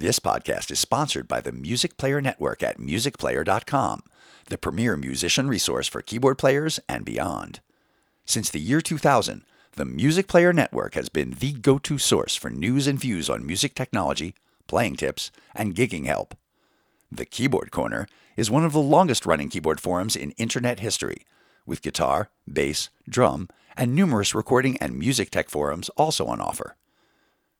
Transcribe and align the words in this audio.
This 0.00 0.18
podcast 0.18 0.70
is 0.70 0.78
sponsored 0.78 1.28
by 1.28 1.42
the 1.42 1.52
Music 1.52 1.98
Player 1.98 2.22
Network 2.22 2.62
at 2.62 2.78
musicplayer.com, 2.78 4.02
the 4.46 4.56
premier 4.56 4.96
musician 4.96 5.46
resource 5.46 5.88
for 5.88 6.00
keyboard 6.00 6.38
players 6.38 6.80
and 6.88 7.04
beyond. 7.04 7.60
Since 8.24 8.48
the 8.48 8.60
year 8.60 8.80
2000, 8.80 9.44
the 9.72 9.84
Music 9.84 10.26
Player 10.26 10.54
Network 10.54 10.94
has 10.94 11.10
been 11.10 11.32
the 11.32 11.52
go 11.52 11.76
to 11.80 11.98
source 11.98 12.34
for 12.34 12.48
news 12.48 12.86
and 12.86 12.98
views 12.98 13.28
on 13.28 13.44
music 13.44 13.74
technology, 13.74 14.34
playing 14.66 14.96
tips, 14.96 15.30
and 15.54 15.74
gigging 15.74 16.06
help. 16.06 16.34
The 17.12 17.26
Keyboard 17.26 17.70
Corner 17.70 18.08
is 18.38 18.50
one 18.50 18.64
of 18.64 18.72
the 18.72 18.80
longest 18.80 19.26
running 19.26 19.50
keyboard 19.50 19.82
forums 19.82 20.16
in 20.16 20.30
internet 20.38 20.80
history, 20.80 21.26
with 21.66 21.82
guitar, 21.82 22.30
bass, 22.50 22.88
drum, 23.06 23.50
and 23.76 23.94
numerous 23.94 24.34
recording 24.34 24.78
and 24.78 24.98
music 24.98 25.30
tech 25.30 25.50
forums 25.50 25.90
also 25.90 26.24
on 26.24 26.40
offer. 26.40 26.74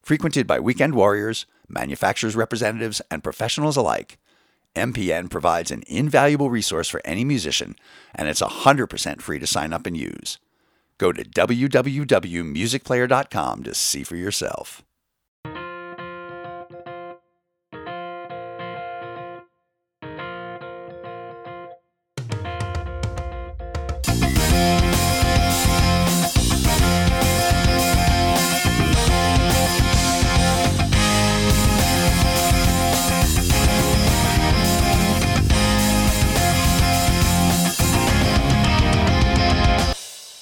Frequented 0.02 0.46
by 0.46 0.60
weekend 0.60 0.94
warriors, 0.94 1.44
manufacturers' 1.68 2.36
representatives, 2.36 3.02
and 3.10 3.22
professionals 3.22 3.76
alike, 3.76 4.16
MPN 4.74 5.28
provides 5.30 5.70
an 5.70 5.84
invaluable 5.86 6.50
resource 6.50 6.88
for 6.88 7.00
any 7.04 7.24
musician, 7.24 7.76
and 8.14 8.28
it's 8.28 8.40
100% 8.40 9.20
free 9.20 9.38
to 9.38 9.46
sign 9.46 9.72
up 9.72 9.86
and 9.86 9.96
use. 9.96 10.38
Go 10.98 11.12
to 11.12 11.22
www.musicplayer.com 11.24 13.62
to 13.62 13.74
see 13.74 14.02
for 14.02 14.16
yourself. 14.16 14.82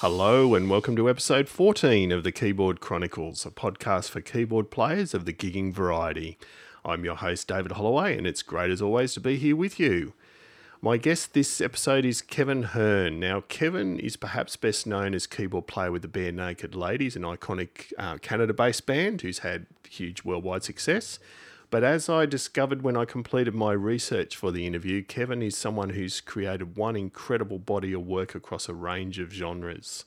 Hello, 0.00 0.54
and 0.54 0.70
welcome 0.70 0.94
to 0.94 1.10
episode 1.10 1.48
14 1.48 2.12
of 2.12 2.22
the 2.22 2.30
Keyboard 2.30 2.78
Chronicles, 2.78 3.44
a 3.44 3.50
podcast 3.50 4.10
for 4.10 4.20
keyboard 4.20 4.70
players 4.70 5.12
of 5.12 5.24
the 5.24 5.32
gigging 5.32 5.72
variety. 5.72 6.38
I'm 6.84 7.04
your 7.04 7.16
host, 7.16 7.48
David 7.48 7.72
Holloway, 7.72 8.16
and 8.16 8.24
it's 8.24 8.42
great 8.42 8.70
as 8.70 8.80
always 8.80 9.14
to 9.14 9.20
be 9.20 9.38
here 9.38 9.56
with 9.56 9.80
you. 9.80 10.12
My 10.80 10.98
guest 10.98 11.34
this 11.34 11.60
episode 11.60 12.04
is 12.04 12.22
Kevin 12.22 12.62
Hearn. 12.62 13.18
Now, 13.18 13.40
Kevin 13.48 13.98
is 13.98 14.16
perhaps 14.16 14.54
best 14.54 14.86
known 14.86 15.14
as 15.14 15.26
keyboard 15.26 15.66
player 15.66 15.90
with 15.90 16.02
the 16.02 16.08
Barenaked 16.08 16.76
Ladies, 16.76 17.16
an 17.16 17.22
iconic 17.22 17.92
uh, 17.98 18.18
Canada 18.18 18.54
based 18.54 18.86
band 18.86 19.22
who's 19.22 19.40
had 19.40 19.66
huge 19.88 20.22
worldwide 20.22 20.62
success. 20.62 21.18
But 21.70 21.84
as 21.84 22.08
I 22.08 22.24
discovered 22.24 22.80
when 22.80 22.96
I 22.96 23.04
completed 23.04 23.54
my 23.54 23.72
research 23.72 24.34
for 24.34 24.50
the 24.50 24.66
interview, 24.66 25.02
Kevin 25.02 25.42
is 25.42 25.54
someone 25.54 25.90
who's 25.90 26.22
created 26.22 26.76
one 26.76 26.96
incredible 26.96 27.58
body 27.58 27.92
of 27.92 28.06
work 28.06 28.34
across 28.34 28.70
a 28.70 28.74
range 28.74 29.18
of 29.18 29.32
genres. 29.32 30.06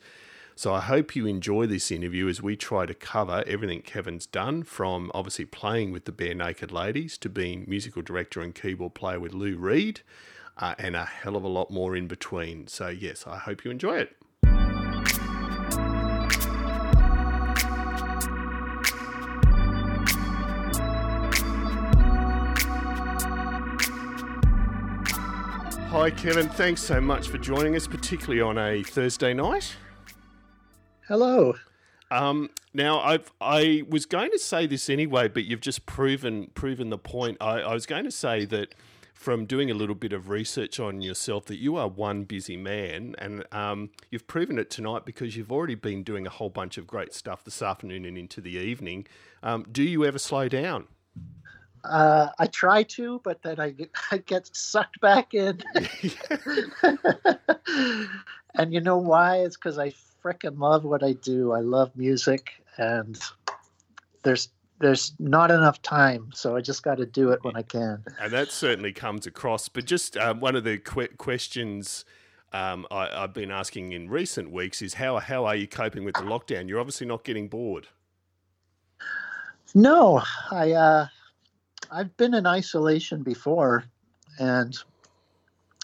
So 0.55 0.73
I 0.73 0.81
hope 0.81 1.15
you 1.15 1.27
enjoy 1.27 1.67
this 1.67 1.91
interview 1.91 2.27
as 2.27 2.41
we 2.41 2.55
try 2.55 2.87
to 2.87 2.95
cover 2.95 3.43
everything 3.45 3.83
Kevin's 3.83 4.25
done 4.25 4.63
from 4.63 5.11
obviously 5.13 5.45
playing 5.45 5.91
with 5.91 6.05
the 6.05 6.11
Barenaked 6.11 6.71
Ladies 6.71 7.17
to 7.19 7.29
being 7.29 7.65
musical 7.67 8.01
director 8.01 8.41
and 8.41 8.55
keyboard 8.55 8.95
player 8.95 9.19
with 9.19 9.33
Lou 9.33 9.55
Reed 9.55 10.01
uh, 10.57 10.75
and 10.79 10.95
a 10.95 11.05
hell 11.05 11.35
of 11.35 11.43
a 11.43 11.47
lot 11.47 11.69
more 11.69 11.95
in 11.95 12.07
between. 12.07 12.67
So, 12.67 12.89
yes, 12.89 13.25
I 13.27 13.37
hope 13.37 13.63
you 13.63 13.71
enjoy 13.71 13.97
it. 13.97 14.20
Hi, 25.91 26.09
Kevin. 26.09 26.47
Thanks 26.47 26.81
so 26.81 27.01
much 27.01 27.27
for 27.27 27.37
joining 27.37 27.75
us, 27.75 27.85
particularly 27.85 28.39
on 28.39 28.57
a 28.57 28.81
Thursday 28.81 29.33
night. 29.33 29.75
Hello. 31.05 31.55
Um, 32.09 32.49
now, 32.73 32.99
I 32.99 33.19
I 33.41 33.83
was 33.89 34.05
going 34.05 34.31
to 34.31 34.39
say 34.39 34.67
this 34.67 34.89
anyway, 34.89 35.27
but 35.27 35.43
you've 35.43 35.59
just 35.59 35.85
proven 35.85 36.49
proven 36.53 36.91
the 36.91 36.97
point. 36.97 37.39
I, 37.41 37.59
I 37.59 37.73
was 37.73 37.85
going 37.85 38.05
to 38.05 38.11
say 38.11 38.45
that 38.45 38.73
from 39.13 39.45
doing 39.45 39.69
a 39.69 39.73
little 39.73 39.93
bit 39.93 40.13
of 40.13 40.29
research 40.29 40.79
on 40.79 41.01
yourself 41.01 41.43
that 41.47 41.57
you 41.57 41.75
are 41.75 41.89
one 41.89 42.23
busy 42.23 42.55
man, 42.55 43.13
and 43.17 43.43
um, 43.51 43.89
you've 44.09 44.27
proven 44.27 44.57
it 44.59 44.69
tonight 44.69 45.03
because 45.05 45.35
you've 45.35 45.51
already 45.51 45.75
been 45.75 46.03
doing 46.03 46.25
a 46.25 46.29
whole 46.29 46.49
bunch 46.49 46.77
of 46.77 46.87
great 46.87 47.13
stuff 47.13 47.43
this 47.43 47.61
afternoon 47.61 48.05
and 48.05 48.17
into 48.17 48.39
the 48.39 48.51
evening. 48.51 49.05
Um, 49.43 49.65
do 49.69 49.83
you 49.83 50.05
ever 50.05 50.19
slow 50.19 50.47
down? 50.47 50.87
Uh, 51.83 52.29
I 52.37 52.47
try 52.47 52.83
to, 52.83 53.19
but 53.23 53.41
then 53.41 53.59
I 53.59 53.71
get, 53.71 53.91
I 54.11 54.17
get 54.17 54.49
sucked 54.55 55.01
back 55.01 55.33
in. 55.33 55.61
and 58.55 58.73
you 58.73 58.81
know 58.81 58.97
why? 58.97 59.37
It's 59.37 59.57
because 59.57 59.77
I 59.77 59.93
freaking 60.23 60.59
love 60.59 60.83
what 60.83 61.03
I 61.03 61.13
do. 61.13 61.51
I 61.51 61.59
love 61.59 61.91
music, 61.95 62.51
and 62.77 63.19
there's 64.23 64.49
there's 64.79 65.13
not 65.19 65.51
enough 65.51 65.81
time, 65.81 66.31
so 66.33 66.55
I 66.55 66.61
just 66.61 66.81
got 66.83 66.95
to 66.95 67.05
do 67.05 67.29
it 67.29 67.43
when 67.43 67.55
I 67.55 67.61
can. 67.61 68.03
And 68.19 68.33
that 68.33 68.51
certainly 68.51 68.91
comes 68.91 69.27
across. 69.27 69.69
But 69.69 69.85
just 69.85 70.17
um, 70.17 70.39
one 70.39 70.55
of 70.55 70.63
the 70.63 70.77
que- 70.77 71.15
questions. 71.17 72.05
Um, 72.53 72.85
I, 72.91 73.07
have 73.21 73.33
been 73.33 73.49
asking 73.49 73.93
in 73.93 74.09
recent 74.09 74.51
weeks 74.51 74.81
is 74.81 74.95
how 74.95 75.19
how 75.19 75.45
are 75.45 75.55
you 75.55 75.69
coping 75.69 76.03
with 76.03 76.15
the 76.15 76.23
lockdown? 76.23 76.67
You're 76.67 76.81
obviously 76.81 77.07
not 77.07 77.23
getting 77.23 77.47
bored. 77.47 77.87
No, 79.73 80.21
I 80.51 80.71
uh, 80.71 81.07
I've 81.91 82.15
been 82.15 82.33
in 82.33 82.47
isolation 82.47 83.21
before, 83.21 83.83
and 84.39 84.77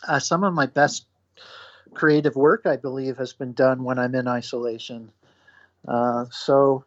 uh, 0.08 0.20
some 0.20 0.44
of 0.46 0.54
my 0.54 0.66
best 0.66 1.06
creative 1.94 2.36
work, 2.36 2.66
I 2.66 2.78
believe, 2.78 3.18
has 3.18 3.34
been 3.34 3.52
done 3.52 3.84
when 3.84 4.00
I'm 4.00 4.16
in 4.16 4.28
isolation. 4.28 5.12
Uh, 5.86 6.26
so 6.32 6.86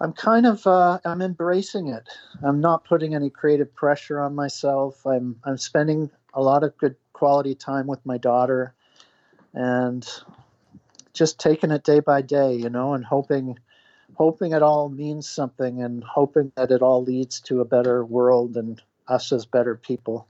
I'm 0.00 0.12
kind 0.12 0.46
of 0.46 0.66
uh, 0.66 0.98
I'm 1.04 1.22
embracing 1.22 1.88
it. 1.88 2.08
I'm 2.42 2.60
not 2.60 2.84
putting 2.84 3.14
any 3.14 3.30
creative 3.30 3.74
pressure 3.74 4.20
on 4.20 4.34
myself. 4.34 5.06
I'm 5.06 5.36
I'm 5.44 5.56
spending 5.56 6.10
a 6.34 6.42
lot 6.42 6.64
of 6.64 6.76
good 6.76 6.94
quality 7.14 7.54
time 7.54 7.86
with 7.86 8.04
my 8.04 8.18
daughter, 8.18 8.74
and 9.54 10.06
just 11.14 11.40
taking 11.40 11.70
it 11.70 11.84
day 11.84 12.00
by 12.00 12.20
day, 12.20 12.54
you 12.54 12.68
know, 12.68 12.92
and 12.92 13.04
hoping 13.04 13.58
hoping 14.18 14.52
it 14.52 14.62
all 14.62 14.88
means 14.88 15.28
something 15.28 15.80
and 15.80 16.02
hoping 16.02 16.50
that 16.56 16.72
it 16.72 16.82
all 16.82 17.04
leads 17.04 17.40
to 17.40 17.60
a 17.60 17.64
better 17.64 18.04
world 18.04 18.56
and 18.56 18.82
us 19.06 19.30
as 19.30 19.46
better 19.46 19.76
people. 19.76 20.26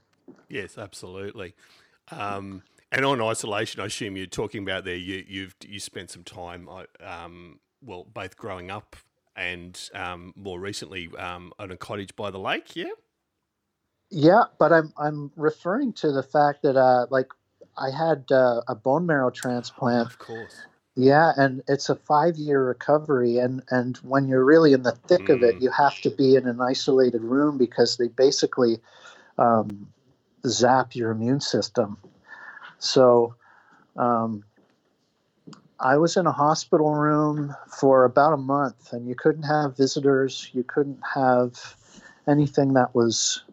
Yes, 0.47 0.77
absolutely. 0.77 1.55
Um, 2.11 2.61
and 2.91 3.03
on 3.03 3.19
isolation, 3.19 3.81
I 3.81 3.87
assume 3.87 4.15
you're 4.15 4.27
talking 4.27 4.61
about 4.61 4.85
there. 4.85 4.95
You, 4.95 5.25
you've 5.27 5.55
you 5.67 5.79
spent 5.79 6.11
some 6.11 6.23
time, 6.23 6.69
um, 7.03 7.59
well, 7.83 8.05
both 8.13 8.37
growing 8.37 8.69
up 8.69 8.95
and 9.35 9.89
um, 9.95 10.33
more 10.35 10.59
recently 10.59 11.09
um, 11.17 11.51
on 11.57 11.71
a 11.71 11.77
cottage 11.77 12.15
by 12.15 12.29
the 12.29 12.39
lake. 12.39 12.75
Yeah. 12.75 12.91
Yeah, 14.11 14.43
but 14.59 14.71
I'm 14.71 14.93
I'm 14.97 15.31
referring 15.35 15.93
to 15.93 16.11
the 16.11 16.23
fact 16.23 16.61
that 16.63 16.75
uh, 16.75 17.07
like 17.09 17.27
I 17.77 17.89
had 17.89 18.25
uh, 18.31 18.61
a 18.67 18.75
bone 18.75 19.05
marrow 19.07 19.31
transplant. 19.31 20.07
of 20.07 20.19
course. 20.19 20.65
Yeah, 20.99 21.31
and 21.37 21.63
it's 21.69 21.87
a 21.87 21.95
five-year 21.95 22.61
recovery, 22.61 23.37
and 23.37 23.63
and 23.69 23.95
when 24.03 24.27
you're 24.27 24.43
really 24.43 24.73
in 24.73 24.83
the 24.83 24.91
thick 24.91 25.27
mm. 25.27 25.35
of 25.35 25.43
it, 25.43 25.55
mm. 25.55 25.61
you 25.61 25.71
have 25.71 25.95
to 26.01 26.09
be 26.09 26.35
in 26.35 26.45
an 26.45 26.59
isolated 26.59 27.21
room 27.21 27.57
because 27.57 27.95
they 27.95 28.09
basically 28.09 28.81
um, 29.37 29.87
zap 30.45 30.95
your 30.95 31.11
immune 31.11 31.39
system. 31.39 31.97
So, 32.79 33.35
um, 33.95 34.43
I 35.79 35.95
was 35.95 36.17
in 36.17 36.27
a 36.27 36.33
hospital 36.33 36.93
room 36.93 37.55
for 37.79 38.03
about 38.03 38.33
a 38.33 38.37
month, 38.37 38.91
and 38.91 39.07
you 39.07 39.15
couldn't 39.15 39.43
have 39.43 39.77
visitors. 39.77 40.49
You 40.51 40.65
couldn't 40.65 40.99
have 41.15 41.77
anything 42.27 42.73
that 42.73 42.93
was 42.93 43.43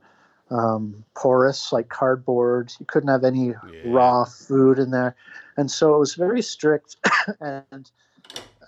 um, 0.51 1.05
porous, 1.15 1.73
like 1.73 1.89
cardboard. 1.89 2.73
You 2.79 2.87
couldn't 2.87 3.09
have 3.09 3.25
any 3.25 3.49
yeah. 3.49 3.83
raw 3.85 4.25
food 4.25 4.79
in 4.79 4.91
there 4.91 5.17
and 5.57 5.71
so 5.71 5.95
it 5.95 5.99
was 5.99 6.15
very 6.15 6.43
strict 6.43 6.97
and 7.41 7.91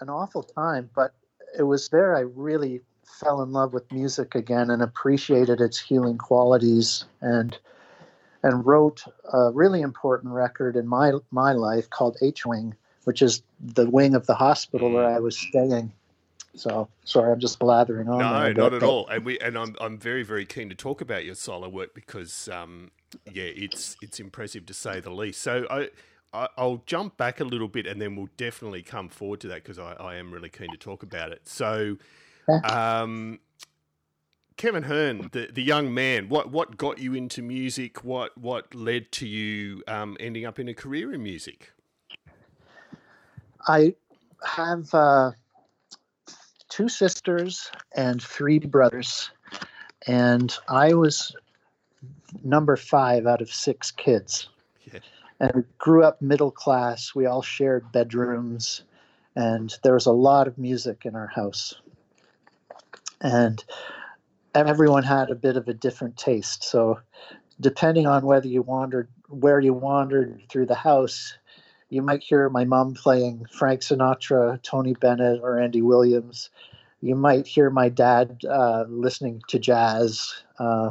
an 0.00 0.08
awful 0.08 0.42
time 0.42 0.88
but 0.94 1.14
it 1.58 1.62
was 1.62 1.88
there 1.88 2.16
i 2.16 2.20
really 2.20 2.80
fell 3.04 3.42
in 3.42 3.52
love 3.52 3.72
with 3.72 3.90
music 3.90 4.34
again 4.34 4.70
and 4.70 4.82
appreciated 4.82 5.60
its 5.60 5.78
healing 5.78 6.18
qualities 6.18 7.04
and 7.20 7.58
and 8.44 8.64
wrote 8.64 9.02
a 9.32 9.50
really 9.50 9.80
important 9.80 10.32
record 10.32 10.76
in 10.76 10.86
my 10.86 11.12
my 11.32 11.52
life 11.52 11.90
called 11.90 12.16
H 12.22 12.46
Wing, 12.46 12.76
which 13.02 13.20
is 13.20 13.42
the 13.58 13.90
wing 13.90 14.14
of 14.14 14.26
the 14.26 14.36
hospital 14.36 14.92
where 14.92 15.08
mm. 15.08 15.16
I 15.16 15.18
was 15.18 15.36
staying. 15.36 15.92
So 16.58 16.88
sorry, 17.04 17.32
I'm 17.32 17.40
just 17.40 17.58
blathering 17.58 18.08
on. 18.08 18.18
No, 18.18 18.52
not 18.52 18.74
at 18.74 18.82
all. 18.82 19.06
And 19.08 19.24
we 19.24 19.38
and 19.38 19.56
I'm 19.56 19.76
I'm 19.80 19.98
very 19.98 20.22
very 20.22 20.44
keen 20.44 20.68
to 20.68 20.74
talk 20.74 21.00
about 21.00 21.24
your 21.24 21.34
solo 21.34 21.68
work 21.68 21.94
because 21.94 22.48
um 22.48 22.90
yeah, 23.32 23.44
it's 23.44 23.96
it's 24.02 24.20
impressive 24.20 24.66
to 24.66 24.74
say 24.74 25.00
the 25.00 25.10
least. 25.10 25.40
So 25.40 25.66
I 25.70 25.88
I, 26.32 26.48
will 26.58 26.82
jump 26.86 27.16
back 27.16 27.40
a 27.40 27.44
little 27.44 27.68
bit 27.68 27.86
and 27.86 28.00
then 28.00 28.16
we'll 28.16 28.28
definitely 28.36 28.82
come 28.82 29.08
forward 29.08 29.40
to 29.40 29.48
that 29.48 29.62
because 29.62 29.78
I, 29.78 29.94
I, 29.94 30.16
am 30.16 30.30
really 30.30 30.50
keen 30.50 30.70
to 30.70 30.76
talk 30.76 31.02
about 31.02 31.32
it. 31.32 31.48
So, 31.48 31.96
um, 32.64 33.38
Kevin 34.58 34.82
Hearn, 34.82 35.30
the, 35.32 35.48
the 35.50 35.62
young 35.62 35.94
man, 35.94 36.28
what 36.28 36.50
what 36.50 36.76
got 36.76 36.98
you 36.98 37.14
into 37.14 37.42
music? 37.42 38.04
What 38.04 38.36
what 38.36 38.74
led 38.74 39.10
to 39.12 39.26
you 39.26 39.82
um, 39.86 40.16
ending 40.20 40.44
up 40.44 40.58
in 40.58 40.68
a 40.68 40.74
career 40.74 41.14
in 41.14 41.22
music? 41.22 41.72
I 43.66 43.94
have 44.44 44.92
uh, 44.92 45.32
two 46.68 46.88
sisters 46.88 47.70
and 47.94 48.22
three 48.22 48.58
brothers, 48.58 49.30
and 50.06 50.54
I 50.68 50.94
was 50.94 51.34
number 52.44 52.76
five 52.76 53.26
out 53.26 53.40
of 53.40 53.52
six 53.52 53.90
kids. 53.90 54.48
Yeah. 54.92 55.00
And 55.40 55.64
grew 55.78 56.04
up 56.04 56.20
middle 56.20 56.50
class. 56.50 57.14
We 57.14 57.26
all 57.26 57.42
shared 57.42 57.92
bedrooms, 57.92 58.82
and 59.36 59.74
there 59.82 59.94
was 59.94 60.06
a 60.06 60.12
lot 60.12 60.48
of 60.48 60.58
music 60.58 61.02
in 61.04 61.14
our 61.14 61.28
house. 61.28 61.74
And 63.20 63.62
everyone 64.54 65.04
had 65.04 65.30
a 65.30 65.34
bit 65.34 65.56
of 65.56 65.68
a 65.68 65.74
different 65.74 66.16
taste. 66.16 66.64
So, 66.64 67.00
depending 67.60 68.06
on 68.06 68.24
whether 68.24 68.48
you 68.48 68.62
wandered, 68.62 69.08
where 69.28 69.60
you 69.60 69.74
wandered 69.74 70.42
through 70.48 70.66
the 70.66 70.74
house, 70.74 71.36
you 71.90 72.02
might 72.02 72.22
hear 72.22 72.48
my 72.50 72.64
mom 72.64 72.94
playing 72.94 73.46
Frank 73.50 73.80
Sinatra, 73.80 74.62
Tony 74.62 74.94
Bennett, 74.94 75.40
or 75.42 75.58
Andy 75.58 75.82
Williams. 75.82 76.50
You 77.00 77.14
might 77.14 77.46
hear 77.46 77.70
my 77.70 77.88
dad 77.88 78.42
uh, 78.48 78.84
listening 78.88 79.42
to 79.48 79.58
jazz. 79.58 80.42
Uh, 80.58 80.90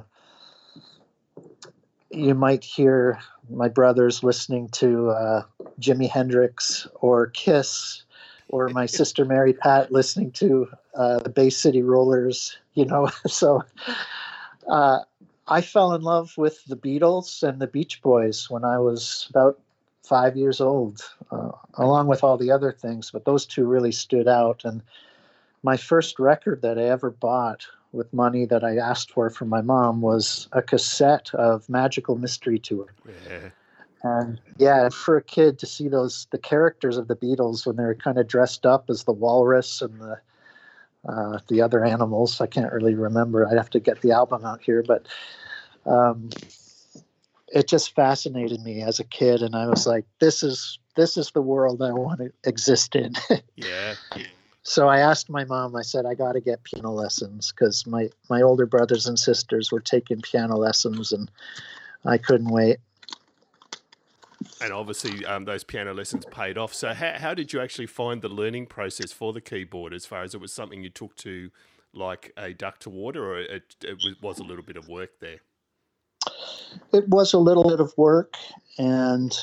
you 2.09 2.33
might 2.33 2.63
hear 2.63 3.19
my 3.49 3.67
brothers 3.67 4.23
listening 4.23 4.69
to 4.69 5.09
uh, 5.09 5.43
Jimi 5.79 6.09
Hendrix 6.09 6.87
or 6.95 7.27
Kiss, 7.27 8.03
or 8.49 8.69
my 8.69 8.85
sister 8.99 9.25
Mary 9.25 9.53
Pat 9.53 9.91
listening 9.91 10.31
to 10.31 10.67
uh, 10.95 11.19
the 11.19 11.29
Bay 11.29 11.49
City 11.49 11.83
Rollers. 11.83 12.57
You 12.73 12.85
know, 12.85 13.09
so 13.27 13.61
uh, 14.69 14.99
I 15.47 15.61
fell 15.61 15.93
in 15.93 16.01
love 16.01 16.33
with 16.37 16.63
the 16.65 16.77
Beatles 16.77 17.43
and 17.43 17.59
the 17.59 17.67
Beach 17.67 18.01
Boys 18.01 18.49
when 18.49 18.63
I 18.63 18.79
was 18.79 19.27
about 19.29 19.59
five 20.07 20.37
years 20.37 20.61
old, 20.61 21.01
uh, 21.31 21.51
along 21.75 22.07
with 22.07 22.23
all 22.23 22.37
the 22.37 22.51
other 22.51 22.71
things. 22.71 23.11
But 23.11 23.25
those 23.25 23.45
two 23.45 23.65
really 23.65 23.91
stood 23.91 24.27
out. 24.27 24.63
And 24.63 24.81
my 25.63 25.77
first 25.77 26.19
record 26.19 26.61
that 26.61 26.77
I 26.77 26.83
ever 26.83 27.11
bought 27.11 27.65
with 27.91 28.13
money 28.13 28.45
that 28.45 28.63
I 28.63 28.77
asked 28.77 29.11
for 29.11 29.29
from 29.29 29.49
my 29.49 29.61
mom 29.61 30.01
was 30.01 30.47
a 30.51 30.61
cassette 30.61 31.33
of 31.33 31.69
Magical 31.69 32.17
Mystery 32.17 32.59
Tour. 32.59 32.87
Yeah. 33.05 33.49
And 34.03 34.39
yeah, 34.57 34.89
for 34.89 35.17
a 35.17 35.23
kid 35.23 35.57
to 35.59 35.65
see 35.65 35.87
those 35.87 36.27
the 36.31 36.37
characters 36.37 36.97
of 36.97 37.07
the 37.07 37.15
Beatles 37.15 37.65
when 37.65 37.75
they're 37.75 37.95
kind 37.95 38.17
of 38.17 38.27
dressed 38.27 38.65
up 38.65 38.89
as 38.89 39.03
the 39.03 39.11
walrus 39.11 39.81
and 39.81 39.99
the 39.99 40.19
uh, 41.07 41.39
the 41.47 41.61
other 41.61 41.83
animals, 41.85 42.41
I 42.41 42.47
can't 42.47 42.71
really 42.71 42.93
remember. 42.93 43.47
I'd 43.47 43.57
have 43.57 43.69
to 43.71 43.79
get 43.79 44.01
the 44.01 44.11
album 44.11 44.43
out 44.43 44.61
here, 44.61 44.83
but 44.85 45.07
um, 45.85 46.29
it 47.49 47.67
just 47.67 47.95
fascinated 47.95 48.61
me 48.61 48.81
as 48.81 48.99
a 48.99 49.03
kid, 49.03 49.41
and 49.41 49.55
I 49.55 49.67
was 49.67 49.87
like, 49.87 50.05
"This 50.19 50.43
is 50.43 50.79
this 50.95 51.17
is 51.17 51.31
the 51.31 51.41
world 51.41 51.81
I 51.81 51.91
want 51.91 52.19
to 52.19 52.31
exist 52.43 52.95
in." 52.95 53.13
yeah. 53.55 53.95
So 54.63 54.89
I 54.89 54.99
asked 54.99 55.29
my 55.29 55.45
mom. 55.45 55.75
I 55.75 55.81
said, 55.81 56.05
"I 56.05 56.13
got 56.13 56.33
to 56.33 56.41
get 56.41 56.63
piano 56.63 56.91
lessons 56.91 57.51
because 57.51 57.85
my 57.87 58.09
my 58.29 58.41
older 58.41 58.65
brothers 58.65 59.07
and 59.07 59.17
sisters 59.17 59.71
were 59.71 59.79
taking 59.79 60.21
piano 60.21 60.57
lessons, 60.57 61.11
and 61.11 61.31
I 62.05 62.17
couldn't 62.17 62.49
wait." 62.49 62.77
And 64.61 64.71
obviously, 64.71 65.25
um, 65.25 65.45
those 65.45 65.63
piano 65.63 65.93
lessons 65.93 66.25
paid 66.25 66.57
off. 66.57 66.73
So, 66.73 66.93
how, 66.93 67.13
how 67.13 67.33
did 67.33 67.53
you 67.53 67.61
actually 67.61 67.87
find 67.87 68.21
the 68.21 68.29
learning 68.29 68.67
process 68.67 69.11
for 69.11 69.33
the 69.33 69.41
keyboard? 69.41 69.93
As 69.93 70.05
far 70.05 70.23
as 70.23 70.35
it 70.35 70.41
was 70.41 70.51
something 70.51 70.83
you 70.83 70.89
took 70.89 71.15
to 71.17 71.49
like 71.93 72.33
a 72.37 72.53
duck 72.53 72.79
to 72.79 72.89
water, 72.89 73.25
or 73.25 73.39
it, 73.39 73.75
it 73.83 74.21
was 74.21 74.39
a 74.39 74.43
little 74.43 74.63
bit 74.63 74.77
of 74.77 74.87
work 74.87 75.19
there? 75.19 75.39
It 76.93 77.07
was 77.09 77.33
a 77.33 77.37
little 77.37 77.63
bit 77.63 77.79
of 77.79 77.93
work, 77.97 78.35
and 78.77 79.37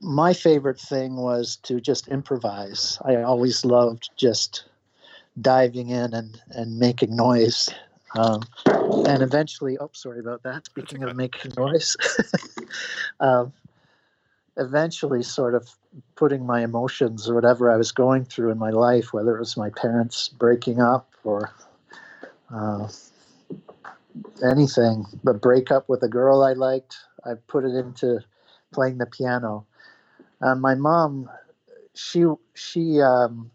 my 0.00 0.32
favorite 0.32 0.80
thing 0.80 1.16
was 1.16 1.56
to 1.64 1.80
just 1.80 2.08
improvise. 2.08 2.98
I 3.04 3.16
always 3.16 3.64
loved 3.64 4.10
just 4.16 4.64
diving 5.40 5.88
in 5.88 6.14
and, 6.14 6.40
and 6.50 6.78
making 6.78 7.14
noise. 7.14 7.68
Um, 8.16 8.42
and 9.06 9.22
eventually, 9.22 9.78
oh, 9.78 9.90
sorry 9.92 10.20
about 10.20 10.42
that. 10.42 10.66
Speaking 10.66 11.02
of 11.02 11.14
making 11.16 11.52
noise, 11.56 11.96
um, 13.20 13.52
eventually, 14.56 15.22
sort 15.22 15.54
of 15.54 15.68
putting 16.16 16.46
my 16.46 16.62
emotions 16.62 17.28
or 17.28 17.34
whatever 17.34 17.70
I 17.70 17.76
was 17.76 17.92
going 17.92 18.24
through 18.24 18.50
in 18.50 18.58
my 18.58 18.70
life, 18.70 19.12
whether 19.12 19.36
it 19.36 19.40
was 19.40 19.56
my 19.56 19.70
parents 19.70 20.28
breaking 20.28 20.80
up 20.80 21.08
or 21.24 21.52
uh, 22.52 22.88
anything, 24.44 25.06
but 25.24 25.40
break 25.40 25.70
up 25.70 25.88
with 25.88 26.02
a 26.02 26.08
girl 26.08 26.42
I 26.42 26.52
liked, 26.54 26.96
I 27.24 27.34
put 27.46 27.64
it 27.64 27.74
into 27.74 28.20
playing 28.72 28.98
the 28.98 29.06
piano. 29.06 29.66
Uh, 30.40 30.54
my 30.54 30.74
mom, 30.74 31.28
she 31.94 32.24
she 32.54 33.00
um, 33.00 33.50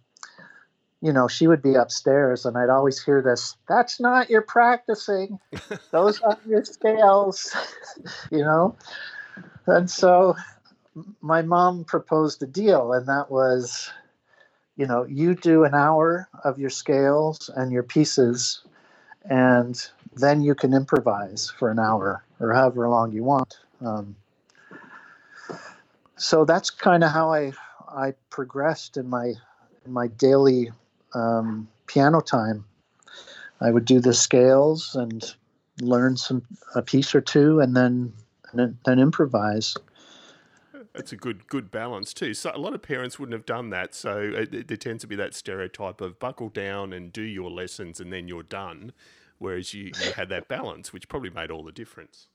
you 1.01 1.13
know 1.13 1.27
she 1.27 1.47
would 1.47 1.61
be 1.61 1.75
upstairs, 1.75 2.45
and 2.45 2.57
I'd 2.57 2.69
always 2.69 3.01
hear 3.03 3.21
this. 3.21 3.57
That's 3.67 3.99
not 3.99 4.29
your 4.29 4.41
practicing. 4.41 5.39
Those 5.91 6.21
are 6.21 6.37
your 6.47 6.63
scales. 6.63 7.55
you 8.31 8.39
know, 8.39 8.75
and 9.67 9.89
so 9.89 10.35
my 11.21 11.41
mom 11.41 11.83
proposed 11.83 12.41
a 12.43 12.47
deal, 12.47 12.93
and 12.93 13.07
that 13.07 13.29
was, 13.31 13.89
you 14.77 14.85
know, 14.85 15.05
you 15.05 15.35
do 15.35 15.63
an 15.63 15.73
hour 15.73 16.29
of 16.43 16.59
your 16.59 16.69
scales 16.69 17.49
and 17.55 17.71
your 17.71 17.83
pieces, 17.83 18.63
and 19.23 19.89
then 20.15 20.41
you 20.41 20.55
can 20.55 20.73
improvise 20.73 21.49
for 21.49 21.69
an 21.69 21.79
hour 21.79 22.23
or 22.39 22.53
however 22.53 22.87
long 22.87 23.11
you 23.11 23.23
want. 23.23 23.59
Um, 23.81 24.15
so 26.17 26.45
that's 26.45 26.69
kind 26.69 27.03
of 27.03 27.11
how 27.11 27.33
I 27.33 27.51
I 27.87 28.13
progressed 28.29 28.97
in 28.97 29.09
my 29.09 29.33
in 29.85 29.91
my 29.91 30.07
daily 30.07 30.71
um, 31.13 31.67
piano 31.87 32.21
time. 32.21 32.65
I 33.61 33.71
would 33.71 33.85
do 33.85 33.99
the 33.99 34.13
scales 34.13 34.95
and 34.95 35.23
learn 35.81 36.17
some 36.17 36.43
a 36.75 36.81
piece 36.81 37.15
or 37.15 37.21
two, 37.21 37.59
and 37.59 37.75
then 37.75 38.13
and 38.51 38.77
then, 38.85 38.99
improvise. 38.99 39.75
That's 40.93 41.11
a 41.11 41.17
good 41.17 41.47
good 41.47 41.71
balance 41.71 42.13
too. 42.13 42.33
So 42.33 42.51
a 42.53 42.57
lot 42.57 42.73
of 42.73 42.81
parents 42.81 43.19
wouldn't 43.19 43.33
have 43.33 43.45
done 43.45 43.69
that. 43.71 43.93
So 43.93 44.19
it, 44.19 44.67
there 44.67 44.77
tends 44.77 45.01
to 45.01 45.07
be 45.07 45.15
that 45.17 45.33
stereotype 45.33 45.99
of 45.99 46.19
buckle 46.19 46.49
down 46.49 46.93
and 46.93 47.11
do 47.11 47.21
your 47.21 47.49
lessons, 47.49 47.99
and 47.99 48.11
then 48.13 48.27
you're 48.27 48.43
done. 48.43 48.93
Whereas 49.37 49.73
you, 49.73 49.91
you 50.03 50.11
had 50.15 50.29
that 50.29 50.47
balance, 50.47 50.93
which 50.93 51.09
probably 51.09 51.29
made 51.29 51.51
all 51.51 51.63
the 51.63 51.71
difference. 51.71 52.27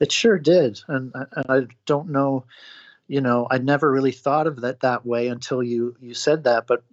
It 0.00 0.12
sure 0.12 0.38
did, 0.38 0.80
and, 0.88 1.12
and 1.14 1.46
I 1.48 1.74
don't 1.84 2.10
know, 2.10 2.44
you 3.08 3.20
know, 3.20 3.46
I 3.50 3.58
never 3.58 3.90
really 3.90 4.12
thought 4.12 4.46
of 4.46 4.60
that 4.60 4.80
that 4.80 5.04
way 5.04 5.28
until 5.28 5.62
you 5.62 5.96
you 6.00 6.14
said 6.14 6.44
that. 6.44 6.66
But 6.66 6.84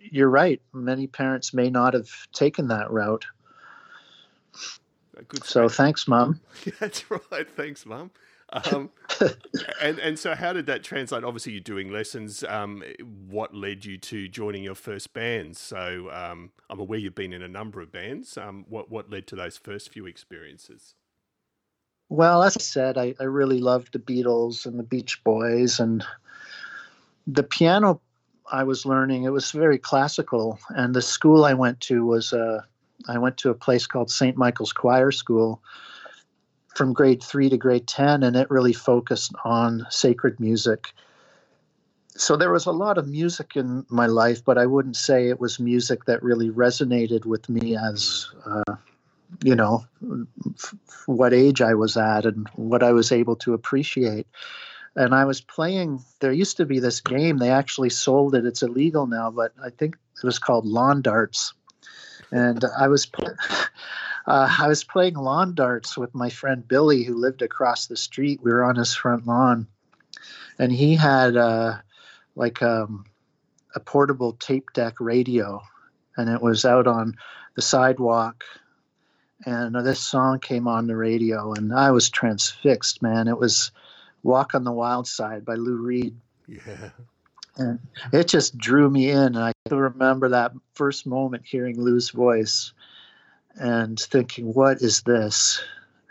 you're 0.00 0.28
right; 0.28 0.62
many 0.72 1.08
parents 1.08 1.52
may 1.52 1.68
not 1.68 1.94
have 1.94 2.08
taken 2.32 2.68
that 2.68 2.90
route. 2.90 3.24
Good 5.28 5.44
so 5.44 5.68
thanks, 5.68 6.06
mom. 6.06 6.40
That's 6.80 7.10
right. 7.10 7.48
Thanks, 7.56 7.84
mom. 7.84 8.10
Um, 8.52 8.90
and 9.80 9.98
and 9.98 10.18
so, 10.18 10.34
how 10.34 10.52
did 10.52 10.66
that 10.66 10.82
translate? 10.82 11.24
Obviously, 11.24 11.52
you're 11.52 11.60
doing 11.60 11.90
lessons. 11.90 12.44
Um, 12.44 12.82
what 13.28 13.54
led 13.54 13.84
you 13.84 13.98
to 13.98 14.28
joining 14.28 14.62
your 14.62 14.74
first 14.74 15.12
bands? 15.12 15.58
So, 15.58 16.10
um, 16.12 16.50
I'm 16.70 16.80
aware 16.80 16.98
you've 16.98 17.14
been 17.14 17.32
in 17.32 17.42
a 17.42 17.48
number 17.48 17.80
of 17.80 17.92
bands. 17.92 18.36
Um, 18.36 18.64
what 18.68 18.90
what 18.90 19.10
led 19.10 19.26
to 19.28 19.36
those 19.36 19.56
first 19.56 19.92
few 19.92 20.06
experiences? 20.06 20.94
Well, 22.08 22.42
as 22.42 22.56
I 22.56 22.60
said, 22.60 22.98
I, 22.98 23.14
I 23.18 23.24
really 23.24 23.58
loved 23.58 23.92
the 23.92 23.98
Beatles 23.98 24.66
and 24.66 24.78
the 24.78 24.84
Beach 24.84 25.22
Boys, 25.24 25.80
and 25.80 26.04
the 27.26 27.42
piano 27.42 28.00
I 28.50 28.64
was 28.64 28.84
learning. 28.84 29.24
It 29.24 29.32
was 29.32 29.50
very 29.50 29.78
classical, 29.78 30.58
and 30.70 30.94
the 30.94 31.02
school 31.02 31.44
I 31.44 31.54
went 31.54 31.80
to 31.82 32.04
was 32.04 32.32
uh, 32.32 32.60
I 33.08 33.18
went 33.18 33.38
to 33.38 33.50
a 33.50 33.54
place 33.54 33.86
called 33.86 34.10
St. 34.10 34.36
Michael's 34.36 34.72
Choir 34.72 35.10
School 35.10 35.62
from 36.74 36.92
grade 36.92 37.22
three 37.22 37.48
to 37.50 37.56
grade 37.56 37.86
10, 37.86 38.22
and 38.22 38.36
it 38.36 38.50
really 38.50 38.72
focused 38.72 39.32
on 39.44 39.86
sacred 39.90 40.40
music. 40.40 40.92
So 42.16 42.36
there 42.36 42.50
was 42.50 42.66
a 42.66 42.72
lot 42.72 42.98
of 42.98 43.08
music 43.08 43.56
in 43.56 43.86
my 43.88 44.06
life, 44.06 44.44
but 44.44 44.58
I 44.58 44.66
wouldn't 44.66 44.96
say 44.96 45.28
it 45.28 45.40
was 45.40 45.58
music 45.58 46.04
that 46.06 46.22
really 46.22 46.50
resonated 46.50 47.24
with 47.24 47.48
me 47.48 47.76
as, 47.76 48.30
uh, 48.44 48.76
you 49.42 49.54
know, 49.54 49.84
f- 50.58 50.74
what 51.06 51.32
age 51.32 51.62
I 51.62 51.74
was 51.74 51.96
at 51.96 52.26
and 52.26 52.48
what 52.54 52.82
I 52.82 52.92
was 52.92 53.12
able 53.12 53.36
to 53.36 53.54
appreciate. 53.54 54.26
And 54.94 55.14
I 55.14 55.24
was 55.24 55.40
playing, 55.40 56.04
there 56.20 56.32
used 56.32 56.58
to 56.58 56.66
be 56.66 56.80
this 56.80 57.00
game, 57.00 57.38
they 57.38 57.50
actually 57.50 57.90
sold 57.90 58.34
it, 58.34 58.44
it's 58.44 58.62
illegal 58.62 59.06
now, 59.06 59.30
but 59.30 59.52
I 59.62 59.70
think 59.70 59.96
it 60.22 60.26
was 60.26 60.38
called 60.38 60.66
Lawn 60.66 61.00
Darts. 61.02 61.54
And 62.30 62.64
I 62.78 62.88
was. 62.88 63.10
uh, 64.26 64.56
I 64.58 64.68
was 64.68 64.84
playing 64.84 65.14
lawn 65.14 65.54
darts 65.54 65.96
with 65.96 66.14
my 66.14 66.30
friend 66.30 66.66
Billy, 66.66 67.02
who 67.02 67.14
lived 67.14 67.42
across 67.42 67.86
the 67.86 67.96
street. 67.96 68.40
We 68.42 68.52
were 68.52 68.64
on 68.64 68.76
his 68.76 68.94
front 68.94 69.26
lawn, 69.26 69.66
and 70.58 70.72
he 70.72 70.94
had 70.94 71.36
uh, 71.36 71.78
like 72.36 72.62
um, 72.62 73.04
a 73.74 73.80
portable 73.80 74.34
tape 74.34 74.72
deck 74.72 75.00
radio, 75.00 75.62
and 76.16 76.28
it 76.28 76.40
was 76.40 76.64
out 76.64 76.86
on 76.86 77.16
the 77.56 77.62
sidewalk. 77.62 78.44
And 79.44 79.74
this 79.74 79.98
song 79.98 80.38
came 80.38 80.68
on 80.68 80.86
the 80.86 80.96
radio, 80.96 81.52
and 81.52 81.74
I 81.74 81.90
was 81.90 82.08
transfixed, 82.08 83.02
man. 83.02 83.26
It 83.26 83.38
was 83.38 83.72
Walk 84.22 84.54
on 84.54 84.62
the 84.62 84.72
Wild 84.72 85.08
Side 85.08 85.44
by 85.44 85.54
Lou 85.54 85.76
Reed. 85.76 86.14
Yeah. 86.46 86.90
And 87.56 87.80
it 88.12 88.28
just 88.28 88.56
drew 88.56 88.88
me 88.88 89.10
in. 89.10 89.18
And 89.18 89.38
I 89.38 89.52
still 89.66 89.80
remember 89.80 90.28
that 90.28 90.52
first 90.74 91.06
moment 91.06 91.42
hearing 91.44 91.80
Lou's 91.80 92.10
voice 92.10 92.72
and 93.56 93.98
thinking, 93.98 94.52
what 94.52 94.82
is 94.82 95.02
this? 95.02 95.62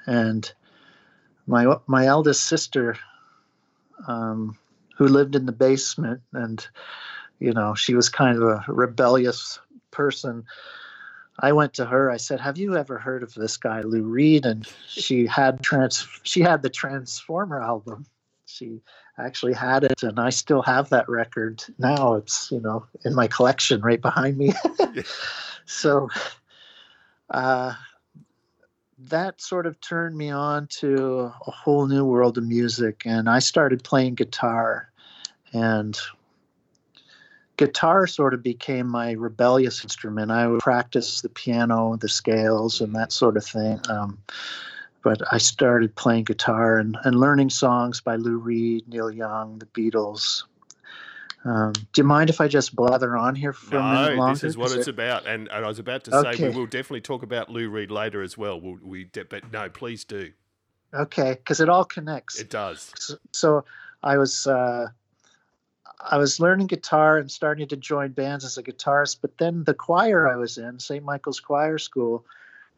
And 0.05 0.51
my 1.47 1.75
my 1.87 2.05
eldest 2.05 2.45
sister, 2.45 2.97
um, 4.07 4.57
who 4.97 5.07
lived 5.07 5.35
in 5.35 5.45
the 5.45 5.51
basement, 5.51 6.21
and 6.33 6.65
you 7.39 7.53
know 7.53 7.75
she 7.75 7.93
was 7.93 8.09
kind 8.09 8.37
of 8.37 8.43
a 8.43 8.63
rebellious 8.67 9.59
person. 9.91 10.45
I 11.39 11.53
went 11.53 11.73
to 11.75 11.85
her. 11.85 12.09
I 12.09 12.17
said, 12.17 12.39
"Have 12.39 12.57
you 12.57 12.75
ever 12.75 12.97
heard 12.97 13.23
of 13.23 13.33
this 13.33 13.57
guy 13.57 13.81
Lou 13.81 14.03
Reed?" 14.03 14.45
And 14.45 14.67
she 14.87 15.25
had 15.25 15.61
trans 15.61 16.07
she 16.23 16.41
had 16.41 16.61
the 16.61 16.69
Transformer 16.69 17.61
album. 17.61 18.05
She 18.45 18.81
actually 19.17 19.53
had 19.53 19.83
it, 19.83 20.03
and 20.03 20.19
I 20.19 20.29
still 20.29 20.61
have 20.61 20.89
that 20.89 21.09
record 21.09 21.63
now. 21.77 22.15
It's 22.15 22.51
you 22.51 22.59
know 22.59 22.85
in 23.05 23.15
my 23.15 23.27
collection 23.27 23.81
right 23.81 24.01
behind 24.01 24.37
me. 24.37 24.53
so 25.65 26.09
uh, 27.31 27.73
that 28.99 29.41
sort 29.41 29.65
of 29.65 29.79
turned 29.81 30.15
me 30.15 30.29
on 30.29 30.67
to 30.67 31.31
a 31.47 31.51
whole 31.51 31.87
new 31.87 32.05
world 32.05 32.37
of 32.37 32.43
music, 32.43 33.03
and 33.05 33.29
I 33.29 33.39
started 33.39 33.83
playing 33.83 34.15
guitar, 34.15 34.91
and 35.53 35.97
guitar 37.57 38.05
sort 38.07 38.33
of 38.33 38.43
became 38.43 38.87
my 38.87 39.11
rebellious 39.11 39.83
instrument. 39.83 40.31
I 40.31 40.47
would 40.47 40.61
practice 40.61 41.21
the 41.21 41.29
piano, 41.29 41.95
the 41.95 42.09
scales, 42.09 42.81
and 42.81 42.95
that 42.95 43.11
sort 43.11 43.37
of 43.37 43.45
thing. 43.45 43.79
Um, 43.89 44.19
but 45.03 45.21
I 45.31 45.37
started 45.39 45.95
playing 45.95 46.25
guitar 46.25 46.77
and, 46.77 46.97
and 47.03 47.19
learning 47.19 47.49
songs 47.49 48.01
by 48.01 48.17
Lou 48.17 48.37
Reed, 48.37 48.87
Neil 48.87 49.11
Young, 49.11 49.57
the 49.57 49.65
Beatles. 49.67 50.43
Um, 51.43 51.73
do 51.73 52.01
you 52.01 52.03
mind 52.03 52.29
if 52.29 52.39
I 52.39 52.47
just 52.47 52.75
blather 52.75 53.17
on 53.17 53.33
here 53.33 53.53
for 53.53 53.75
no, 53.75 53.79
a 53.79 53.93
minute 53.93 54.17
longer? 54.17 54.33
this 54.35 54.43
is 54.43 54.57
what 54.57 54.71
it's 54.71 54.87
about. 54.87 55.25
And, 55.25 55.47
and 55.47 55.65
I 55.65 55.67
was 55.67 55.79
about 55.79 56.03
to 56.05 56.11
say 56.11 56.49
we 56.49 56.55
will 56.55 56.67
definitely 56.67 57.01
talk 57.01 57.23
about 57.23 57.49
Lou 57.49 57.69
Reed 57.69 57.89
later 57.89 58.21
as 58.21 58.37
well. 58.37 58.61
We'll, 58.61 58.77
we 58.83 59.05
de- 59.05 59.25
but 59.25 59.51
no, 59.51 59.67
please 59.69 60.03
do. 60.03 60.31
Okay, 60.93 61.31
because 61.31 61.59
it 61.59 61.69
all 61.69 61.85
connects. 61.85 62.39
It 62.39 62.49
does. 62.49 62.91
so, 62.97 63.15
so 63.31 63.65
I 64.03 64.17
was 64.17 64.45
uh, 64.45 64.87
I 65.99 66.17
was 66.17 66.39
learning 66.39 66.67
guitar 66.67 67.17
and 67.17 67.31
starting 67.31 67.67
to 67.69 67.77
join 67.77 68.11
bands 68.11 68.45
as 68.45 68.57
a 68.57 68.63
guitarist. 68.63 69.17
But 69.21 69.37
then 69.37 69.63
the 69.63 69.73
choir 69.73 70.27
I 70.27 70.35
was 70.35 70.57
in, 70.57 70.79
St. 70.79 71.03
Michael's 71.03 71.39
Choir 71.39 71.77
School, 71.77 72.25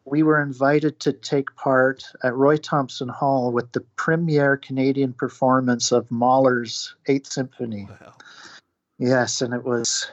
we 0.05 0.23
were 0.23 0.41
invited 0.41 0.99
to 1.01 1.13
take 1.13 1.55
part 1.55 2.03
at 2.23 2.35
Roy 2.35 2.57
Thomson 2.57 3.09
Hall 3.09 3.51
with 3.51 3.71
the 3.71 3.81
premier 3.95 4.57
Canadian 4.57 5.13
performance 5.13 5.91
of 5.91 6.11
Mahler's 6.11 6.95
Eighth 7.07 7.27
Symphony. 7.27 7.87
Wow. 7.89 8.13
Yes, 8.97 9.41
and 9.41 9.53
it 9.53 9.63
was 9.63 10.09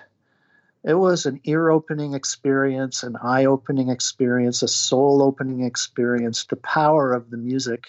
it 0.82 0.94
was 0.94 1.26
an 1.26 1.40
ear-opening 1.44 2.14
experience, 2.14 3.02
an 3.02 3.16
eye-opening 3.22 3.90
experience, 3.90 4.62
a 4.62 4.68
soul-opening 4.68 5.62
experience. 5.62 6.44
The 6.44 6.56
power 6.56 7.12
of 7.12 7.30
the 7.30 7.37
music, 7.37 7.88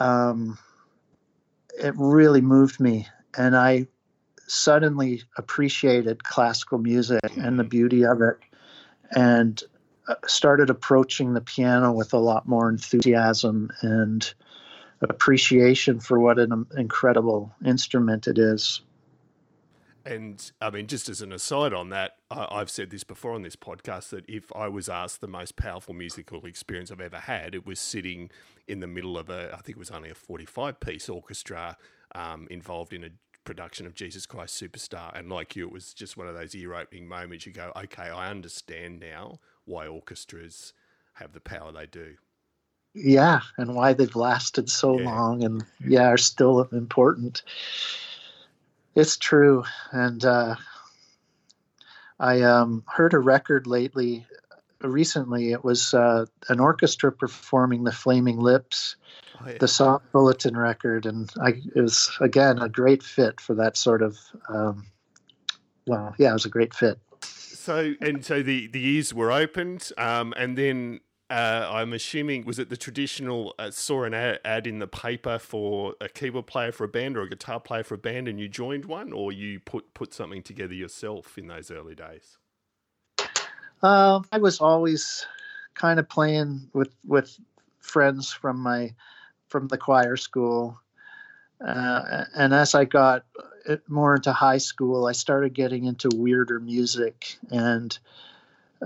um, 0.00 0.58
it 1.80 1.94
really 1.96 2.40
moved 2.40 2.80
me, 2.80 3.06
and 3.36 3.56
I 3.56 3.86
suddenly 4.48 5.22
appreciated 5.36 6.24
classical 6.24 6.78
music 6.78 7.20
and 7.36 7.58
the 7.58 7.64
beauty 7.64 8.04
of 8.04 8.20
it, 8.20 8.38
and 9.12 9.62
uh, 10.08 10.14
started 10.26 10.70
approaching 10.70 11.34
the 11.34 11.40
piano 11.40 11.92
with 11.92 12.12
a 12.14 12.18
lot 12.18 12.48
more 12.48 12.68
enthusiasm 12.68 13.70
and 13.82 14.34
appreciation 15.00 16.00
for 16.00 16.18
what 16.18 16.40
an 16.40 16.66
incredible 16.76 17.54
instrument 17.64 18.26
it 18.26 18.38
is. 18.38 18.80
And 20.08 20.50
I 20.62 20.70
mean, 20.70 20.88
just 20.88 21.10
as 21.10 21.22
an 21.22 21.32
aside 21.32 21.74
on 21.74 21.90
that, 21.90 22.16
I, 22.32 22.48
I've 22.50 22.70
said 22.70 22.90
this 22.90 23.04
before 23.04 23.34
on 23.34 23.42
this 23.42 23.56
podcast 23.56 24.10
that 24.10 24.26
if 24.28 24.52
I 24.56 24.68
was 24.68 24.88
asked 24.88 25.20
the 25.22 25.28
most 25.28 25.56
powerful 25.56 25.94
musical 25.94 26.46
experience 26.46 26.90
I've 26.92 27.02
ever 27.02 27.18
had, 27.20 27.54
it 27.54 27.66
was 27.66 27.80
sitting 27.80 28.30
in 28.68 28.80
the 28.80 28.88
middle 28.88 29.18
of 29.18 29.30
a, 29.30 29.50
I 29.54 29.58
think 29.58 29.70
it 29.76 29.78
was 29.78 29.92
only 29.92 30.10
a 30.10 30.16
45 30.16 30.80
piece 30.80 31.08
orchestra 31.10 31.78
um, 32.16 32.48
involved 32.50 32.94
in 32.94 33.04
a 33.04 33.10
production 33.44 33.86
of 33.86 33.94
Jesus 33.94 34.26
Christ 34.26 34.60
Superstar. 34.62 35.18
And 35.18 35.30
like 35.30 35.56
you, 35.56 35.66
it 35.68 35.72
was 35.72 35.94
just 35.94 36.16
one 36.18 36.28
of 36.28 36.34
those 36.34 36.56
ear 36.56 36.74
opening 36.74 37.08
moments. 37.08 37.46
You 37.46 37.52
go, 37.52 37.72
okay, 37.76 38.10
I 38.10 38.30
understand 38.30 39.00
now 39.00 39.40
why 39.66 39.86
orchestras 39.88 40.74
have 41.14 41.34
the 41.34 41.40
power 41.40 41.72
they 41.72 41.86
do. 41.86 42.16
yeah 42.94 43.40
and 43.58 43.74
why 43.74 43.94
they've 43.94 44.16
lasted 44.16 44.70
so 44.70 44.94
Yeah. 44.96 44.96
long 44.96 45.44
and 45.44 45.64
yeah 45.84 46.08
are 46.08 46.18
still 46.18 46.62
important 46.72 47.42
it's 48.98 49.16
true 49.16 49.64
and 49.92 50.24
uh, 50.24 50.56
i 52.18 52.42
um, 52.42 52.82
heard 52.86 53.14
a 53.14 53.18
record 53.18 53.66
lately 53.66 54.26
recently 54.82 55.52
it 55.52 55.64
was 55.64 55.94
uh, 55.94 56.26
an 56.48 56.60
orchestra 56.60 57.10
performing 57.12 57.84
the 57.84 57.92
flaming 57.92 58.38
lips 58.38 58.96
Oh, 59.40 59.48
yeah. 59.48 59.58
the 59.60 59.68
Soft 59.68 60.10
Bulletin 60.10 60.56
record 60.56 61.06
and 61.06 61.30
I, 61.40 61.50
it 61.76 61.80
was 61.80 62.10
again 62.20 62.58
a 62.58 62.68
great 62.68 63.04
fit 63.04 63.40
for 63.40 63.54
that 63.54 63.76
sort 63.76 64.02
of 64.02 64.18
um, 64.48 64.86
well 65.86 66.12
yeah 66.18 66.30
it 66.30 66.32
was 66.32 66.44
a 66.44 66.48
great 66.48 66.74
fit 66.74 66.98
So 67.22 67.94
and 68.00 68.24
so 68.24 68.42
the 68.42 68.66
the 68.66 68.84
ears 68.84 69.14
were 69.14 69.30
opened, 69.30 69.92
um, 69.96 70.34
and 70.36 70.58
then 70.58 71.00
uh, 71.30 71.68
I'm 71.70 71.92
assuming 71.92 72.44
was 72.44 72.58
it 72.58 72.70
the 72.70 72.76
traditional 72.76 73.54
uh, 73.58 73.70
saw 73.70 74.04
an 74.04 74.14
ad, 74.14 74.40
ad 74.44 74.66
in 74.66 74.78
the 74.78 74.86
paper 74.86 75.38
for 75.38 75.94
a 76.00 76.08
keyboard 76.08 76.46
player 76.46 76.72
for 76.72 76.84
a 76.84 76.88
band 76.88 77.16
or 77.16 77.22
a 77.22 77.28
guitar 77.28 77.60
player 77.60 77.82
for 77.82 77.94
a 77.94 77.98
band, 77.98 78.28
and 78.28 78.40
you 78.40 78.48
joined 78.48 78.86
one, 78.86 79.12
or 79.12 79.30
you 79.30 79.60
put 79.60 79.92
put 79.92 80.14
something 80.14 80.42
together 80.42 80.74
yourself 80.74 81.36
in 81.36 81.48
those 81.48 81.70
early 81.70 81.94
days. 81.94 82.38
Uh, 83.82 84.20
I 84.32 84.38
was 84.38 84.60
always 84.60 85.26
kind 85.74 86.00
of 86.00 86.08
playing 86.08 86.70
with 86.72 86.94
with 87.06 87.38
friends 87.78 88.32
from 88.32 88.58
my 88.58 88.94
from 89.48 89.68
the 89.68 89.76
choir 89.76 90.16
school, 90.16 90.80
uh, 91.64 92.24
and 92.34 92.54
as 92.54 92.74
I 92.74 92.86
got 92.86 93.26
more 93.86 94.16
into 94.16 94.32
high 94.32 94.58
school, 94.58 95.06
I 95.06 95.12
started 95.12 95.52
getting 95.52 95.84
into 95.84 96.08
weirder 96.14 96.58
music 96.58 97.36
and 97.50 97.98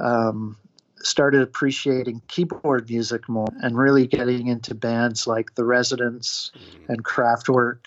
um, 0.00 0.56
started 1.02 1.42
appreciating 1.42 2.22
keyboard 2.28 2.88
music 2.88 3.28
more, 3.28 3.48
and 3.62 3.76
really 3.76 4.06
getting 4.06 4.48
into 4.48 4.74
bands 4.74 5.26
like 5.26 5.54
The 5.54 5.64
Residents 5.64 6.52
Mm. 6.54 6.88
and 6.88 7.04
Kraftwerk. 7.04 7.86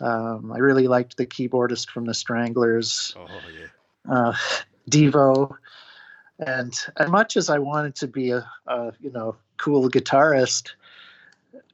Um, 0.00 0.52
I 0.52 0.58
really 0.58 0.88
liked 0.88 1.16
the 1.16 1.26
keyboardist 1.26 1.90
from 1.90 2.06
the 2.06 2.14
Stranglers 2.14 3.14
Oh 3.16 3.42
yeah, 3.56 4.12
uh, 4.12 4.34
Devo. 4.90 5.56
And 6.38 6.74
as 6.96 7.08
much 7.08 7.36
as 7.36 7.48
I 7.50 7.58
wanted 7.58 7.94
to 7.96 8.08
be 8.08 8.30
a, 8.30 8.48
a 8.66 8.92
you 9.00 9.10
know 9.10 9.36
cool 9.58 9.88
guitarist, 9.88 10.70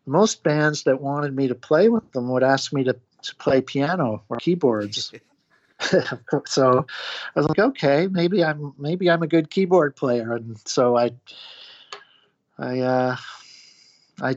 most 0.04 0.42
bands 0.42 0.82
that 0.84 1.00
wanted 1.00 1.34
me 1.34 1.48
to 1.48 1.54
play 1.54 1.88
with 1.88 2.10
them 2.12 2.28
would 2.28 2.42
ask 2.42 2.72
me 2.72 2.84
to, 2.84 2.96
to 3.22 3.36
play 3.36 3.60
piano 3.60 4.22
or 4.28 4.36
keyboards. 4.38 5.12
so 6.46 6.86
I 7.34 7.40
was 7.40 7.48
like, 7.48 7.58
okay, 7.58 8.08
maybe 8.08 8.44
I'm 8.44 8.74
maybe 8.78 9.10
I'm 9.10 9.22
a 9.22 9.28
good 9.28 9.50
keyboard 9.50 9.96
player, 9.96 10.32
and 10.32 10.58
so 10.66 10.96
I 10.96 11.12
I 12.58 12.80
uh, 12.80 13.16
I 14.20 14.36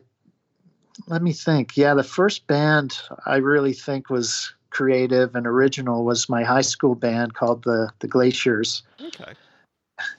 let 1.07 1.21
me 1.21 1.33
think. 1.33 1.75
Yeah, 1.75 1.93
the 1.93 2.03
first 2.03 2.47
band 2.47 2.99
I 3.25 3.37
really 3.37 3.73
think 3.73 4.09
was 4.09 4.53
creative 4.69 5.35
and 5.35 5.45
original 5.45 6.05
was 6.05 6.29
my 6.29 6.43
high 6.43 6.61
school 6.61 6.95
band 6.95 7.33
called 7.33 7.63
the 7.63 7.89
the 7.99 8.07
Glaciers. 8.07 8.83
okay. 9.01 9.33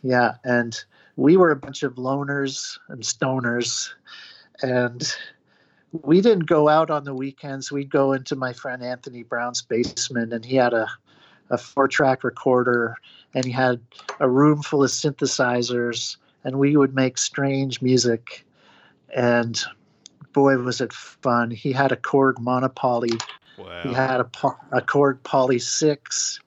Yeah, 0.02 0.34
and 0.44 0.78
we 1.16 1.36
were 1.36 1.50
a 1.50 1.56
bunch 1.56 1.82
of 1.82 1.94
loners 1.94 2.78
and 2.88 3.02
stoners, 3.02 3.90
and 4.62 5.14
we 5.92 6.20
didn't 6.20 6.46
go 6.46 6.68
out 6.68 6.90
on 6.90 7.04
the 7.04 7.14
weekends. 7.14 7.70
We'd 7.70 7.90
go 7.90 8.12
into 8.12 8.36
my 8.36 8.52
friend 8.52 8.82
Anthony 8.82 9.22
Brown's 9.22 9.62
basement, 9.62 10.32
and 10.32 10.44
he 10.44 10.56
had 10.56 10.72
a 10.72 10.88
a 11.52 11.58
four 11.58 11.86
track 11.86 12.24
recorder, 12.24 12.96
and 13.34 13.44
he 13.44 13.52
had 13.52 13.80
a 14.18 14.28
room 14.28 14.62
full 14.62 14.82
of 14.82 14.90
synthesizers, 14.90 16.16
and 16.42 16.58
we 16.58 16.76
would 16.76 16.94
make 16.94 17.16
strange 17.18 17.80
music, 17.80 18.44
and 19.14 19.62
boy 20.32 20.56
was 20.56 20.80
it 20.80 20.92
fun. 20.92 21.50
He 21.50 21.72
had 21.72 21.92
a 21.92 21.96
Korg 21.96 22.40
Mono/Poly 22.40 23.18
Wow. 23.56 23.82
he 23.82 23.92
had 23.92 24.20
a, 24.20 24.30
a 24.72 24.80
Korg 24.80 25.22
Poly 25.22 25.58
6 25.58 26.40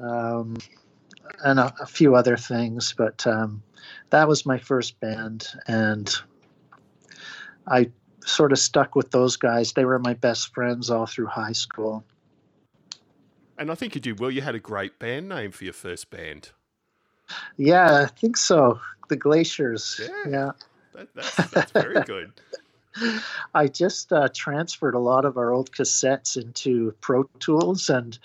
um, 0.00 0.56
and 1.44 1.58
a, 1.60 1.74
a 1.80 1.86
few 1.86 2.14
other 2.14 2.36
things, 2.36 2.94
but 2.96 3.26
um, 3.26 3.62
that 4.10 4.28
was 4.28 4.46
my 4.46 4.58
first 4.58 4.98
band. 5.00 5.46
And 5.66 6.12
I 7.66 7.90
sort 8.24 8.52
of 8.52 8.58
stuck 8.58 8.94
with 8.94 9.10
those 9.10 9.36
guys. 9.36 9.72
They 9.72 9.84
were 9.84 9.98
my 9.98 10.14
best 10.14 10.54
friends 10.54 10.90
all 10.90 11.06
through 11.06 11.26
high 11.26 11.52
school. 11.52 12.04
And 13.58 13.70
I 13.70 13.74
think 13.74 13.94
you 13.94 14.00
did 14.00 14.20
well. 14.20 14.30
You 14.30 14.42
had 14.42 14.54
a 14.54 14.60
great 14.60 14.98
band 14.98 15.28
name 15.28 15.50
for 15.50 15.64
your 15.64 15.72
first 15.72 16.10
band. 16.10 16.50
Yeah, 17.56 18.02
I 18.02 18.06
think 18.06 18.36
so. 18.36 18.80
The 19.08 19.16
glaciers. 19.16 20.00
Yeah. 20.00 20.30
yeah. 20.30 20.50
That, 20.94 21.08
that's, 21.14 21.50
that's 21.50 21.72
very 21.72 22.02
good. 22.06 22.32
I 23.54 23.68
just 23.68 24.12
uh, 24.12 24.28
transferred 24.34 24.94
a 24.94 24.98
lot 24.98 25.24
of 25.24 25.36
our 25.36 25.52
old 25.52 25.72
cassettes 25.72 26.36
into 26.36 26.92
Pro 27.00 27.24
Tools, 27.38 27.88
and 27.88 28.18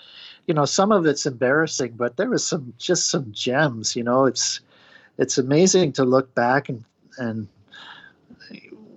you 0.46 0.54
know, 0.54 0.64
some 0.64 0.90
of 0.90 1.06
it's 1.06 1.26
embarrassing, 1.26 1.92
but 1.96 2.16
there 2.16 2.28
was 2.28 2.44
some 2.44 2.74
just 2.78 3.10
some 3.10 3.30
gems. 3.32 3.94
You 3.94 4.02
know, 4.02 4.24
it's 4.24 4.60
it's 5.18 5.38
amazing 5.38 5.92
to 5.92 6.04
look 6.04 6.34
back 6.34 6.68
and 6.68 6.84
and 7.18 7.46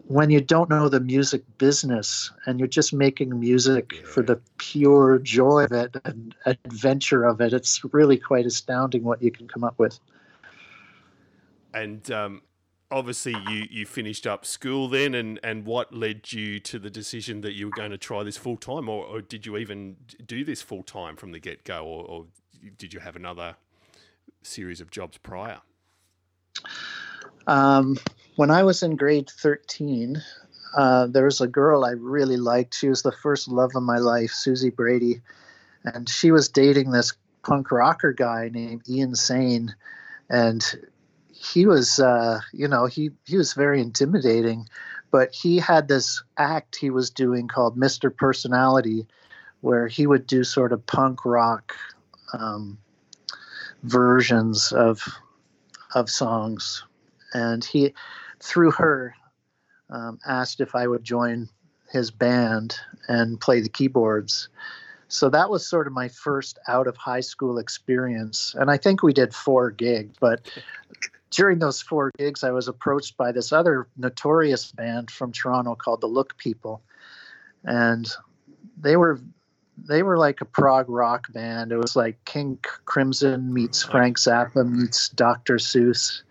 when 0.08 0.30
you 0.30 0.40
don't 0.40 0.70
know 0.70 0.88
the 0.88 1.02
music 1.02 1.44
business 1.58 2.32
and 2.46 2.60
you're 2.60 2.68
just 2.68 2.94
making 2.94 3.38
music 3.38 3.92
yeah. 3.94 4.02
for 4.06 4.24
the 4.24 4.40
pure 4.58 5.20
joy 5.20 5.66
of 5.66 5.74
it 5.74 5.96
and 6.06 6.34
adventure 6.46 7.26
of 7.26 7.42
it, 7.42 7.52
it's 7.52 7.84
really 7.94 8.18
quite 8.18 8.46
astounding 8.46 9.04
what 9.04 9.22
you 9.22 9.32
can 9.32 9.48
come 9.48 9.66
up 9.66 9.78
with. 9.78 10.00
And 11.74 12.10
um, 12.10 12.42
obviously, 12.90 13.36
you, 13.50 13.66
you 13.70 13.86
finished 13.86 14.26
up 14.26 14.46
school 14.46 14.88
then, 14.88 15.14
and, 15.14 15.42
and 15.44 15.66
what 15.66 15.94
led 15.94 16.32
you 16.32 16.62
to 16.62 16.80
the 16.80 16.90
decision 16.90 17.42
that 17.42 17.54
you 17.54 17.66
were 17.66 17.76
going 17.76 17.92
to 17.92 17.98
try 17.98 18.24
this 18.24 18.38
full 18.38 18.58
time, 18.58 18.88
or, 18.88 19.06
or, 19.06 19.22
did 19.22 19.46
you 19.46 19.58
even 19.58 19.98
do 20.26 20.46
this 20.46 20.62
full 20.62 20.84
time 20.84 21.18
from 21.18 21.34
the 21.34 21.40
get 21.40 21.66
go, 21.66 21.84
or, 21.84 22.06
or 22.06 22.26
did 22.78 22.94
you 22.94 23.02
have 23.02 23.18
another 23.18 23.58
series 24.42 24.80
of 24.80 24.90
jobs 24.90 25.18
prior? 25.18 25.60
Um, 27.46 27.98
when 28.38 28.52
I 28.52 28.64
was 28.64 28.84
in 28.84 28.96
grade 28.96 29.30
13, 29.32 30.22
uh, 30.76 31.08
there 31.08 31.26
was 31.26 31.42
a 31.42 31.48
girl 31.48 31.84
I 31.84 31.92
really 31.92 32.38
liked. 32.38 32.76
She 32.76 32.88
was 32.88 33.02
the 33.02 33.12
first 33.12 33.48
love 33.48 33.72
of 33.76 33.82
my 33.82 33.98
life, 33.98 34.30
Susie 34.30 34.70
Brady. 34.70 35.22
And 35.84 36.08
she 36.08 36.30
was 36.32 36.48
dating 36.48 36.92
this 36.92 37.14
punk 37.44 37.72
rocker 37.72 38.14
guy 38.14 38.50
named 38.54 38.88
Ian 38.88 39.16
Sane. 39.16 39.76
And 40.30 40.64
he 41.34 41.66
was, 41.66 42.00
uh, 42.00 42.42
you 42.54 42.68
know, 42.68 42.86
he, 42.86 43.10
he 43.26 43.38
was 43.38 43.54
very 43.54 43.82
intimidating. 43.82 44.70
But 45.10 45.34
he 45.34 45.58
had 45.58 45.88
this 45.88 46.22
act 46.38 46.76
he 46.76 46.92
was 46.92 47.10
doing 47.10 47.48
called 47.48 47.76
Mr. 47.76 48.16
Personality, 48.16 49.08
where 49.62 49.88
he 49.88 50.06
would 50.06 50.28
do 50.28 50.44
sort 50.44 50.74
of 50.74 50.86
punk 50.86 51.26
rock 51.26 51.74
um, 52.34 52.78
versions 53.82 54.72
of 54.72 55.02
of 55.96 56.10
songs. 56.10 56.84
And 57.34 57.64
he 57.64 57.94
through 58.40 58.72
her, 58.72 59.16
um, 59.90 60.20
asked 60.26 60.62
if 60.62 60.76
I 60.76 60.88
would 60.88 61.04
join 61.04 61.50
his 61.92 62.12
band 62.12 62.76
and 63.08 63.40
play 63.40 63.62
the 63.62 63.70
keyboards. 63.70 64.50
So 65.08 65.30
that 65.30 65.50
was 65.50 65.68
sort 65.68 65.88
of 65.88 65.94
my 65.94 66.10
first 66.10 66.60
out 66.68 66.88
of 66.88 66.98
high 66.98 67.22
school 67.22 67.58
experience. 67.60 68.56
And 68.60 68.70
I 68.70 68.78
think 68.78 69.02
we 69.02 69.14
did 69.14 69.34
four 69.34 69.72
gigs, 69.72 70.16
but 70.20 70.52
during 71.32 71.60
those 71.60 71.82
four 71.82 72.12
gigs, 72.18 72.44
I 72.44 72.52
was 72.52 72.68
approached 72.68 73.16
by 73.18 73.32
this 73.32 73.52
other 73.52 73.88
notorious 73.98 74.72
band 74.72 75.10
from 75.10 75.32
Toronto 75.32 75.76
called 75.76 76.02
the 76.02 76.08
Look 76.08 76.38
People. 76.38 76.82
And 77.64 78.10
they 78.80 78.98
were 78.98 79.20
they 79.78 80.02
were 80.02 80.18
like 80.18 80.42
a 80.42 80.46
prog 80.46 80.90
rock 80.90 81.32
band. 81.32 81.72
It 81.72 81.78
was 81.78 81.96
like 81.96 82.24
King 82.26 82.58
Crimson 82.86 83.54
meets 83.54 83.84
Frank 83.84 84.18
Zappa 84.18 84.68
meets 84.68 85.10
Dr. 85.10 85.56
Seuss. 85.56 86.24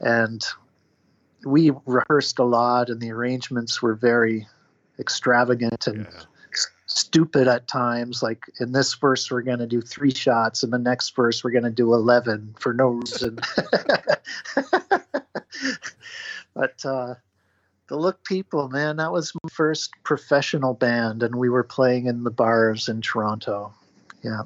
And 0.00 0.44
we 1.44 1.72
rehearsed 1.86 2.38
a 2.38 2.44
lot, 2.44 2.88
and 2.88 3.00
the 3.00 3.10
arrangements 3.10 3.82
were 3.82 3.94
very 3.94 4.46
extravagant 4.98 5.86
and 5.86 6.06
yeah. 6.10 6.20
stupid 6.86 7.48
at 7.48 7.66
times. 7.68 8.22
Like 8.22 8.42
in 8.60 8.72
this 8.72 8.94
verse, 8.94 9.30
we're 9.30 9.42
going 9.42 9.58
to 9.58 9.66
do 9.66 9.80
three 9.80 10.12
shots, 10.12 10.62
and 10.62 10.72
the 10.72 10.78
next 10.78 11.14
verse, 11.16 11.44
we're 11.44 11.50
going 11.50 11.64
to 11.64 11.70
do 11.70 11.92
11 11.94 12.54
for 12.58 12.72
no 12.72 12.88
reason. 12.88 13.38
but 16.54 16.84
uh, 16.84 17.14
the 17.88 17.96
Look 17.96 18.24
People, 18.24 18.68
man, 18.68 18.96
that 18.96 19.12
was 19.12 19.32
my 19.42 19.50
first 19.50 19.92
professional 20.04 20.74
band, 20.74 21.22
and 21.22 21.36
we 21.36 21.48
were 21.48 21.64
playing 21.64 22.06
in 22.06 22.24
the 22.24 22.30
bars 22.30 22.88
in 22.88 23.00
Toronto. 23.00 23.72
Yeah. 24.22 24.42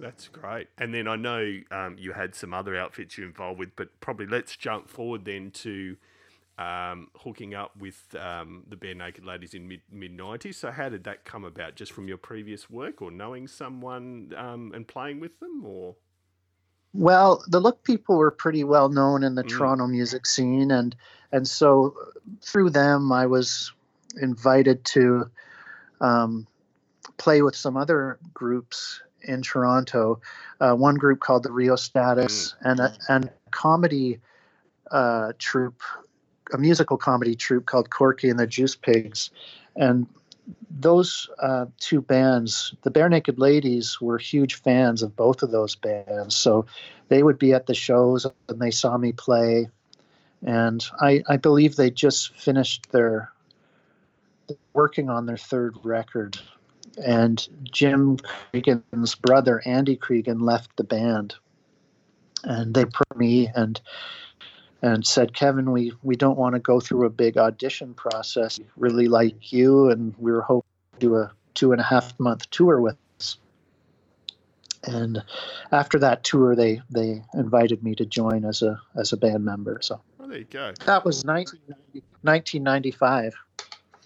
That's 0.00 0.28
great. 0.28 0.68
And 0.78 0.94
then 0.94 1.06
I 1.06 1.16
know 1.16 1.60
um, 1.70 1.96
you 1.98 2.12
had 2.12 2.34
some 2.34 2.54
other 2.54 2.74
outfits 2.74 3.18
you're 3.18 3.26
involved 3.26 3.58
with, 3.58 3.76
but 3.76 3.88
probably 4.00 4.26
let's 4.26 4.56
jump 4.56 4.88
forward 4.88 5.26
then 5.26 5.50
to 5.50 5.96
um, 6.58 7.08
hooking 7.16 7.54
up 7.54 7.76
with 7.78 8.14
um, 8.18 8.64
the 8.68 8.76
Barenaked 8.76 9.24
Ladies 9.24 9.54
in 9.54 9.66
mid 9.66 9.80
mid 9.90 10.12
nineties. 10.12 10.58
So 10.58 10.70
how 10.70 10.88
did 10.88 11.04
that 11.04 11.24
come 11.24 11.44
about? 11.44 11.74
Just 11.74 11.92
from 11.92 12.08
your 12.08 12.18
previous 12.18 12.68
work, 12.68 13.00
or 13.02 13.10
knowing 13.10 13.48
someone 13.48 14.32
um, 14.36 14.72
and 14.74 14.86
playing 14.86 15.20
with 15.20 15.38
them, 15.40 15.64
or? 15.64 15.96
Well, 16.92 17.44
the 17.48 17.60
Look 17.60 17.84
people 17.84 18.16
were 18.16 18.32
pretty 18.32 18.64
well 18.64 18.88
known 18.88 19.22
in 19.22 19.36
the 19.36 19.44
mm. 19.44 19.48
Toronto 19.48 19.86
music 19.86 20.26
scene, 20.26 20.70
and 20.70 20.94
and 21.32 21.46
so 21.46 21.94
through 22.42 22.70
them, 22.70 23.12
I 23.12 23.26
was 23.26 23.72
invited 24.20 24.84
to 24.86 25.30
um, 26.00 26.46
play 27.16 27.42
with 27.42 27.54
some 27.54 27.76
other 27.76 28.18
groups 28.34 29.02
in 29.22 29.42
Toronto. 29.42 30.20
Uh, 30.60 30.74
one 30.74 30.96
group 30.96 31.20
called 31.20 31.44
the 31.44 31.52
Rheostatics, 31.52 32.54
mm. 32.54 32.70
and 32.70 32.80
a, 32.80 32.96
and 33.08 33.24
a 33.26 33.32
comedy 33.50 34.20
uh, 34.90 35.32
troupe 35.38 35.82
a 36.52 36.58
musical 36.58 36.96
comedy 36.96 37.34
troupe 37.34 37.66
called 37.66 37.90
Corky 37.90 38.28
and 38.28 38.38
the 38.38 38.46
Juice 38.46 38.76
Pigs, 38.76 39.30
and 39.76 40.06
those 40.70 41.28
uh, 41.40 41.66
two 41.78 42.00
bands, 42.00 42.74
the 42.82 42.90
Barenaked 42.90 43.38
Ladies, 43.38 44.00
were 44.00 44.18
huge 44.18 44.54
fans 44.54 45.02
of 45.02 45.16
both 45.16 45.42
of 45.42 45.50
those 45.50 45.74
bands. 45.74 46.34
So 46.34 46.66
they 47.08 47.22
would 47.22 47.38
be 47.38 47.52
at 47.52 47.66
the 47.66 47.74
shows 47.74 48.26
and 48.48 48.60
they 48.60 48.70
saw 48.70 48.96
me 48.96 49.12
play. 49.12 49.68
And 50.44 50.84
I, 51.00 51.22
I 51.28 51.36
believe 51.36 51.76
they 51.76 51.90
just 51.90 52.34
finished 52.34 52.90
their 52.92 53.30
working 54.72 55.10
on 55.10 55.26
their 55.26 55.36
third 55.36 55.76
record. 55.82 56.38
And 57.04 57.46
Jim 57.70 58.16
Creeggan's 58.52 59.14
brother, 59.14 59.62
Andy 59.64 59.96
Creeggan, 59.96 60.40
left 60.40 60.76
the 60.76 60.84
band. 60.84 61.34
And 62.42 62.74
they 62.74 62.86
put 62.86 63.16
me 63.16 63.50
and 63.54 63.80
and 64.82 65.06
said, 65.06 65.34
Kevin, 65.34 65.72
we, 65.72 65.92
we 66.02 66.16
don't 66.16 66.38
want 66.38 66.54
to 66.54 66.58
go 66.58 66.80
through 66.80 67.04
a 67.06 67.10
big 67.10 67.36
audition 67.36 67.92
process. 67.94 68.58
We 68.58 68.64
really 68.76 69.08
like 69.08 69.52
you, 69.52 69.90
and 69.90 70.14
we 70.18 70.32
were 70.32 70.42
hoping 70.42 70.70
to 70.94 70.98
do 70.98 71.16
a 71.16 71.30
two 71.54 71.72
and 71.72 71.80
a 71.80 71.84
half 71.84 72.18
month 72.18 72.48
tour 72.50 72.80
with 72.80 72.96
us. 73.18 73.36
And 74.84 75.22
after 75.72 75.98
that 75.98 76.24
tour, 76.24 76.56
they 76.56 76.80
they 76.90 77.22
invited 77.34 77.82
me 77.82 77.94
to 77.96 78.06
join 78.06 78.46
as 78.46 78.62
a 78.62 78.80
as 78.96 79.12
a 79.12 79.18
band 79.18 79.44
member. 79.44 79.78
So 79.82 80.00
oh, 80.20 80.28
there 80.28 80.38
you 80.38 80.44
go. 80.44 80.72
That 80.86 81.04
was 81.04 81.22
1995. 81.24 83.34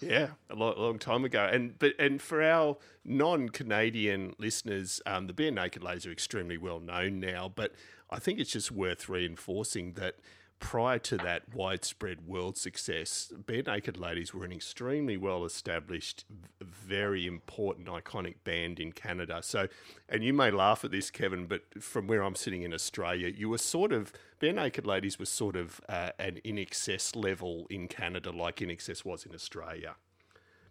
Yeah, 0.00 0.28
a 0.50 0.54
long, 0.54 0.74
long 0.76 0.98
time 0.98 1.24
ago. 1.24 1.48
And 1.50 1.78
but 1.78 1.94
and 1.98 2.20
for 2.20 2.42
our 2.42 2.76
non-Canadian 3.04 4.34
listeners, 4.38 5.00
um, 5.06 5.28
the 5.28 5.32
Barenaked 5.32 5.82
Ladies 5.82 6.06
are 6.06 6.12
extremely 6.12 6.58
well 6.58 6.80
known 6.80 7.20
now. 7.20 7.50
But 7.54 7.72
I 8.10 8.18
think 8.18 8.40
it's 8.40 8.50
just 8.50 8.72
worth 8.72 9.08
reinforcing 9.08 9.92
that 9.92 10.16
prior 10.58 10.98
to 10.98 11.16
that 11.18 11.54
widespread 11.54 12.26
world 12.26 12.56
success, 12.56 13.32
Barenaked 13.34 13.98
Ladies 13.98 14.32
were 14.32 14.44
an 14.44 14.52
extremely 14.52 15.16
well 15.16 15.44
established, 15.44 16.24
very 16.60 17.26
important, 17.26 17.88
iconic 17.88 18.36
band 18.44 18.80
in 18.80 18.92
Canada. 18.92 19.40
So, 19.42 19.68
and 20.08 20.24
you 20.24 20.32
may 20.32 20.50
laugh 20.50 20.84
at 20.84 20.90
this, 20.90 21.10
Kevin, 21.10 21.46
but 21.46 21.82
from 21.82 22.06
where 22.06 22.22
I'm 22.22 22.34
sitting 22.34 22.62
in 22.62 22.72
Australia, 22.72 23.28
you 23.28 23.48
were 23.48 23.58
sort 23.58 23.92
of, 23.92 24.12
Barenaked 24.40 24.86
Ladies 24.86 25.18
was 25.18 25.28
sort 25.28 25.56
of 25.56 25.80
uh, 25.88 26.10
an 26.18 26.40
INXS 26.44 27.14
level 27.14 27.66
in 27.68 27.88
Canada, 27.88 28.30
like 28.30 28.56
INXS 28.56 29.04
was 29.04 29.24
in 29.26 29.34
Australia 29.34 29.96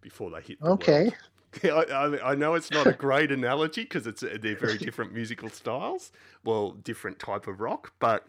before 0.01 0.29
they 0.29 0.41
hit 0.41 0.59
the 0.59 0.67
Okay. 0.67 1.03
World. 1.63 1.91
I, 1.91 2.31
I, 2.31 2.35
know 2.35 2.55
it's 2.55 2.71
not 2.71 2.87
a 2.87 2.93
great 2.93 3.31
analogy 3.31 3.83
because 3.83 4.07
it's 4.07 4.21
they're 4.21 4.55
very 4.55 4.77
different 4.79 5.13
musical 5.13 5.49
styles, 5.49 6.11
well, 6.43 6.71
different 6.71 7.19
type 7.19 7.45
of 7.45 7.61
rock, 7.61 7.93
but 7.99 8.25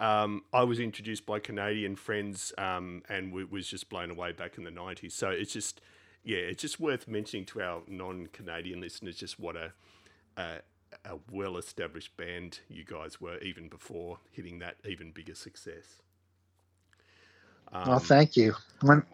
um, 0.00 0.42
I 0.52 0.64
was 0.64 0.80
introduced 0.80 1.26
by 1.26 1.38
Canadian 1.38 1.94
friends 1.94 2.54
um, 2.56 3.02
and 3.08 3.28
w- 3.28 3.46
was 3.50 3.66
just 3.66 3.90
blown 3.90 4.10
away 4.10 4.32
back 4.32 4.56
in 4.56 4.64
the 4.64 4.70
90s. 4.70 5.12
So 5.12 5.28
it's 5.28 5.52
just, 5.52 5.82
yeah, 6.24 6.38
it's 6.38 6.62
just 6.62 6.80
worth 6.80 7.06
mentioning 7.06 7.44
to 7.46 7.60
our 7.60 7.82
non 7.86 8.28
Canadian 8.32 8.80
listeners 8.80 9.16
just 9.16 9.38
what 9.38 9.56
a, 9.56 9.72
a, 10.38 10.60
a 11.04 11.18
well 11.30 11.58
established 11.58 12.16
band 12.16 12.60
you 12.68 12.82
guys 12.84 13.20
were 13.20 13.38
even 13.38 13.68
before 13.68 14.18
hitting 14.30 14.58
that 14.60 14.76
even 14.88 15.12
bigger 15.12 15.34
success. 15.34 16.00
Um, 17.70 17.88
well, 17.88 17.98
thank 17.98 18.36
you. 18.36 18.54
When 18.80 19.04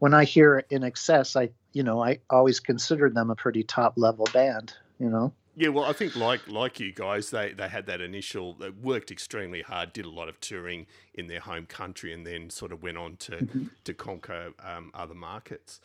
when 0.00 0.14
I 0.14 0.24
hear 0.24 0.64
INXS, 0.70 1.40
I 1.40 1.50
you 1.72 1.82
know 1.84 2.02
I 2.02 2.18
always 2.28 2.60
considered 2.60 3.14
them 3.14 3.30
a 3.30 3.36
pretty 3.36 3.62
top 3.62 3.94
level 3.96 4.26
band. 4.32 4.74
You 4.98 5.08
know. 5.08 5.32
Yeah, 5.54 5.68
well, 5.68 5.84
I 5.84 5.92
think 5.92 6.16
like 6.16 6.48
like 6.48 6.80
you 6.80 6.92
guys, 6.92 7.30
they 7.30 7.52
they 7.52 7.68
had 7.68 7.86
that 7.86 8.00
initial. 8.00 8.54
They 8.54 8.70
worked 8.70 9.10
extremely 9.10 9.62
hard, 9.62 9.92
did 9.92 10.06
a 10.06 10.10
lot 10.10 10.28
of 10.28 10.40
touring 10.40 10.86
in 11.14 11.26
their 11.26 11.40
home 11.40 11.66
country, 11.66 12.12
and 12.12 12.26
then 12.26 12.48
sort 12.50 12.72
of 12.72 12.82
went 12.82 12.96
on 12.96 13.16
to 13.16 13.32
mm-hmm. 13.32 13.64
to 13.84 13.94
conquer 13.94 14.52
um, 14.64 14.90
other 14.94 15.14
markets. 15.14 15.80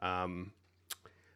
Um, 0.00 0.52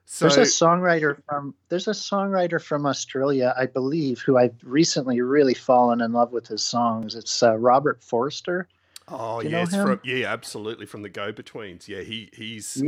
So 0.04 0.28
there's 0.28 0.36
a 0.36 0.64
songwriter 0.64 1.16
from 1.26 1.54
there's 1.70 1.88
a 1.88 1.92
songwriter 1.92 2.60
from 2.60 2.84
Australia, 2.86 3.54
I 3.56 3.66
believe, 3.66 4.20
who 4.20 4.36
I've 4.36 4.54
recently 4.62 5.20
really 5.22 5.54
fallen 5.54 6.02
in 6.02 6.12
love 6.12 6.32
with 6.32 6.46
his 6.46 6.62
songs. 6.62 7.14
It's 7.14 7.42
uh, 7.42 7.56
Robert 7.56 8.02
Forster. 8.04 8.68
oh 9.08 9.40
Do 9.40 9.46
you 9.46 9.52
know 9.52 9.60
yes, 9.60 9.74
from, 9.74 10.00
yeah, 10.04 10.32
absolutely 10.32 10.86
from 10.86 11.02
the 11.02 11.08
Go 11.08 11.32
Betweens. 11.32 11.88
Yeah, 11.88 12.02
he 12.02 12.28
he's 12.34 12.82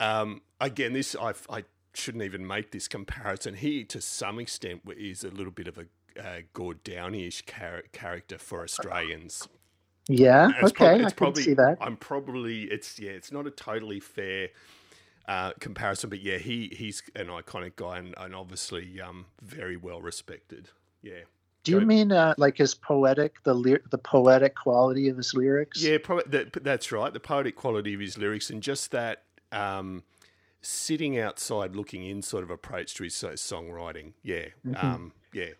um, 0.00 0.42
again 0.60 0.92
this 0.92 1.14
I 1.14 1.34
I 1.48 1.64
shouldn't 1.94 2.24
even 2.24 2.46
make 2.46 2.70
this 2.72 2.88
comparison. 2.88 3.54
He 3.54 3.84
to 3.84 4.00
some 4.00 4.38
extent 4.38 4.82
is 4.96 5.24
a 5.24 5.30
little 5.30 5.52
bit 5.52 5.68
of 5.68 5.78
a 5.78 5.86
uh, 6.20 6.40
Gord 6.52 6.84
Downie-ish 6.84 7.44
char- 7.46 7.82
character 7.92 8.38
for 8.38 8.62
Australians. 8.62 9.48
Yeah, 10.08 10.50
it's 10.60 10.70
okay, 10.72 10.76
prob- 10.76 10.94
I 10.94 10.98
can 10.98 11.10
probably, 11.12 11.42
see 11.42 11.54
that. 11.54 11.78
I'm 11.80 11.96
probably 11.96 12.64
it's 12.64 12.98
yeah, 12.98 13.12
it's 13.12 13.32
not 13.32 13.46
a 13.46 13.50
totally 13.50 14.00
fair 14.00 14.48
uh, 15.26 15.52
comparison, 15.60 16.10
but 16.10 16.20
yeah, 16.20 16.36
he 16.38 16.72
he's 16.76 17.02
an 17.16 17.28
iconic 17.28 17.76
guy 17.76 17.98
and, 17.98 18.14
and 18.18 18.34
obviously 18.34 19.00
um, 19.00 19.26
very 19.42 19.76
well 19.76 20.02
respected. 20.02 20.68
Yeah, 21.02 21.20
Do 21.64 21.72
you 21.72 21.80
Go- 21.80 21.86
mean 21.86 22.12
uh, 22.12 22.34
like 22.36 22.58
his 22.58 22.74
poetic, 22.74 23.42
the 23.44 23.54
ly- 23.54 23.80
the 23.90 23.98
poetic 23.98 24.54
quality 24.54 25.08
of 25.08 25.16
his 25.16 25.32
lyrics? 25.34 25.82
yeah, 25.82 25.98
probably 26.02 26.24
that, 26.28 26.62
that's 26.62 26.92
right. 26.92 27.12
The 27.12 27.20
poetic 27.20 27.56
quality 27.56 27.94
of 27.94 28.00
his 28.00 28.18
lyrics 28.18 28.50
and 28.50 28.62
just 28.62 28.90
that 28.90 29.22
um, 29.52 30.02
sitting 30.64 31.18
outside, 31.18 31.76
looking 31.76 32.04
in 32.04 32.22
sort 32.22 32.42
of 32.42 32.50
approach 32.50 32.94
to 32.94 33.04
his 33.04 33.14
songwriting. 33.14 34.12
Yeah, 34.22 34.46
Mm-hmm. 34.66 34.86
um, 34.86 35.12
yeah, 35.32 35.50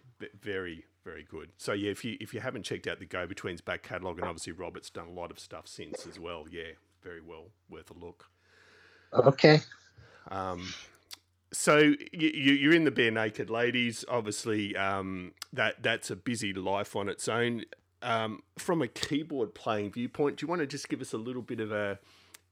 very 0.41 0.85
very 1.05 1.27
good. 1.29 1.51
So 1.59 1.73
yeah, 1.75 1.91
if 1.91 2.05
you 2.05 2.17
if 2.21 2.33
you 2.33 2.41
haven't 2.41 2.63
checked 2.63 2.87
out 2.87 2.99
the 2.99 3.05
Go 3.07 3.27
Betweens 3.27 3.61
back 3.65 3.83
catalogue, 3.83 4.19
and 4.19 4.27
obviously 4.27 4.53
Robert's 4.53 4.91
done 4.91 5.09
a 5.09 5.13
lot 5.13 5.31
of 5.31 5.39
stuff 5.39 5.67
since 5.69 6.07
as 6.07 6.19
well. 6.19 6.47
Yeah, 6.51 6.73
very 7.03 7.21
well 7.21 7.49
worth 7.69 7.91
a 7.91 7.95
look. 7.95 8.27
Okay. 9.13 9.61
Um, 10.31 10.73
so 11.53 11.79
you, 11.79 12.29
you're 12.31 12.73
in 12.75 12.85
the 12.85 12.91
Barenaked 12.91 13.51
Ladies. 13.51 14.05
Obviously, 14.09 14.77
um, 14.77 15.33
that 15.53 15.83
that's 15.83 16.11
a 16.11 16.17
busy 16.17 16.53
life 16.53 16.97
on 16.97 17.09
its 17.09 17.29
own. 17.29 17.65
Um, 18.03 18.43
from 18.59 18.83
a 18.83 18.89
keyboard 18.89 19.55
playing 19.55 19.93
viewpoint, 19.93 20.37
do 20.39 20.45
you 20.45 20.49
want 20.49 20.61
to 20.61 20.67
just 20.67 20.89
give 20.89 21.01
us 21.01 21.13
a 21.13 21.19
little 21.19 21.43
bit 21.43 21.61
of 21.61 21.73
a 21.73 21.99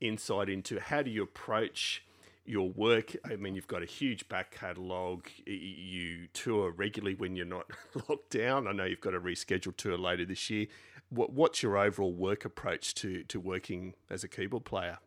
insight 0.01 0.49
into 0.49 0.81
how 0.81 1.03
do 1.03 1.11
you 1.11 1.23
approach 1.23 2.05
your 2.45 2.71
work? 2.71 3.15
I 3.25 3.37
mean, 3.37 3.55
you've 3.55 3.69
got 3.69 3.83
a 3.83 3.87
huge 3.87 4.29
back 4.29 4.51
catalogue. 4.53 5.29
You 5.47 6.27
tour 6.33 6.71
regularly 6.73 7.15
when 7.15 7.37
you're 7.37 7.47
not 7.47 7.67
locked 8.09 8.31
down. 8.31 8.67
I 8.67 8.73
know 8.73 8.85
you've 8.85 9.01
got 9.01 9.15
a 9.15 9.21
rescheduled 9.21 9.77
tour 9.77 9.97
later 9.97 10.25
this 10.25 10.51
year. 10.51 10.67
What, 11.11 11.33
what's 11.33 11.63
your 11.63 11.77
overall 11.77 12.13
work 12.13 12.45
approach 12.45 12.95
to 12.97 13.23
to 13.25 13.39
working 13.39 13.95
as 14.09 14.25
a 14.25 14.29
keyboard 14.29 14.65
player? 14.65 14.99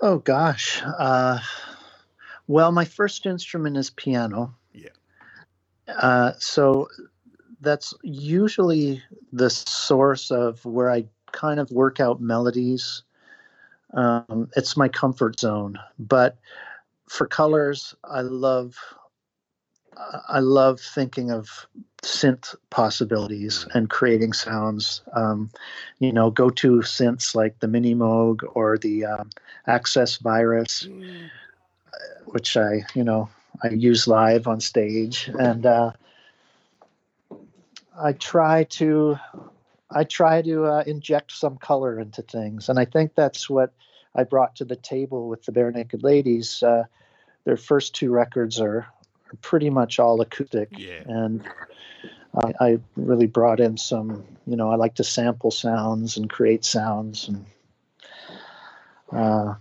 Oh 0.00 0.18
gosh. 0.18 0.82
Uh, 0.82 1.38
well, 2.46 2.72
my 2.72 2.84
first 2.84 3.26
instrument 3.26 3.76
is 3.76 3.90
piano. 3.90 4.54
Yeah. 4.72 4.88
Uh, 5.88 6.32
so 6.38 6.88
that's 7.60 7.94
usually 8.02 9.02
the 9.32 9.50
source 9.50 10.30
of 10.30 10.64
where 10.64 10.90
I 10.90 11.06
kind 11.32 11.58
of 11.58 11.70
work 11.70 12.00
out 12.00 12.20
melodies. 12.20 13.02
Um, 13.94 14.50
it's 14.56 14.76
my 14.76 14.88
comfort 14.88 15.40
zone. 15.40 15.78
But 15.98 16.36
for 17.08 17.26
colors, 17.26 17.94
I 18.04 18.20
love 18.22 18.76
I 20.28 20.40
love 20.40 20.80
thinking 20.80 21.30
of 21.30 21.66
synth 22.02 22.54
possibilities 22.70 23.66
and 23.74 23.88
creating 23.88 24.32
sounds. 24.32 25.02
Um, 25.12 25.50
you 26.00 26.12
know, 26.12 26.30
go-to 26.30 26.78
synths 26.78 27.34
like 27.34 27.58
the 27.60 27.68
Mini 27.68 27.94
Moog 27.94 28.42
or 28.54 28.78
the 28.78 29.04
um, 29.04 29.30
Access 29.66 30.16
Virus, 30.16 30.88
which 32.26 32.56
I, 32.56 32.84
you 32.94 33.04
know, 33.04 33.28
I 33.62 33.68
use 33.68 34.08
live 34.08 34.46
on 34.46 34.60
stage, 34.60 35.30
and 35.38 35.64
uh, 35.64 35.92
I 37.98 38.12
try 38.12 38.64
to, 38.64 39.16
I 39.90 40.04
try 40.04 40.42
to 40.42 40.64
uh, 40.64 40.84
inject 40.86 41.32
some 41.32 41.56
color 41.56 41.98
into 41.98 42.22
things, 42.22 42.68
and 42.68 42.78
I 42.78 42.84
think 42.84 43.14
that's 43.14 43.48
what 43.48 43.72
I 44.14 44.24
brought 44.24 44.56
to 44.56 44.64
the 44.64 44.76
table 44.76 45.28
with 45.28 45.44
the 45.44 45.52
Barenaked 45.52 46.02
Ladies. 46.02 46.62
Uh, 46.62 46.84
their 47.44 47.56
first 47.56 47.94
two 47.94 48.10
records 48.10 48.60
are, 48.60 48.78
are 48.78 49.36
pretty 49.42 49.70
much 49.70 49.98
all 49.98 50.20
acoustic, 50.20 50.70
Yeah. 50.78 51.02
and 51.06 51.44
I, 52.34 52.54
I 52.60 52.78
really 52.96 53.26
brought 53.26 53.60
in 53.60 53.76
some, 53.76 54.24
you 54.46 54.56
know, 54.56 54.70
I 54.70 54.76
like 54.76 54.94
to 54.96 55.04
sample 55.04 55.50
sounds 55.50 56.16
and 56.16 56.28
create 56.28 56.64
sounds, 56.64 57.28
and 57.28 57.46
uh, 59.12 59.54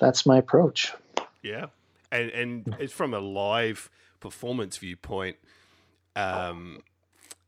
that's 0.00 0.26
my 0.26 0.38
approach. 0.38 0.92
Yeah, 1.42 1.66
and 2.10 2.30
and 2.30 2.76
it's 2.80 2.92
from 2.92 3.14
a 3.14 3.20
live 3.20 3.88
performance 4.20 4.76
viewpoint. 4.76 5.36
Um, 6.16 6.82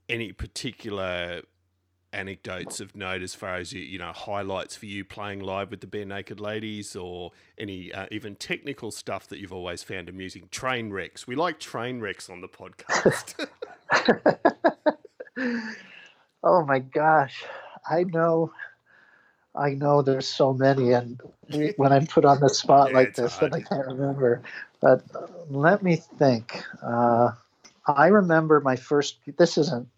any 0.08 0.32
particular 0.32 1.42
anecdotes 2.12 2.80
of 2.80 2.96
note 2.96 3.22
as 3.22 3.34
far 3.34 3.56
as 3.56 3.72
you 3.72 3.82
you 3.82 3.98
know 3.98 4.12
highlights 4.12 4.76
for 4.76 4.86
you 4.86 5.04
playing 5.04 5.40
live 5.40 5.70
with 5.70 5.80
the 5.80 5.86
Barenaked 5.86 6.40
Ladies, 6.40 6.96
or 6.96 7.32
any 7.58 7.92
uh, 7.92 8.06
even 8.10 8.36
technical 8.36 8.90
stuff 8.90 9.26
that 9.28 9.38
you've 9.38 9.52
always 9.52 9.82
found 9.82 10.08
amusing? 10.08 10.48
Train 10.50 10.90
wrecks. 10.92 11.26
We 11.26 11.36
like 11.36 11.60
train 11.60 12.00
wrecks 12.00 12.30
on 12.30 12.40
the 12.40 12.48
podcast. 12.48 13.46
oh 16.44 16.64
my 16.66 16.78
gosh, 16.80 17.44
I 17.88 18.04
know, 18.04 18.52
I 19.54 19.70
know. 19.70 20.02
There's 20.02 20.28
so 20.28 20.52
many, 20.52 20.92
and 20.92 21.20
when 21.76 21.92
I'm 21.92 22.06
put 22.06 22.24
on 22.24 22.40
the 22.40 22.50
spot 22.50 22.90
Yeah, 22.94 22.94
like 22.94 23.14
this, 23.14 23.38
hard. 23.38 23.38
then 23.38 23.54
I 23.54 23.62
can't 23.62 23.86
remember. 23.86 24.42
But 24.80 25.02
uh, 25.14 25.26
let 25.50 25.82
me 25.82 25.96
think. 25.96 26.62
Uh, 26.82 27.32
I 27.86 28.08
remember 28.08 28.60
my 28.60 28.76
first. 28.76 29.18
This 29.38 29.58
isn't 29.58 29.88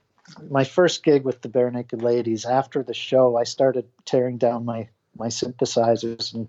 my 0.50 0.64
first 0.64 1.02
gig 1.02 1.24
with 1.24 1.42
the 1.42 1.48
Barenaked 1.48 2.00
Ladies. 2.02 2.44
After 2.44 2.82
the 2.82 2.94
show, 2.94 3.36
I 3.36 3.44
started 3.44 3.86
tearing 4.04 4.38
down 4.38 4.64
my 4.64 4.88
my 5.16 5.28
synthesizers 5.28 6.34
and. 6.34 6.48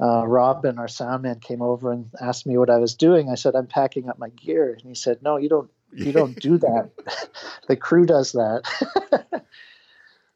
Uh, 0.00 0.24
Robin, 0.24 0.78
our 0.78 0.86
sound 0.86 1.24
man, 1.24 1.40
came 1.40 1.60
over 1.60 1.90
and 1.90 2.08
asked 2.20 2.46
me 2.46 2.56
what 2.56 2.70
I 2.70 2.76
was 2.76 2.94
doing. 2.94 3.30
I 3.30 3.34
said, 3.34 3.56
"I'm 3.56 3.66
packing 3.66 4.08
up 4.08 4.16
my 4.16 4.28
gear," 4.28 4.70
and 4.72 4.82
he 4.82 4.94
said, 4.94 5.24
"No, 5.24 5.38
you 5.38 5.48
don't 5.48 5.68
you 5.92 6.12
don't 6.12 6.38
do 6.38 6.58
that. 6.58 6.90
the 7.68 7.76
crew 7.76 8.06
does 8.06 8.32
that. 8.32 8.62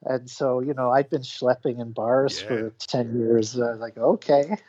and 0.05 0.29
so, 0.29 0.61
you 0.61 0.75
know, 0.75 0.91
I've 0.91 1.11
been 1.11 1.23
schlepping 1.23 1.81
in 1.81 1.93
bars 1.93 2.41
Yeah. 2.41 2.49
for 2.49 2.73
10 2.79 3.19
years. 3.19 3.59
I 3.59 3.71
was 3.73 3.81
like, 3.81 3.99
okay. 3.99 4.57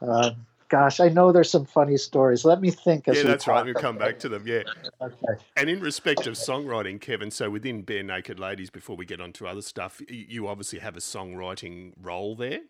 Um, 0.00 0.46
gosh, 0.68 1.00
I 1.00 1.08
know 1.08 1.32
there's 1.32 1.50
some 1.50 1.64
funny 1.64 1.96
stories. 1.96 2.44
Let 2.44 2.60
me 2.60 2.70
think. 2.70 3.08
As 3.08 3.16
yeah, 3.16 3.22
that's 3.24 3.46
right. 3.46 3.64
We'll 3.64 3.74
come 3.74 3.98
back 3.98 4.18
to 4.20 4.28
them. 4.28 4.44
Yeah. 4.46 4.62
Okay. 5.00 5.42
And 5.56 5.68
in 5.68 5.80
respect 5.80 6.26
of 6.26 6.34
songwriting, 6.34 7.00
Kevin, 7.00 7.30
so 7.30 7.50
within 7.50 7.84
Barenaked 7.84 8.38
Ladies, 8.38 8.70
before 8.70 8.96
we 8.96 9.04
get 9.04 9.20
on 9.20 9.32
to 9.34 9.46
other 9.46 9.62
stuff, 9.62 10.00
you 10.08 10.46
obviously 10.48 10.78
have 10.78 10.96
a 10.96 11.00
songwriting 11.00 11.92
role 12.00 12.36
there. 12.36 12.60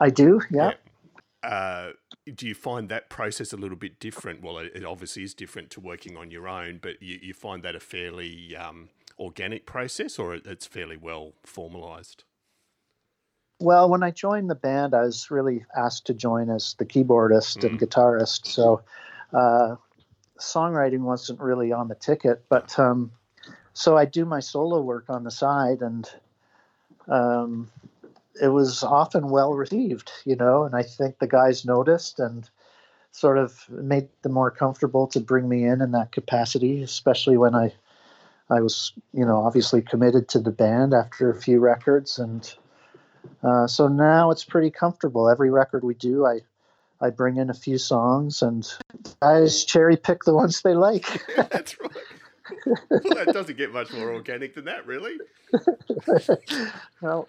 I 0.00 0.10
do. 0.10 0.40
Yeah. 0.50 0.72
Uh, 1.42 1.92
do 2.34 2.46
you 2.46 2.54
find 2.54 2.88
that 2.88 3.10
process 3.10 3.52
a 3.52 3.56
little 3.56 3.76
bit 3.76 3.98
different? 3.98 4.42
Well, 4.42 4.58
it, 4.58 4.72
it 4.74 4.84
obviously 4.84 5.24
is 5.24 5.34
different 5.34 5.70
to 5.70 5.80
working 5.80 6.16
on 6.16 6.30
your 6.30 6.46
own, 6.48 6.78
but 6.80 7.02
you, 7.02 7.18
you 7.20 7.34
find 7.34 7.62
that 7.64 7.74
a 7.74 7.80
fairly 7.80 8.56
um, 8.56 8.90
organic 9.18 9.66
process, 9.66 10.18
or 10.18 10.34
it's 10.34 10.66
fairly 10.66 10.96
well 10.96 11.32
formalized. 11.44 12.24
Well, 13.62 13.88
when 13.88 14.02
I 14.02 14.10
joined 14.10 14.50
the 14.50 14.56
band, 14.56 14.92
I 14.92 15.02
was 15.02 15.30
really 15.30 15.64
asked 15.76 16.06
to 16.06 16.14
join 16.14 16.50
as 16.50 16.74
the 16.78 16.84
keyboardist 16.84 17.62
and 17.62 17.78
Mm. 17.78 17.86
guitarist. 17.86 18.46
So, 18.46 18.82
uh, 19.32 19.76
songwriting 20.40 21.02
wasn't 21.02 21.38
really 21.40 21.70
on 21.72 21.86
the 21.86 21.94
ticket. 21.94 22.42
But 22.48 22.76
um, 22.78 23.12
so 23.72 23.96
I 23.96 24.04
do 24.04 24.24
my 24.24 24.40
solo 24.40 24.80
work 24.80 25.04
on 25.08 25.22
the 25.22 25.30
side, 25.30 25.80
and 25.80 26.10
um, 27.08 27.70
it 28.40 28.48
was 28.48 28.82
often 28.82 29.28
well 29.28 29.54
received, 29.54 30.10
you 30.24 30.34
know. 30.34 30.64
And 30.64 30.74
I 30.74 30.82
think 30.82 31.20
the 31.20 31.28
guys 31.28 31.64
noticed 31.64 32.18
and 32.18 32.50
sort 33.12 33.38
of 33.38 33.64
made 33.70 34.08
them 34.22 34.32
more 34.32 34.50
comfortable 34.50 35.06
to 35.06 35.20
bring 35.20 35.48
me 35.48 35.64
in 35.64 35.80
in 35.80 35.92
that 35.92 36.10
capacity, 36.10 36.82
especially 36.82 37.36
when 37.36 37.54
I. 37.54 37.72
I 38.50 38.60
was, 38.60 38.92
you 39.14 39.24
know, 39.24 39.36
obviously 39.36 39.80
committed 39.80 40.28
to 40.30 40.38
the 40.38 40.50
band 40.50 40.92
after 40.92 41.30
a 41.30 41.40
few 41.40 41.58
records, 41.58 42.18
and 42.18 42.54
uh, 43.42 43.66
so 43.66 43.88
now 43.88 44.30
it's 44.30 44.44
pretty 44.44 44.70
comfortable. 44.70 45.28
Every 45.28 45.50
record 45.50 45.84
we 45.84 45.94
do, 45.94 46.26
I 46.26 46.40
I 47.00 47.10
bring 47.10 47.36
in 47.36 47.50
a 47.50 47.54
few 47.54 47.78
songs, 47.78 48.42
and 48.42 48.66
guys 49.20 49.64
cherry 49.64 49.96
pick 49.96 50.22
the 50.24 50.34
ones 50.34 50.62
they 50.62 50.74
like. 50.74 51.20
that's 51.36 51.80
right. 51.80 51.90
well, 52.90 53.00
that 53.24 53.30
doesn't 53.32 53.56
get 53.56 53.72
much 53.72 53.92
more 53.92 54.12
organic 54.12 54.54
than 54.54 54.66
that, 54.66 54.86
really. 54.86 55.16
well, 57.00 57.28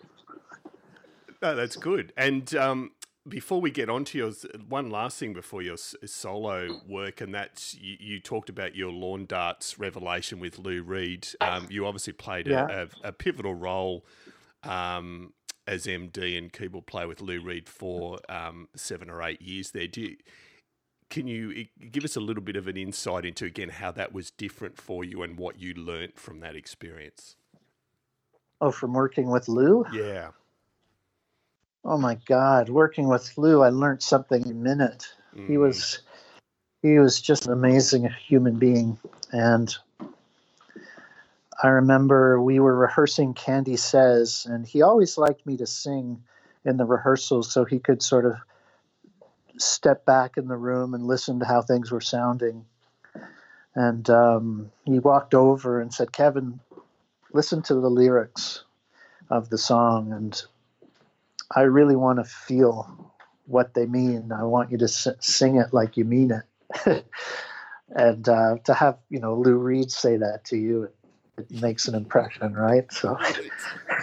No, 1.41 1.55
that's 1.55 1.75
good. 1.75 2.13
And 2.17 2.53
um, 2.55 2.91
before 3.27 3.59
we 3.61 3.71
get 3.71 3.89
on 3.89 4.05
to 4.05 4.17
yours, 4.17 4.45
one 4.67 4.89
last 4.89 5.17
thing 5.17 5.33
before 5.33 5.61
your 5.61 5.77
solo 5.77 6.79
work, 6.87 7.21
and 7.21 7.33
that's 7.33 7.75
you, 7.75 7.97
you 7.99 8.19
talked 8.19 8.49
about 8.49 8.75
your 8.75 8.91
lawn 8.91 9.25
darts 9.25 9.79
revelation 9.79 10.39
with 10.39 10.59
Lou 10.59 10.81
Reed. 10.83 11.27
Um, 11.41 11.67
you 11.69 11.85
obviously 11.85 12.13
played 12.13 12.47
Yeah. 12.47 12.67
a, 12.69 12.81
a, 12.83 13.09
a 13.09 13.11
pivotal 13.11 13.55
role 13.55 14.05
um, 14.63 15.33
as 15.67 15.85
MD 15.85 16.37
and 16.37 16.51
keyboard 16.51 16.85
player 16.85 17.07
with 17.07 17.21
Lou 17.21 17.41
Reed 17.41 17.69
for 17.69 18.19
um, 18.29 18.67
seven 18.75 19.09
or 19.09 19.21
eight 19.23 19.41
years 19.41 19.71
there. 19.71 19.87
Do 19.87 20.01
you, 20.01 20.17
can 21.09 21.27
you 21.27 21.67
give 21.91 22.03
us 22.03 22.15
a 22.15 22.19
little 22.19 22.43
bit 22.43 22.55
of 22.55 22.67
an 22.67 22.77
insight 22.77 23.25
into 23.25 23.45
again 23.45 23.69
how 23.69 23.91
that 23.91 24.13
was 24.13 24.31
different 24.31 24.77
for 24.77 25.03
you 25.03 25.21
and 25.21 25.37
what 25.37 25.59
you 25.59 25.73
learnt 25.73 26.19
from 26.19 26.39
that 26.39 26.55
experience? 26.55 27.35
Oh, 28.61 28.71
from 28.71 28.93
working 28.93 29.29
with 29.29 29.47
Lou? 29.47 29.85
Yeah. 29.93 30.29
Oh 31.85 31.97
my 31.97 32.17
God, 32.25 32.69
working 32.69 33.07
with 33.09 33.37
Lou, 33.37 33.61
I 33.61 33.69
learned 33.69 34.01
something 34.01 34.49
a 34.49 34.53
minute. 34.53 35.05
Mm. 35.35 35.47
He 35.47 35.57
was 35.57 35.99
he 36.81 36.97
was 36.97 37.19
just 37.21 37.47
an 37.47 37.53
amazing 37.53 38.09
human 38.25 38.57
being, 38.57 38.97
and 39.31 39.75
I 41.61 41.67
remember 41.69 42.41
we 42.41 42.59
were 42.59 42.75
rehearsing 42.75 43.33
Candy 43.33 43.77
Says, 43.77 44.47
and 44.49 44.65
he 44.65 44.81
always 44.81 45.17
liked 45.17 45.45
me 45.45 45.57
to 45.57 45.65
sing 45.67 46.23
in 46.65 46.77
the 46.77 46.85
rehearsals 46.85 47.51
so 47.51 47.65
he 47.65 47.79
could 47.79 48.01
sort 48.01 48.25
of 48.25 48.35
step 49.57 50.05
back 50.05 50.37
in 50.37 50.47
the 50.47 50.57
room 50.57 50.93
and 50.93 51.05
listen 51.05 51.39
to 51.39 51.45
how 51.45 51.61
things 51.61 51.91
were 51.91 52.01
sounding. 52.01 52.65
And 53.75 54.09
um, 54.09 54.71
he 54.85 54.99
walked 54.99 55.33
over 55.33 55.81
and 55.81 55.93
said, 55.93 56.11
Kevin, 56.11 56.59
listen 57.33 57.61
to 57.63 57.75
the 57.75 57.89
lyrics 57.89 58.63
of 59.29 59.49
the 59.49 59.57
song. 59.57 60.13
And 60.13 60.41
I 61.55 61.61
really 61.61 61.95
want 61.95 62.19
to 62.19 62.25
feel 62.25 63.13
what 63.45 63.73
they 63.73 63.85
mean. 63.85 64.31
I 64.31 64.43
want 64.43 64.71
you 64.71 64.77
to 64.79 64.85
s- 64.85 65.07
sing 65.19 65.57
it 65.57 65.73
like 65.73 65.97
you 65.97 66.05
mean 66.05 66.31
it. 66.85 67.05
and 67.89 68.27
uh, 68.27 68.57
to 68.65 68.73
have, 68.73 68.97
you 69.09 69.19
know, 69.19 69.35
Lou 69.35 69.55
Reed 69.57 69.91
say 69.91 70.17
that 70.17 70.45
to 70.45 70.57
you, 70.57 70.89
makes 71.49 71.87
an 71.87 71.95
impression, 71.95 72.53
right? 72.53 72.91
So, 72.91 73.17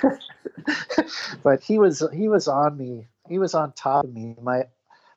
but 1.43 1.63
he 1.63 1.79
was 1.79 2.03
he 2.13 2.29
was 2.29 2.49
on 2.49 2.77
me. 2.77 3.09
He 3.29 3.39
was 3.39 3.55
on 3.55 3.73
top 3.73 4.05
of 4.05 4.13
me. 4.13 4.37
My 4.41 4.65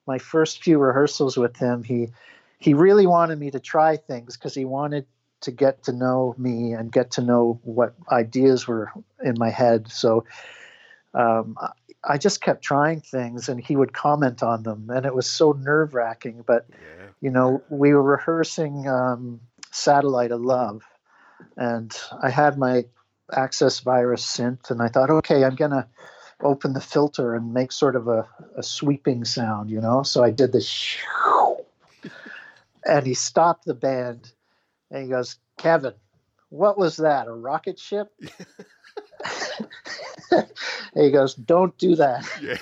my 0.06 0.18
first 0.18 0.64
few 0.64 0.78
rehearsals 0.78 1.38
with 1.38 1.58
him, 1.58 1.84
he 1.84 2.10
he 2.60 2.74
really 2.74 3.08
wanted 3.08 3.40
me 3.40 3.52
to 3.52 3.60
try 3.60 3.98
things 3.98 4.38
because 4.38 4.54
he 4.54 4.66
wanted 4.66 5.06
to 5.42 5.52
get 5.52 5.84
to 5.84 5.92
know 5.92 6.34
me 6.38 6.72
and 6.72 6.92
get 6.92 7.12
to 7.12 7.22
know 7.22 7.60
what 7.64 7.94
ideas 8.10 8.68
were 8.68 8.92
in 9.24 9.36
my 9.38 9.50
head. 9.50 9.90
So 9.90 10.24
um, 11.14 11.58
I 12.04 12.18
just 12.18 12.42
kept 12.42 12.64
trying 12.64 13.02
things, 13.02 13.50
and 13.50 13.60
he 13.60 13.76
would 13.76 13.94
comment 13.94 14.42
on 14.42 14.64
them, 14.64 14.90
and 14.90 15.06
it 15.06 15.14
was 15.14 15.30
so 15.30 15.52
nerve 15.52 15.94
wracking. 15.94 16.44
But 16.46 16.66
yeah. 16.70 17.08
you 17.22 17.30
know, 17.30 17.62
we 17.70 17.94
were 17.94 18.04
rehearsing 18.04 18.88
um, 18.88 19.42
"Satellite 19.72 20.32
of 20.32 20.42
Love," 20.42 20.84
and 21.58 21.96
I 22.22 22.30
had 22.30 22.58
my 22.58 22.86
Access 23.32 23.80
Virus 23.80 24.26
synth, 24.26 24.70
and 24.70 24.82
I 24.82 24.88
thought, 24.88 25.10
okay, 25.10 25.44
I'm 25.44 25.56
gonna 25.56 25.88
open 26.42 26.74
the 26.74 26.82
filter 26.82 27.36
and 27.36 27.54
make 27.54 27.72
sort 27.72 27.96
of 27.96 28.08
a, 28.08 28.28
a 28.58 28.64
sweeping 28.64 29.24
sound, 29.26 29.70
you 29.70 29.80
know. 29.82 30.04
So 30.04 30.24
I 30.24 30.30
did 30.30 30.52
this, 30.52 30.98
and 32.86 33.06
he 33.06 33.14
stopped 33.14 33.66
the 33.66 33.74
band, 33.74 34.32
and 34.92 35.04
he 35.04 35.10
goes, 35.10 35.38
"Kevin, 35.58 35.94
what 36.50 36.78
was 36.78 36.98
that? 36.98 37.28
A 37.28 37.34
rocket 37.34 37.80
ship?" 37.80 38.14
he 40.96 41.12
goes, 41.12 41.36
"Don't 41.36 41.78
do 41.78 41.96
that." 41.96 42.28
Yeah. 42.42 42.58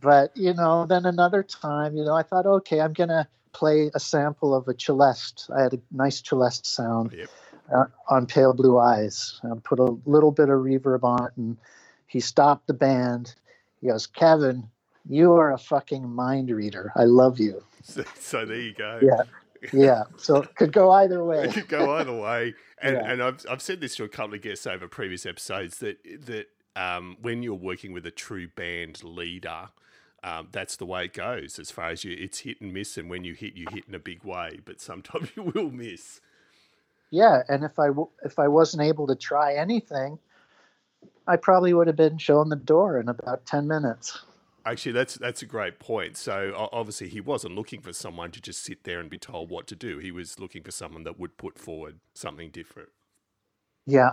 but 0.00 0.36
you 0.36 0.54
know, 0.54 0.86
then 0.86 1.06
another 1.06 1.42
time, 1.42 1.96
you 1.96 2.04
know, 2.04 2.14
I 2.14 2.22
thought, 2.22 2.46
okay, 2.46 2.80
I'm 2.80 2.92
gonna 2.92 3.28
play 3.54 3.90
a 3.94 4.00
sample 4.00 4.54
of 4.54 4.68
a 4.68 4.74
celeste. 4.78 5.48
I 5.56 5.62
had 5.62 5.74
a 5.74 5.80
nice 5.90 6.22
celeste 6.22 6.66
sound. 6.66 7.14
Yep 7.16 7.30
uh, 7.72 7.84
on 8.08 8.26
Pale 8.26 8.54
Blue 8.54 8.78
Eyes. 8.78 9.40
I 9.44 9.54
put 9.62 9.78
a 9.78 9.96
little 10.06 10.30
bit 10.30 10.48
of 10.48 10.60
reverb 10.60 11.04
on 11.04 11.26
it, 11.26 11.32
and 11.36 11.56
he 12.06 12.20
stopped 12.20 12.66
the 12.66 12.74
band. 12.74 13.34
He 13.80 13.88
goes, 13.88 14.06
Kevin, 14.06 14.68
you 15.08 15.32
are 15.34 15.52
a 15.52 15.58
fucking 15.58 16.08
mind 16.08 16.50
reader. 16.50 16.92
I 16.96 17.04
love 17.04 17.38
you. 17.38 17.62
So, 17.82 18.04
so 18.18 18.46
there 18.46 18.60
you 18.60 18.74
go. 18.74 19.00
Yeah. 19.02 19.22
Yeah. 19.72 20.04
So 20.16 20.42
it 20.42 20.54
could 20.54 20.72
go 20.72 20.90
either 20.90 21.24
way. 21.24 21.44
it 21.44 21.54
could 21.54 21.68
go 21.68 21.96
either 21.96 22.14
way. 22.14 22.54
And, 22.80 22.96
yeah. 22.96 23.10
and 23.10 23.22
I've, 23.22 23.44
I've 23.48 23.62
said 23.62 23.80
this 23.80 23.96
to 23.96 24.04
a 24.04 24.08
couple 24.08 24.34
of 24.34 24.42
guests 24.42 24.66
over 24.66 24.88
previous 24.88 25.24
episodes 25.24 25.78
that, 25.78 25.98
that 26.26 26.48
um, 26.76 27.16
when 27.20 27.42
you're 27.42 27.54
working 27.54 27.92
with 27.92 28.06
a 28.06 28.10
true 28.10 28.48
band 28.48 29.02
leader, 29.04 29.68
um, 30.24 30.48
that's 30.52 30.76
the 30.76 30.86
way 30.86 31.06
it 31.06 31.14
goes. 31.14 31.60
As 31.60 31.70
far 31.70 31.90
as 31.90 32.04
you, 32.04 32.16
it's 32.18 32.40
hit 32.40 32.60
and 32.60 32.74
miss, 32.74 32.98
and 32.98 33.10
when 33.10 33.24
you 33.24 33.34
hit, 33.34 33.56
you 33.56 33.68
hit 33.70 33.84
in 33.88 33.94
a 33.94 34.00
big 34.00 34.24
way. 34.24 34.60
But 34.64 34.80
sometimes 34.80 35.30
you 35.36 35.44
will 35.44 35.70
miss 35.70 36.20
yeah, 37.14 37.42
and 37.48 37.64
if 37.64 37.78
I 37.78 37.90
if 38.24 38.40
I 38.40 38.48
wasn't 38.48 38.82
able 38.82 39.06
to 39.06 39.14
try 39.14 39.54
anything, 39.54 40.18
I 41.28 41.36
probably 41.36 41.72
would 41.72 41.86
have 41.86 41.96
been 41.96 42.18
shown 42.18 42.48
the 42.48 42.56
door 42.56 43.00
in 43.00 43.08
about 43.08 43.46
ten 43.46 43.68
minutes. 43.68 44.20
Actually, 44.66 44.92
that's 44.92 45.14
that's 45.14 45.42
a 45.42 45.46
great 45.46 45.78
point. 45.78 46.16
So 46.16 46.68
obviously, 46.72 47.08
he 47.08 47.20
wasn't 47.20 47.54
looking 47.54 47.80
for 47.80 47.92
someone 47.92 48.32
to 48.32 48.40
just 48.40 48.64
sit 48.64 48.84
there 48.84 49.00
and 49.00 49.10
be 49.10 49.18
told 49.18 49.50
what 49.50 49.66
to 49.68 49.76
do. 49.76 49.98
He 49.98 50.10
was 50.10 50.40
looking 50.40 50.64
for 50.64 50.72
someone 50.72 51.04
that 51.04 51.20
would 51.20 51.36
put 51.38 51.58
forward 51.58 52.00
something 52.14 52.50
different. 52.50 52.88
Yeah, 53.86 54.12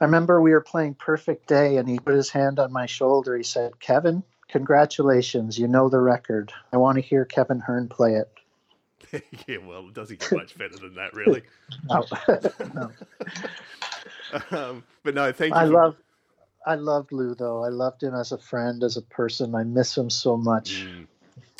I 0.00 0.04
remember 0.04 0.40
we 0.40 0.52
were 0.52 0.60
playing 0.60 0.94
Perfect 0.94 1.48
Day, 1.48 1.78
and 1.78 1.88
he 1.88 1.98
put 1.98 2.14
his 2.14 2.30
hand 2.30 2.58
on 2.58 2.72
my 2.72 2.86
shoulder. 2.86 3.36
He 3.36 3.44
said, 3.44 3.80
"Kevin, 3.80 4.22
congratulations! 4.52 5.58
You 5.58 5.66
know 5.66 5.88
the 5.88 5.98
record. 5.98 6.52
I 6.72 6.76
want 6.76 6.96
to 6.96 7.02
hear 7.02 7.24
Kevin 7.24 7.58
Hearn 7.58 7.88
play 7.88 8.14
it." 8.14 8.28
yeah, 9.46 9.56
well, 9.58 9.88
it 9.88 9.94
doesn't 9.94 10.20
get 10.20 10.32
much 10.32 10.56
better 10.56 10.76
than 10.76 10.94
that, 10.94 11.14
really. 11.14 11.42
no. 11.90 12.04
no. 14.50 14.58
Um, 14.58 14.84
but 15.02 15.14
no, 15.14 15.32
thank 15.32 15.54
you. 15.54 15.60
I 15.60 15.66
for... 15.66 15.72
love, 15.72 15.96
I 16.66 16.74
loved 16.76 17.12
Lou 17.12 17.34
though. 17.34 17.64
I 17.64 17.68
loved 17.68 18.02
him 18.02 18.14
as 18.14 18.32
a 18.32 18.38
friend, 18.38 18.82
as 18.84 18.96
a 18.96 19.02
person. 19.02 19.54
I 19.54 19.64
miss 19.64 19.96
him 19.96 20.10
so 20.10 20.36
much. 20.36 20.84
Mm. 20.84 21.06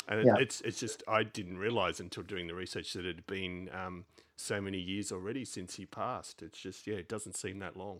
And 0.07 0.25
yeah. 0.25 0.35
it's 0.37 0.61
it's 0.61 0.79
just 0.79 1.03
I 1.07 1.23
didn't 1.23 1.57
realize 1.57 1.99
until 1.99 2.23
doing 2.23 2.47
the 2.47 2.55
research 2.55 2.93
that 2.93 3.05
it 3.05 3.15
had 3.15 3.27
been 3.27 3.69
um, 3.73 4.05
so 4.35 4.59
many 4.59 4.79
years 4.79 5.11
already 5.11 5.45
since 5.45 5.75
he 5.75 5.85
passed. 5.85 6.41
It's 6.41 6.59
just 6.59 6.87
yeah, 6.87 6.95
it 6.95 7.07
doesn't 7.07 7.37
seem 7.37 7.59
that 7.59 7.77
long. 7.77 7.99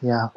Yeah. 0.00 0.28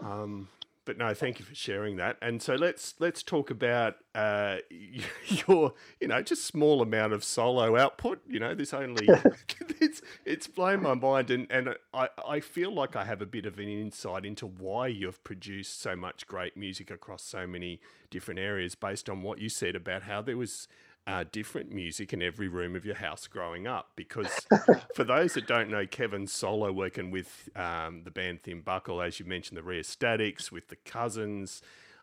Um, 0.00 0.48
but 0.84 0.98
no, 0.98 1.14
thank 1.14 1.38
you 1.38 1.44
for 1.44 1.54
sharing 1.54 1.96
that. 1.96 2.16
And 2.20 2.42
so 2.42 2.54
let's 2.54 2.94
let's 2.98 3.22
talk 3.22 3.50
about 3.50 3.96
uh, 4.14 4.58
your 5.48 5.74
you 6.00 6.08
know 6.08 6.22
just 6.22 6.44
small 6.44 6.82
amount 6.82 7.12
of 7.12 7.24
solo 7.24 7.76
output. 7.76 8.20
You 8.28 8.40
know, 8.40 8.54
this 8.54 8.74
only 8.74 9.08
it's 9.80 10.02
it's 10.24 10.46
blown 10.46 10.82
my 10.82 10.94
mind, 10.94 11.30
and 11.30 11.46
and 11.50 11.74
I 11.92 12.08
I 12.26 12.40
feel 12.40 12.72
like 12.72 12.96
I 12.96 13.04
have 13.04 13.22
a 13.22 13.26
bit 13.26 13.46
of 13.46 13.58
an 13.58 13.68
insight 13.68 14.24
into 14.24 14.46
why 14.46 14.88
you've 14.88 15.22
produced 15.24 15.80
so 15.80 15.96
much 15.96 16.26
great 16.26 16.56
music 16.56 16.90
across 16.90 17.22
so 17.22 17.46
many 17.46 17.80
different 18.10 18.40
areas, 18.40 18.74
based 18.74 19.08
on 19.08 19.22
what 19.22 19.38
you 19.40 19.48
said 19.48 19.74
about 19.74 20.02
how 20.02 20.22
there 20.22 20.36
was 20.36 20.68
uh, 21.06 21.24
different 21.30 21.70
music 21.72 22.12
in 22.12 22.22
every 22.22 22.48
room 22.48 22.74
of 22.74 22.84
your 22.84 22.94
house 22.94 23.26
growing 23.26 23.66
up. 23.66 23.92
Because 23.96 24.46
for 24.94 25.04
those 25.04 25.34
that 25.34 25.46
don't 25.46 25.70
know, 25.70 25.86
Kevin's 25.86 26.32
solo 26.32 26.72
working 26.72 27.10
with 27.10 27.48
um, 27.54 28.02
the 28.04 28.10
band 28.10 28.42
Thin 28.42 28.60
Buckle, 28.60 29.02
as 29.02 29.20
you 29.20 29.26
mentioned, 29.26 29.58
the 29.58 29.62
Rheostatics, 29.62 30.50
with 30.50 30.68
the 30.68 30.76
Cousins, 30.76 31.62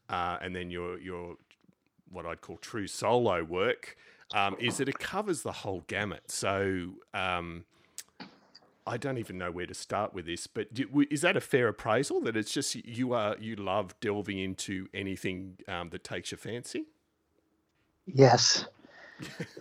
uh, 0.09 0.37
and 0.41 0.55
then 0.55 0.69
your 0.69 0.99
your 0.99 1.35
what 2.11 2.25
I'd 2.25 2.41
call 2.41 2.57
true 2.57 2.87
solo 2.87 3.43
work, 3.43 3.95
um, 4.33 4.55
is 4.59 4.77
that 4.77 4.89
it 4.89 4.99
covers 4.99 5.41
the 5.41 5.51
whole 5.51 5.83
gamut. 5.87 6.31
So. 6.31 6.91
Um, 7.13 7.65
I 8.87 8.97
don't 8.97 9.19
even 9.19 9.37
know 9.37 9.51
where 9.51 9.67
to 9.67 9.75
start 9.75 10.15
with 10.15 10.25
this, 10.25 10.47
but 10.47 10.73
do, 10.73 11.05
is 11.11 11.21
that 11.21 11.37
a 11.37 11.39
fair 11.39 11.67
appraisal? 11.67 12.19
That 12.21 12.35
it's 12.35 12.51
just 12.51 12.73
you 12.75 13.13
are 13.13 13.35
you 13.39 13.55
love 13.55 13.93
delving 14.01 14.39
into 14.39 14.87
anything 14.91 15.59
um, 15.67 15.91
that 15.91 16.03
takes 16.03 16.31
your 16.31 16.39
fancy? 16.39 16.85
Yes, 18.07 18.65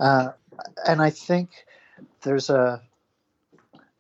uh, 0.01 0.33
and 0.87 1.03
I 1.03 1.11
think 1.11 1.51
there's 2.23 2.51
a 2.51 2.83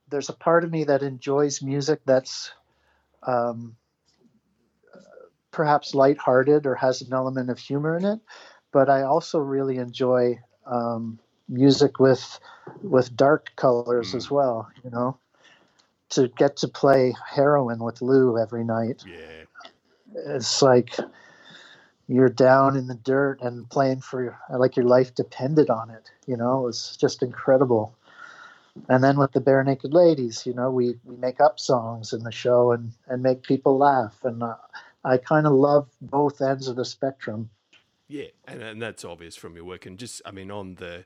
there's 0.09 0.29
a 0.29 0.35
part 0.35 0.65
of 0.65 0.71
me 0.71 0.85
that 0.85 1.03
enjoys 1.03 1.63
music 1.63 2.01
that's 2.05 2.51
um, 3.23 3.77
perhaps 5.51 5.95
lighthearted 5.95 6.67
or 6.67 6.75
has 6.75 7.03
an 7.03 7.13
element 7.13 7.51
of 7.51 7.59
humor 7.59 7.97
in 7.97 8.05
it, 8.05 8.21
but 8.73 8.91
I 8.91 9.03
also 9.03 9.39
really 9.39 9.77
enjoy 9.77 10.41
um, 10.67 11.19
music 11.49 11.99
with 11.99 12.39
with 12.83 13.17
dark 13.17 13.51
colors 13.57 14.13
mm. 14.13 14.17
as 14.17 14.31
well. 14.31 14.69
You 14.85 14.91
know, 14.91 15.19
to 16.11 16.29
get 16.29 16.57
to 16.59 16.69
play 16.69 17.15
heroin 17.29 17.83
with 17.83 18.03
Lou 18.03 18.39
every 18.39 18.65
night. 18.65 19.03
Yeah, 19.07 19.45
it's 20.37 20.63
like 20.63 20.97
you're 22.11 22.29
down 22.29 22.77
in 22.77 22.89
the 22.89 22.97
dirt 22.97 23.41
and 23.41 23.71
playing 23.71 24.01
for 24.01 24.37
like 24.51 24.75
your 24.75 24.85
life 24.85 25.15
depended 25.15 25.71
on 25.71 25.91
it. 25.91 26.11
You 26.27 26.37
know, 26.37 26.59
it 26.59 26.65
was 26.65 26.97
just 27.01 27.23
incredible. 27.23 27.95
And 28.89 29.03
then 29.03 29.17
with 29.17 29.31
the 29.31 29.41
Barenaked 29.41 29.93
Ladies, 29.93 30.45
you 30.45 30.53
know, 30.53 30.73
we, 30.73 30.97
we 31.05 31.17
make 31.17 31.41
up 31.41 31.61
songs 31.61 32.13
in 32.13 32.25
the 32.25 32.33
show 32.33 32.73
and, 32.73 32.93
and 33.07 33.23
make 33.23 33.45
people 33.45 33.79
laugh. 33.79 34.17
And 34.25 34.43
uh, 34.43 34.57
I 35.05 35.19
kind 35.19 35.47
of 35.47 35.53
love 35.53 35.89
both 36.01 36.41
ends 36.41 36.67
of 36.67 36.75
the 36.75 36.85
spectrum. 36.85 37.51
Yeah, 38.09 38.27
and, 38.45 38.61
and 38.61 38.83
that's 38.83 39.05
obvious 39.05 39.37
from 39.37 39.55
your 39.55 39.65
work. 39.65 39.87
And 39.87 39.97
just, 39.97 40.21
I 40.27 40.33
mean, 40.33 40.51
on 40.51 40.77
the, 40.77 41.05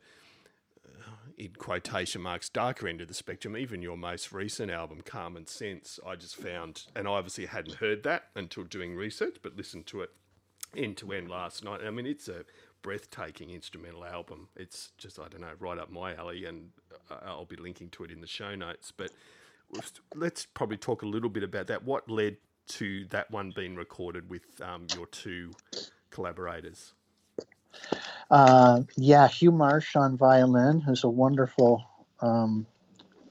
uh, 0.86 1.10
in 1.36 1.50
quotation 1.58 2.22
marks, 2.22 2.48
darker 2.48 2.88
end 2.88 3.02
of 3.02 3.08
the 3.08 3.14
spectrum. 3.14 3.58
Even 3.58 3.82
your 3.82 3.98
most 3.98 4.32
recent 4.32 4.70
album, 4.70 5.02
Common 5.04 5.46
Sense, 5.46 6.00
I 6.06 6.14
just 6.14 6.36
found, 6.36 6.84
and 6.96 7.06
I 7.06 7.10
obviously 7.10 7.44
hadn't 7.44 7.76
heard 7.76 8.04
that 8.04 8.28
until 8.34 8.64
doing 8.64 8.94
research, 8.94 9.36
but 9.42 9.54
listened 9.54 9.86
to 9.88 10.00
it 10.00 10.10
end 10.76 10.96
to 10.98 11.12
end 11.12 11.28
last 11.28 11.64
night. 11.64 11.80
I 11.87 11.90
mean, 11.90 12.06
it's 12.06 12.28
a 12.28 12.44
breathtaking 12.82 13.50
instrumental 13.50 14.04
album. 14.04 14.48
It's 14.56 14.92
just, 14.98 15.18
I 15.18 15.28
don't 15.28 15.40
know, 15.40 15.52
right 15.58 15.78
up 15.78 15.90
my 15.90 16.14
alley, 16.14 16.44
and 16.44 16.70
uh, 17.10 17.16
I'll 17.24 17.44
be 17.44 17.56
linking 17.56 17.88
to 17.90 18.04
it 18.04 18.10
in 18.10 18.20
the 18.20 18.26
show 18.26 18.54
notes. 18.54 18.92
But 18.96 19.10
let's 20.14 20.46
probably 20.46 20.76
talk 20.76 21.02
a 21.02 21.06
little 21.06 21.30
bit 21.30 21.42
about 21.42 21.66
that. 21.68 21.84
What 21.84 22.08
led 22.10 22.37
to 22.66 23.06
that 23.10 23.30
one 23.30 23.52
being 23.54 23.76
recorded 23.76 24.30
with 24.30 24.42
um, 24.62 24.87
your 24.94 25.06
two 25.06 25.52
collaborators? 26.10 26.92
Uh, 28.30 28.82
yeah, 28.96 29.28
Hugh 29.28 29.52
Marsh 29.52 29.96
on 29.96 30.16
violin, 30.16 30.80
who's 30.80 31.04
a 31.04 31.08
wonderful, 31.08 31.84
um, 32.20 32.66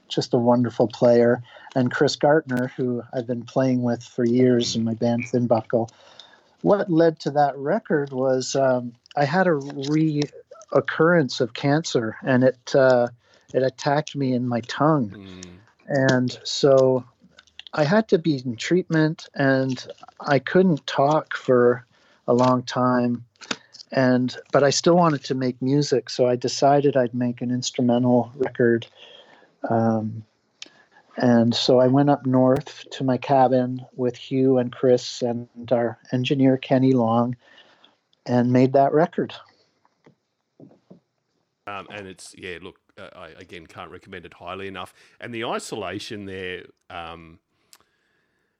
just 0.08 0.34
a 0.34 0.38
wonderful 0.38 0.86
player, 0.88 1.42
and 1.74 1.90
Chris 1.90 2.16
Gartner, 2.16 2.70
who 2.76 3.02
I've 3.12 3.26
been 3.26 3.44
playing 3.44 3.82
with 3.82 4.02
for 4.02 4.24
years 4.24 4.76
in 4.76 4.84
my 4.84 4.94
band 4.94 5.26
Thin 5.28 5.46
Buckle. 5.46 5.90
What 6.64 6.90
led 6.90 7.20
to 7.20 7.30
that 7.32 7.56
record 7.58 8.10
was 8.10 8.56
um, 8.56 8.94
I 9.16 9.24
had 9.26 9.46
a 9.46 9.50
reoccurrence 9.50 11.40
of 11.40 11.52
cancer, 11.52 12.16
and 12.22 12.42
it 12.42 12.74
uh, 12.74 13.08
it 13.52 13.62
attacked 13.62 14.16
me 14.16 14.32
in 14.32 14.48
my 14.48 14.60
tongue, 14.62 15.10
mm. 15.10 15.44
and 15.86 16.38
so 16.42 17.04
I 17.74 17.84
had 17.84 18.08
to 18.08 18.18
be 18.18 18.42
in 18.44 18.56
treatment, 18.56 19.28
and 19.34 19.86
I 20.20 20.38
couldn't 20.38 20.86
talk 20.86 21.36
for 21.36 21.84
a 22.26 22.32
long 22.32 22.62
time 22.62 23.26
and 23.94 24.36
but 24.52 24.64
I 24.64 24.70
still 24.70 24.96
wanted 24.96 25.24
to 25.24 25.34
make 25.34 25.62
music, 25.62 26.10
so 26.10 26.26
I 26.28 26.34
decided 26.34 26.96
I'd 26.96 27.14
make 27.14 27.40
an 27.40 27.50
instrumental 27.50 28.32
record. 28.34 28.86
Um, 29.68 30.24
and 31.16 31.54
so 31.54 31.80
I 31.80 31.86
went 31.86 32.10
up 32.10 32.26
north 32.26 32.84
to 32.92 33.04
my 33.04 33.16
cabin 33.16 33.84
with 33.94 34.16
Hugh 34.16 34.58
and 34.58 34.72
Chris 34.72 35.22
and 35.22 35.48
our 35.70 35.98
engineer 36.12 36.56
Kenny 36.56 36.92
Long, 36.92 37.36
and 38.26 38.52
made 38.52 38.72
that 38.72 38.92
record. 38.92 39.34
Um, 41.66 41.86
and 41.90 42.06
it's 42.06 42.34
yeah, 42.36 42.58
look, 42.60 42.78
uh, 42.98 43.08
I 43.14 43.28
again 43.38 43.66
can't 43.66 43.90
recommend 43.90 44.26
it 44.26 44.34
highly 44.34 44.68
enough. 44.68 44.92
And 45.20 45.34
the 45.34 45.44
isolation 45.44 46.26
there, 46.26 46.64
um, 46.90 47.38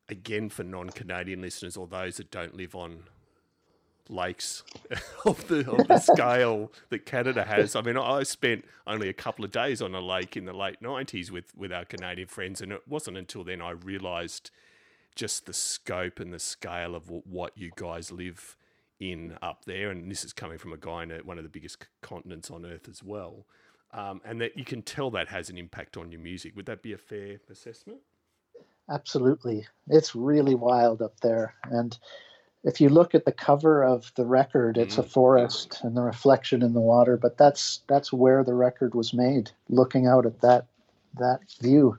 again 0.09 0.49
for 0.49 0.63
non-Canadian 0.63 1.41
listeners 1.41 1.77
or 1.77 1.87
those 1.87 2.17
that 2.19 2.31
don't 2.31 2.55
live 2.55 2.75
on 2.75 3.05
lakes 4.09 4.63
of 5.25 5.47
the 5.49 5.71
of 5.71 5.89
the 5.89 5.99
scale 5.99 6.73
that 6.91 7.07
Canada 7.07 7.45
has. 7.45 7.75
I 7.77 7.83
mean, 7.83 7.97
I 7.97 8.23
spent 8.23 8.65
only 8.87 9.09
a 9.09 9.15
couple 9.15 9.45
of 9.45 9.51
days 9.51 9.81
on 9.81 9.95
a 9.95 10.01
lake 10.01 10.37
in 10.37 10.45
the 10.45 10.53
late 10.53 10.81
nineties 10.81 11.31
with 11.31 11.57
with 11.57 11.73
our 11.73 11.85
Canadian 11.85 12.29
friends, 12.29 12.61
and 12.61 12.73
it 12.73 12.83
wasn't 12.89 13.17
until 13.17 13.45
then 13.45 13.63
I 13.63 13.71
realised 13.71 14.51
just 15.15 15.47
the 15.47 15.53
scope 15.53 16.19
and 16.19 16.33
the 16.33 16.39
scale 16.39 16.95
of 16.95 17.09
what 17.09 17.57
you 17.57 17.71
guys 17.77 18.11
live 18.11 18.57
in 18.99 19.37
up 19.43 19.65
there. 19.65 19.91
And 19.91 20.11
this 20.11 20.25
is 20.25 20.33
coming 20.33 20.59
from 20.59 20.73
a 20.73 20.77
guy 20.77 21.05
in 21.05 21.11
one 21.25 21.39
of 21.39 21.45
the 21.45 21.51
biggest 21.51 21.87
continents 22.01 22.51
on 22.51 22.67
Earth 22.67 22.89
as 22.89 23.03
well. 23.03 23.47
Um, 23.93 24.21
and 24.25 24.41
that 24.41 24.59
you 24.59 24.65
can 24.65 24.83
tell 24.83 25.11
that 25.13 25.29
has 25.29 25.51
an 25.51 25.57
impact 25.57 25.97
on 25.97 26.11
your 26.11 26.21
music. 26.21 26.57
Would 26.57 26.67
that 26.67 26.83
be 26.83 26.93
a 26.93 26.99
fair 26.99 27.39
assessment? 27.49 28.01
Absolutely, 28.91 29.67
it's 29.87 30.15
really 30.15 30.55
wild 30.55 31.01
up 31.01 31.19
there, 31.21 31.55
and 31.65 31.97
if 32.65 32.81
you 32.81 32.89
look 32.89 33.15
at 33.15 33.27
the 33.27 33.33
cover 33.33 33.85
of 33.85 34.11
the 34.17 34.25
record, 34.25 34.79
it's 34.79 34.95
mm-hmm. 34.95 35.03
a 35.03 35.09
forest 35.09 35.81
and 35.83 35.95
the 35.97 36.01
reflection 36.01 36.63
in 36.63 36.73
the 36.73 36.81
water. 36.81 37.17
But 37.17 37.37
that's 37.37 37.83
that's 37.87 38.13
where 38.13 38.43
the 38.43 38.55
record 38.55 38.95
was 38.95 39.13
made, 39.13 39.51
looking 39.69 40.07
out 40.07 40.25
at 40.25 40.41
that 40.41 40.67
that 41.19 41.41
view. 41.61 41.99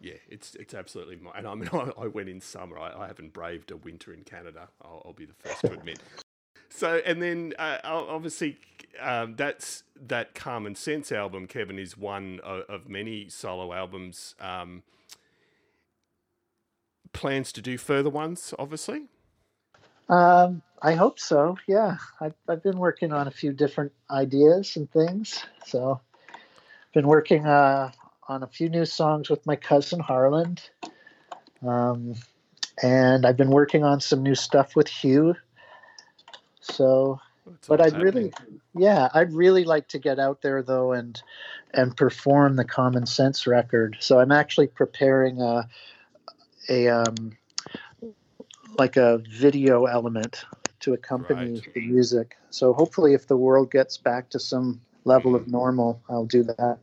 Yeah, 0.00 0.14
it's 0.28 0.54
it's 0.54 0.74
absolutely. 0.74 1.18
And 1.36 1.46
I 1.46 1.54
mean, 1.54 1.68
I, 1.72 1.90
I 1.98 2.06
went 2.06 2.30
in 2.30 2.40
summer. 2.40 2.78
I, 2.78 3.04
I, 3.04 3.06
haven't 3.06 3.34
braved 3.34 3.70
a 3.70 3.76
winter 3.76 4.12
in 4.12 4.24
Canada. 4.24 4.68
I'll, 4.82 5.02
I'll 5.04 5.12
be 5.12 5.26
the 5.26 5.34
first 5.34 5.60
to 5.60 5.72
admit. 5.72 5.98
so, 6.70 7.02
and 7.04 7.22
then 7.22 7.52
uh, 7.58 7.78
obviously, 7.84 8.56
um, 9.00 9.36
that's 9.36 9.82
that 10.00 10.34
Common 10.34 10.74
Sense 10.74 11.12
album. 11.12 11.46
Kevin 11.46 11.78
is 11.78 11.96
one 11.96 12.40
of, 12.42 12.62
of 12.70 12.88
many 12.88 13.28
solo 13.28 13.74
albums. 13.74 14.34
Um, 14.40 14.82
plans 17.12 17.52
to 17.52 17.62
do 17.62 17.78
further 17.78 18.10
ones, 18.10 18.52
obviously. 18.58 19.04
Um, 20.08 20.62
I 20.82 20.94
hope 20.94 21.18
so. 21.18 21.56
Yeah, 21.66 21.96
I've, 22.20 22.34
I've 22.48 22.62
been 22.62 22.78
working 22.78 23.12
on 23.12 23.26
a 23.26 23.30
few 23.30 23.52
different 23.52 23.92
ideas 24.10 24.76
and 24.76 24.90
things. 24.90 25.44
So, 25.64 26.00
been 26.92 27.06
working 27.06 27.46
uh, 27.46 27.90
on 28.28 28.42
a 28.42 28.46
few 28.46 28.68
new 28.68 28.84
songs 28.84 29.30
with 29.30 29.46
my 29.46 29.56
cousin 29.56 30.00
Harland, 30.00 30.68
um, 31.66 32.14
and 32.82 33.24
I've 33.24 33.36
been 33.36 33.50
working 33.50 33.82
on 33.82 34.00
some 34.00 34.22
new 34.22 34.34
stuff 34.34 34.76
with 34.76 34.88
Hugh. 34.88 35.34
So, 36.60 37.18
That's 37.46 37.68
but 37.68 37.80
I'd 37.80 37.96
really, 37.96 38.32
yeah, 38.74 39.08
I'd 39.14 39.32
really 39.32 39.64
like 39.64 39.88
to 39.88 39.98
get 39.98 40.18
out 40.18 40.42
there 40.42 40.62
though 40.62 40.92
and 40.92 41.20
and 41.72 41.96
perform 41.96 42.56
the 42.56 42.64
Common 42.64 43.06
Sense 43.06 43.46
record. 43.46 43.96
So 44.00 44.20
I'm 44.20 44.32
actually 44.32 44.66
preparing 44.66 45.40
a 45.40 45.68
a 46.68 46.88
um, 46.88 47.32
like 48.78 48.96
a 48.96 49.22
video 49.30 49.86
element 49.86 50.44
to 50.80 50.92
accompany 50.92 51.54
right. 51.54 51.74
the 51.74 51.80
music. 51.80 52.36
So 52.50 52.72
hopefully, 52.72 53.14
if 53.14 53.26
the 53.26 53.36
world 53.36 53.70
gets 53.70 53.96
back 53.96 54.30
to 54.30 54.40
some 54.40 54.80
level 55.04 55.34
of 55.34 55.42
mm. 55.42 55.52
normal, 55.52 56.02
I'll 56.08 56.26
do 56.26 56.42
that. 56.44 56.78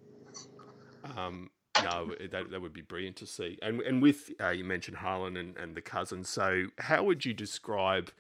Um, 1.17 1.49
no, 1.84 2.13
that, 2.32 2.51
that 2.51 2.62
would 2.62 2.73
be 2.73 2.82
brilliant 2.82 3.15
to 3.17 3.25
see. 3.25 3.58
And 3.62 3.82
and 3.82 4.01
with 4.01 4.32
uh, 4.41 4.49
you 4.49 4.63
mentioned 4.63 4.97
Harland 4.97 5.38
and, 5.38 5.58
and 5.58 5.75
the 5.75 5.82
cousins. 5.82 6.30
So 6.30 6.67
how 6.80 7.04
would 7.04 7.25
you 7.25 7.34
describe? 7.34 8.12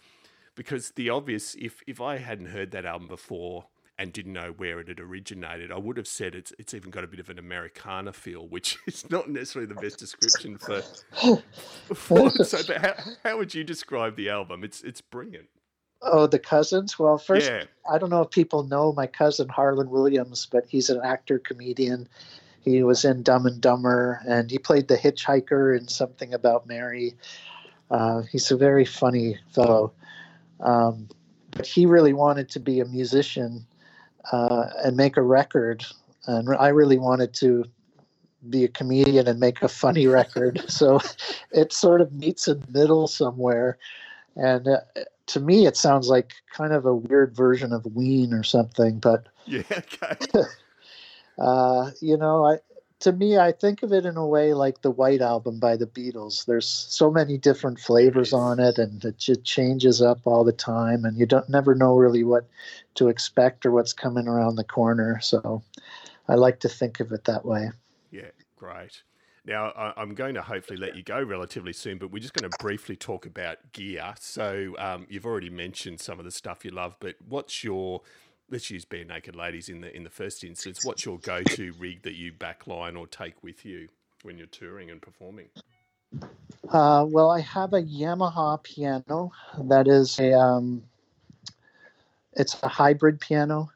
Because 0.55 0.91
the 0.91 1.09
obvious, 1.09 1.55
if 1.55 1.81
if 1.87 2.01
I 2.01 2.17
hadn't 2.17 2.47
heard 2.47 2.71
that 2.71 2.85
album 2.85 3.07
before, 3.07 3.65
and 4.01 4.11
didn't 4.11 4.33
know 4.33 4.51
where 4.57 4.79
it 4.79 4.87
had 4.87 4.99
originated, 4.99 5.71
I 5.71 5.77
would 5.77 5.95
have 5.97 6.07
said 6.07 6.33
it's 6.33 6.51
it's 6.57 6.73
even 6.73 6.89
got 6.89 7.03
a 7.03 7.07
bit 7.07 7.19
of 7.19 7.29
an 7.29 7.37
Americana 7.37 8.11
feel, 8.11 8.47
which 8.47 8.79
is 8.87 9.07
not 9.11 9.29
necessarily 9.29 9.71
the 9.71 9.79
best 9.79 9.99
description 9.99 10.57
for. 10.57 10.81
for 11.93 12.31
so, 12.43 12.57
but 12.65 12.77
how, 12.77 12.93
how 13.23 13.37
would 13.37 13.53
you 13.53 13.63
describe 13.63 14.15
the 14.15 14.29
album? 14.29 14.63
It's 14.63 14.81
it's 14.81 15.01
brilliant. 15.01 15.49
Oh, 16.01 16.25
the 16.25 16.39
cousins. 16.39 16.97
Well, 16.97 17.19
first, 17.19 17.47
yeah. 17.47 17.65
I 17.87 17.99
don't 17.99 18.09
know 18.09 18.23
if 18.23 18.31
people 18.31 18.63
know 18.63 18.91
my 18.91 19.05
cousin 19.05 19.47
Harland 19.49 19.91
Williams, 19.91 20.47
but 20.51 20.65
he's 20.67 20.89
an 20.89 20.99
actor 21.03 21.37
comedian. 21.37 22.09
He 22.61 22.81
was 22.81 23.05
in 23.05 23.21
Dumb 23.21 23.45
and 23.45 23.61
Dumber, 23.61 24.19
and 24.27 24.49
he 24.49 24.57
played 24.57 24.87
the 24.87 24.97
hitchhiker 24.97 25.77
in 25.77 25.87
Something 25.87 26.33
About 26.33 26.65
Mary. 26.65 27.15
Uh, 27.91 28.23
he's 28.31 28.49
a 28.49 28.57
very 28.57 28.85
funny 28.85 29.37
fellow. 29.53 29.93
Um, 30.59 31.07
but 31.51 31.67
he 31.67 31.85
really 31.85 32.13
wanted 32.13 32.49
to 32.49 32.59
be 32.59 32.79
a 32.79 32.85
musician 32.85 33.67
uh, 34.31 34.67
and 34.83 34.97
make 34.97 35.17
a 35.17 35.21
record. 35.21 35.85
And 36.27 36.49
I 36.55 36.67
really 36.67 36.97
wanted 36.97 37.33
to 37.35 37.65
be 38.49 38.63
a 38.63 38.67
comedian 38.67 39.27
and 39.27 39.39
make 39.39 39.61
a 39.61 39.67
funny 39.67 40.07
record. 40.07 40.63
So 40.69 40.99
it 41.51 41.73
sort 41.73 42.01
of 42.01 42.11
meets 42.13 42.47
in 42.47 42.59
the 42.59 42.79
middle 42.79 43.07
somewhere. 43.07 43.77
And 44.35 44.67
uh, 44.67 44.79
to 45.27 45.39
me, 45.39 45.67
it 45.67 45.77
sounds 45.77 46.07
like 46.07 46.33
kind 46.53 46.73
of 46.73 46.85
a 46.85 46.95
weird 46.95 47.35
version 47.35 47.73
of 47.73 47.85
Ween 47.85 48.33
or 48.33 48.43
something. 48.43 48.99
But 48.99 49.27
yeah, 49.45 49.63
okay. 49.71 50.17
uh, 51.39 51.91
you 52.01 52.17
know, 52.17 52.45
I 52.45 52.57
to 53.01 53.11
me, 53.11 53.37
I 53.37 53.51
think 53.51 53.83
of 53.83 53.91
it 53.91 54.05
in 54.05 54.15
a 54.15 54.25
way 54.25 54.53
like 54.53 54.81
the 54.81 54.91
White 54.91 55.21
Album 55.21 55.59
by 55.59 55.75
the 55.75 55.87
Beatles. 55.87 56.45
There's 56.45 56.67
so 56.67 57.11
many 57.11 57.37
different 57.37 57.79
flavors 57.79 58.31
on 58.31 58.59
it, 58.59 58.77
and 58.77 59.03
it 59.03 59.17
just 59.17 59.43
changes 59.43 60.01
up 60.01 60.19
all 60.25 60.43
the 60.43 60.51
time, 60.51 61.03
and 61.03 61.17
you 61.17 61.25
don't 61.25 61.49
never 61.49 61.73
know 61.75 61.95
really 61.95 62.23
what 62.23 62.45
to 62.95 63.09
expect 63.09 63.65
or 63.65 63.71
what's 63.71 63.93
coming 63.93 64.27
around 64.27 64.55
the 64.55 64.63
corner. 64.63 65.19
So, 65.19 65.63
I 66.27 66.35
like 66.35 66.59
to 66.61 66.69
think 66.69 66.99
of 66.99 67.11
it 67.11 67.25
that 67.25 67.43
way. 67.43 67.71
Yeah, 68.11 68.29
great. 68.55 69.01
Now, 69.43 69.73
I'm 69.97 70.13
going 70.13 70.35
to 70.35 70.43
hopefully 70.43 70.77
let 70.77 70.95
you 70.95 71.01
go 71.01 71.19
relatively 71.23 71.73
soon, 71.73 71.97
but 71.97 72.11
we're 72.11 72.19
just 72.19 72.35
going 72.35 72.49
to 72.49 72.57
briefly 72.59 72.95
talk 72.95 73.25
about 73.25 73.57
gear. 73.73 74.13
So, 74.19 74.75
um, 74.77 75.07
you've 75.09 75.25
already 75.25 75.49
mentioned 75.49 75.99
some 75.99 76.19
of 76.19 76.25
the 76.25 76.31
stuff 76.31 76.63
you 76.63 76.69
love, 76.69 76.95
but 76.99 77.15
what's 77.27 77.63
your 77.63 78.01
let's 78.51 78.69
use 78.69 78.85
Barenaked 78.85 79.35
Ladies 79.35 79.69
in 79.69 79.81
the 79.81 79.95
in 79.95 80.03
the 80.03 80.09
first 80.09 80.43
instance. 80.43 80.79
What's 80.83 81.05
your 81.05 81.17
go-to 81.19 81.73
rig 81.79 82.03
that 82.03 82.15
you 82.15 82.33
backline 82.33 82.97
or 82.97 83.07
take 83.07 83.41
with 83.41 83.65
you 83.65 83.87
when 84.23 84.37
you're 84.37 84.47
touring 84.47 84.91
and 84.91 85.01
performing? 85.01 85.47
Uh, 86.69 87.05
well, 87.07 87.31
I 87.31 87.39
have 87.39 87.73
a 87.73 87.81
Yamaha 87.81 88.61
piano 88.61 89.31
that 89.63 89.87
is 89.87 90.19
a 90.19 90.33
um, 90.33 90.83
it's 92.33 92.61
a 92.61 92.67
hybrid 92.67 93.19
piano. 93.19 93.71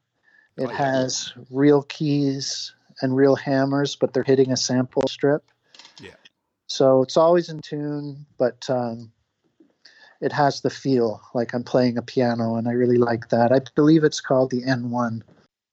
It 0.58 0.66
oh, 0.66 0.72
yeah. 0.72 0.78
has 0.78 1.34
real 1.50 1.84
keys 1.84 2.74
and 3.02 3.16
real 3.16 3.36
hammers, 3.36 3.96
but 3.96 4.14
they're 4.14 4.24
hitting 4.24 4.52
a 4.52 4.58
sample 4.58 5.08
strip. 5.08 5.44
Yeah. 6.00 6.12
So 6.68 7.02
it's 7.02 7.18
always 7.18 7.50
in 7.50 7.60
tune, 7.60 8.26
but 8.38 8.70
um, 8.70 9.12
it 10.26 10.34
has 10.34 10.62
the 10.62 10.70
feel 10.70 11.22
like 11.34 11.54
I'm 11.54 11.64
playing 11.64 11.98
a 11.98 12.02
piano, 12.02 12.56
and 12.56 12.68
I 12.68 12.72
really 12.74 12.98
like 12.98 13.30
that. 13.30 13.52
I 13.52 13.60
believe 13.76 14.04
it's 14.04 14.22
called 14.22 14.52
the 14.52 14.64
N1. 14.64 15.22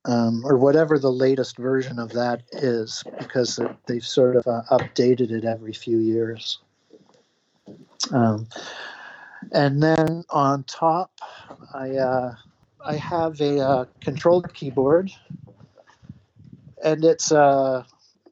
um, 0.05 0.43
or 0.45 0.57
whatever 0.57 0.99
the 0.99 1.13
latest 1.13 1.57
version 1.59 1.99
of 1.99 2.11
that 2.13 2.43
is, 2.53 3.05
because 3.19 3.61
they've 3.87 4.05
sort 4.07 4.37
of 4.37 4.47
uh, 4.47 4.63
updated 4.71 5.31
it 5.31 5.45
every 5.45 5.73
few 5.73 5.99
years. 5.99 6.59
Um, 8.13 8.49
and 9.53 9.83
then 9.83 10.25
on 10.31 10.65
top, 10.65 11.13
I 11.75 11.91
uh, 11.97 12.35
I 12.85 12.97
have 12.97 13.41
a 13.41 13.61
uh, 13.61 13.85
controller 14.01 14.49
keyboard, 14.49 15.13
and 16.85 17.05
it's 17.05 17.31
uh, 17.33 17.85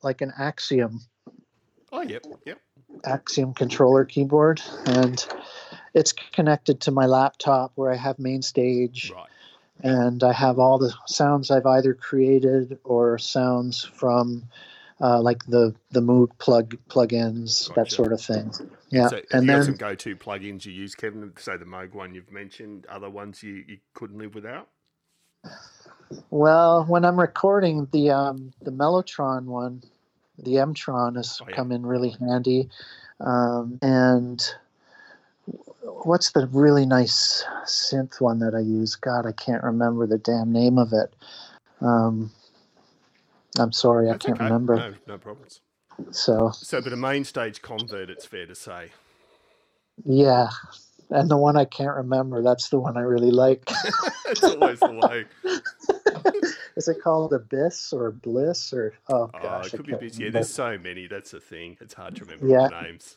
like 0.03 0.21
an 0.23 0.33
Axiom 0.39 1.01
Oh, 1.93 2.03
yep, 2.03 2.25
yep. 2.47 2.61
Axiom 3.05 3.53
controller 3.55 4.05
keyboard, 4.05 4.63
and 4.87 5.27
it's 5.95 6.13
connected 6.13 6.81
to 6.83 6.91
my 6.91 7.07
laptop 7.07 7.73
where 7.75 7.91
I 7.93 7.97
have 7.97 8.17
MainStage, 8.19 9.11
Right. 9.11 9.29
and 9.83 10.23
I 10.23 10.33
have 10.33 10.59
all 10.59 10.79
the 10.79 10.93
sounds 11.07 11.51
I've 11.51 11.67
either 11.67 11.95
created 11.95 12.79
or 12.85 13.19
sounds 13.19 13.85
from 13.85 14.45
uh, 15.01 15.21
like 15.21 15.45
the 15.47 15.75
the 15.91 16.01
Moog 16.01 16.31
plug 16.39 16.77
plugins, 16.89 17.73
that 17.75 17.91
sort 17.91 18.13
of 18.13 18.21
thing. 18.21 18.53
Yeah, 18.91 19.09
So 19.09 19.21
and 19.33 19.49
then 19.49 19.63
some 19.65 19.77
go-to 19.77 20.17
plugins 20.17 20.67
you 20.67 20.73
use, 20.73 20.95
Kevin? 20.95 21.33
Say 21.39 21.57
the 21.57 21.65
Moog 21.65 21.95
one 21.95 22.15
you've 22.15 22.31
mentioned. 22.31 22.87
Other 22.87 23.09
ones 23.11 23.43
you, 23.43 23.65
you 23.67 23.79
couldn't 23.95 24.19
live 24.19 24.35
without. 24.35 24.69
well, 26.31 26.85
when 26.85 27.05
I'm 27.05 27.19
recording 27.19 27.89
the 27.93 28.11
um, 28.11 28.53
the 28.63 28.71
Mellotron 28.73 29.45
one, 29.45 29.83
the 30.39 30.53
Mtron 30.57 31.17
has 31.17 31.41
Oh, 31.41 31.47
yeah. 31.49 31.55
come 31.57 31.73
in 31.73 31.87
really 31.87 32.11
handy, 32.21 32.69
um, 33.21 33.79
and 33.83 34.43
what's 35.83 36.33
the 36.33 36.47
really 36.53 36.87
nice 36.87 37.45
synth 37.65 38.21
one 38.21 38.39
that 38.41 38.55
I 38.55 38.61
use? 38.61 38.97
God, 38.97 39.27
I 39.27 39.33
can't 39.33 39.63
remember 39.63 40.07
the 40.07 40.19
damn 40.19 40.53
name 40.53 40.79
of 40.79 40.93
it. 40.93 41.15
Um, 41.81 42.31
I'm 43.59 43.73
sorry, 43.73 44.07
That's 44.09 44.25
I 44.25 44.29
can't 44.29 44.39
okay. 44.41 44.45
remember. 44.45 44.77
No, 44.77 44.95
no 45.07 45.19
problems. 45.19 45.61
So 46.13 46.51
So, 46.53 46.81
but 46.81 46.93
a 46.93 46.97
MainStage 46.97 47.61
convert, 47.63 48.11
it's 48.11 48.25
fair 48.27 48.47
to 48.47 48.55
say. 48.55 48.91
yeah, 50.05 50.49
and 51.11 51.29
the 51.31 51.37
one 51.37 51.57
I 51.57 51.65
can't 51.65 51.97
remember, 51.97 52.43
that's 52.43 52.69
the 52.69 52.79
one 52.79 52.97
I 52.97 53.03
really 53.03 53.31
like. 53.33 53.69
It's 54.31 54.45
always 54.45 54.79
the 54.79 54.93
way. 54.93 55.25
Is 56.77 56.87
it 56.87 57.03
called 57.03 57.33
Abyss 57.33 57.93
or 57.93 58.13
Bliss 58.13 58.73
or 58.73 58.95
oh 59.09 59.29
Oh, 59.35 59.41
gosh, 59.43 59.75
it 59.75 59.79
could 59.79 59.87
be 59.87 59.93
can't. 59.93 60.15
Yeah, 60.21 60.31
there's 60.31 60.49
so 60.55 60.79
many. 60.79 61.09
That's 61.09 61.33
the 61.33 61.41
thing. 61.41 61.77
It's 61.81 61.95
hard 61.95 62.15
to 62.17 62.25
remember 62.25 62.47
Yeah. 62.47 62.69
the 62.69 62.83
names. 62.83 63.17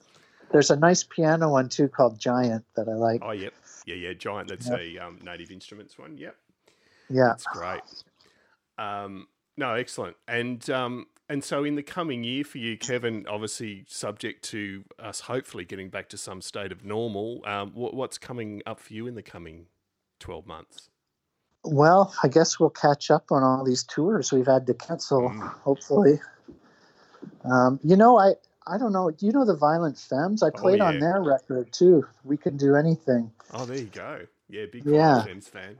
There's 0.53 0.71
a 0.71 0.77
nice 0.77 1.03
piano 1.03 1.49
one 1.49 1.67
too 1.67 1.89
called 1.89 2.19
Giant 2.19 2.63
that 2.75 2.87
I 2.87 2.93
like. 2.93 3.21
Oh, 3.25 3.31
yep. 3.31 3.53
Yeah, 3.85 3.95
yeah. 3.95 4.13
Giant. 4.13 4.47
That's 4.47 4.69
a 4.69 4.97
um, 4.99 5.19
Native 5.23 5.51
Instruments 5.51 5.97
one. 5.97 6.17
Yep. 6.17 6.35
Yeah. 7.09 7.23
That's 7.29 7.43
great. 7.45 7.81
Um, 8.77 9.27
no, 9.57 9.73
excellent. 9.73 10.15
And 10.27 10.69
um, 10.69 11.07
and 11.27 11.43
so 11.43 11.63
in 11.63 11.75
the 11.75 11.83
coming 11.83 12.23
year 12.23 12.43
for 12.43 12.59
you, 12.59 12.77
Kevin, 12.77 13.25
obviously 13.27 13.83
subject 13.87 14.43
to 14.51 14.83
us 14.99 15.21
hopefully 15.21 15.65
getting 15.65 15.89
back 15.89 16.07
to 16.09 16.17
some 16.17 16.41
state 16.41 16.71
of 16.71 16.85
normal. 16.85 17.41
Um, 17.45 17.71
what, 17.73 17.93
what's 17.95 18.17
coming 18.17 18.61
up 18.65 18.79
for 18.79 18.93
you 18.93 19.07
in 19.07 19.15
the 19.15 19.23
coming 19.23 19.65
twelve 20.19 20.45
months? 20.45 20.89
Well, 21.65 22.13
I 22.21 22.27
guess 22.27 22.59
we'll 22.59 22.69
catch 22.69 23.09
up 23.09 23.31
on 23.31 23.41
all 23.41 23.63
these 23.63 23.83
tours 23.83 24.31
we've 24.31 24.45
had 24.47 24.67
to 24.67 24.73
cancel, 24.73 25.29
Mm. 25.29 25.49
hopefully. 25.61 26.19
Um, 27.45 27.79
you 27.83 27.95
know, 27.95 28.19
I 28.19 28.33
I 28.67 28.77
don't 28.77 28.93
know. 28.93 29.11
Do 29.11 29.25
you 29.25 29.31
know 29.31 29.45
the 29.45 29.55
Violent 29.55 29.97
Femmes? 29.97 30.41
I 30.43 30.47
oh, 30.47 30.51
played 30.51 30.79
Oh, 30.81 30.85
yeah. 30.89 30.95
on 30.95 30.99
their 30.99 31.21
record 31.21 31.71
too. 31.73 32.05
We 32.23 32.37
can 32.37 32.57
do 32.57 32.75
anything. 32.75 33.31
Oh, 33.53 33.65
there 33.65 33.77
you 33.77 33.85
go. 33.85 34.21
Yeah, 34.49 34.65
big 34.71 34.85
Yeah. 34.85 35.17
yeah. 35.17 35.23
James 35.25 35.47
fan. 35.47 35.77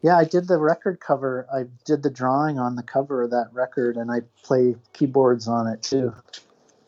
Yeah, 0.00 0.16
I 0.16 0.24
did 0.24 0.46
the 0.46 0.58
record 0.58 1.00
cover. 1.00 1.46
I 1.52 1.64
did 1.84 2.02
the 2.04 2.10
drawing 2.10 2.58
on 2.58 2.76
the 2.76 2.84
cover 2.84 3.22
of 3.24 3.30
that 3.30 3.48
record, 3.52 3.96
and 3.96 4.12
I 4.12 4.20
play 4.44 4.76
keyboards 4.92 5.48
on 5.48 5.66
it 5.66 5.82
too. 5.82 6.14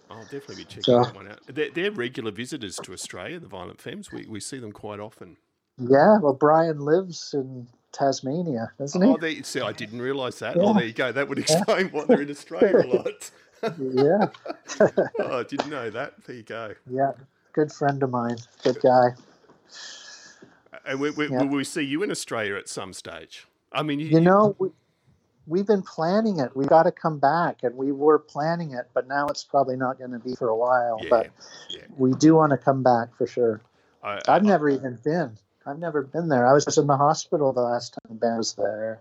I'll 0.09 0.23
definitely 0.25 0.57
be 0.57 0.65
checking 0.65 0.83
So- 0.85 1.03
that 1.05 1.15
one 1.15 1.29
out. 1.29 1.41
They're, 1.47 1.71
they're 1.71 1.91
regular 1.91 2.31
visitors 2.31 2.77
to 2.85 2.93
Australia, 2.93 3.41
the 3.41 3.49
Violent 3.49 3.81
Femmes. 3.81 4.13
We, 4.13 4.27
we 4.27 4.39
see 4.41 4.59
them 4.59 4.73
quite 4.73 5.01
often. 5.01 5.37
Yeah, 5.79 6.19
well, 6.19 6.35
Brian 6.35 6.81
lives 6.81 7.33
in 7.33 7.67
Tasmania, 7.93 8.71
doesn't 8.79 9.01
he? 9.01 9.09
Oh, 9.09 9.17
there, 9.17 9.43
see, 9.43 9.61
I 9.61 9.73
didn't 9.73 10.03
realise 10.03 10.39
that. 10.41 10.57
Oh, 10.59 10.75
there 10.75 10.85
you 10.85 10.93
go. 10.93 11.11
That 11.11 11.29
would 11.29 11.39
explain 11.39 11.89
why 11.89 12.05
they're 12.05 12.21
in 12.23 12.31
Australia 12.31 12.87
a 12.87 12.97
lot. 12.97 13.31
yeah, 13.63 14.27
oh, 15.21 15.41
I 15.41 15.43
didn't 15.45 15.71
know 15.71 15.91
that. 15.91 16.15
There 16.25 16.37
you 16.37 16.43
go. 16.43 16.75
yeah. 16.91 17.13
Good 17.53 17.73
friend 17.73 18.03
of 18.03 18.11
mine. 18.11 18.37
Good 18.63 18.81
guy. 18.81 19.09
And 20.87 21.01
we, 21.01 21.11
we, 21.11 21.29
Yeah. 21.29 21.39
will 21.43 21.49
we 21.49 21.65
see 21.65 21.83
you 21.83 22.03
in 22.03 22.11
Australia 22.11 22.55
at 22.57 22.69
some 22.69 22.93
stage? 22.93 23.47
I 23.73 23.83
mean, 23.83 23.99
you, 24.01 24.07
You 24.07 24.21
know, 24.21 24.55
we, 24.59 24.71
we've 25.47 25.67
been 25.67 25.83
planning 25.83 26.39
it. 26.39 26.57
We 26.57 26.65
got 26.67 26.85
to 26.85 26.93
come 26.93 27.19
back, 27.19 27.59
and 27.63 27.77
we 27.77 27.93
were 27.93 28.19
planning 28.19 28.73
it, 28.73 28.89
but 28.95 29.09
now 29.09 29.27
it's 29.27 29.45
probably 29.45 29.77
not 29.77 29.99
going 29.99 30.13
to 30.13 30.19
be 30.21 30.35
for 30.37 30.49
a 30.49 30.57
while. 30.57 30.99
Yeah, 31.03 31.09
But 31.11 31.31
yeah. 31.71 31.81
we 31.99 32.13
do 32.15 32.37
want 32.37 32.51
to 32.53 32.57
come 32.57 32.83
back 32.83 33.15
for 33.17 33.27
sure. 33.27 33.61
I, 34.03 34.17
I've 34.29 34.45
I- 34.45 34.47
never 34.47 34.69
even 34.69 34.99
been. 35.03 35.37
I've 35.67 35.79
never 35.79 36.03
been 36.03 36.29
there. 36.29 36.47
I 36.47 36.53
was 36.55 36.65
just 36.65 36.79
in 36.79 36.87
the 36.87 36.97
hospital 36.97 37.53
the 37.53 37.61
last 37.61 37.99
time 38.09 38.17
Ben 38.17 38.39
was 38.39 38.55
there. 38.55 38.99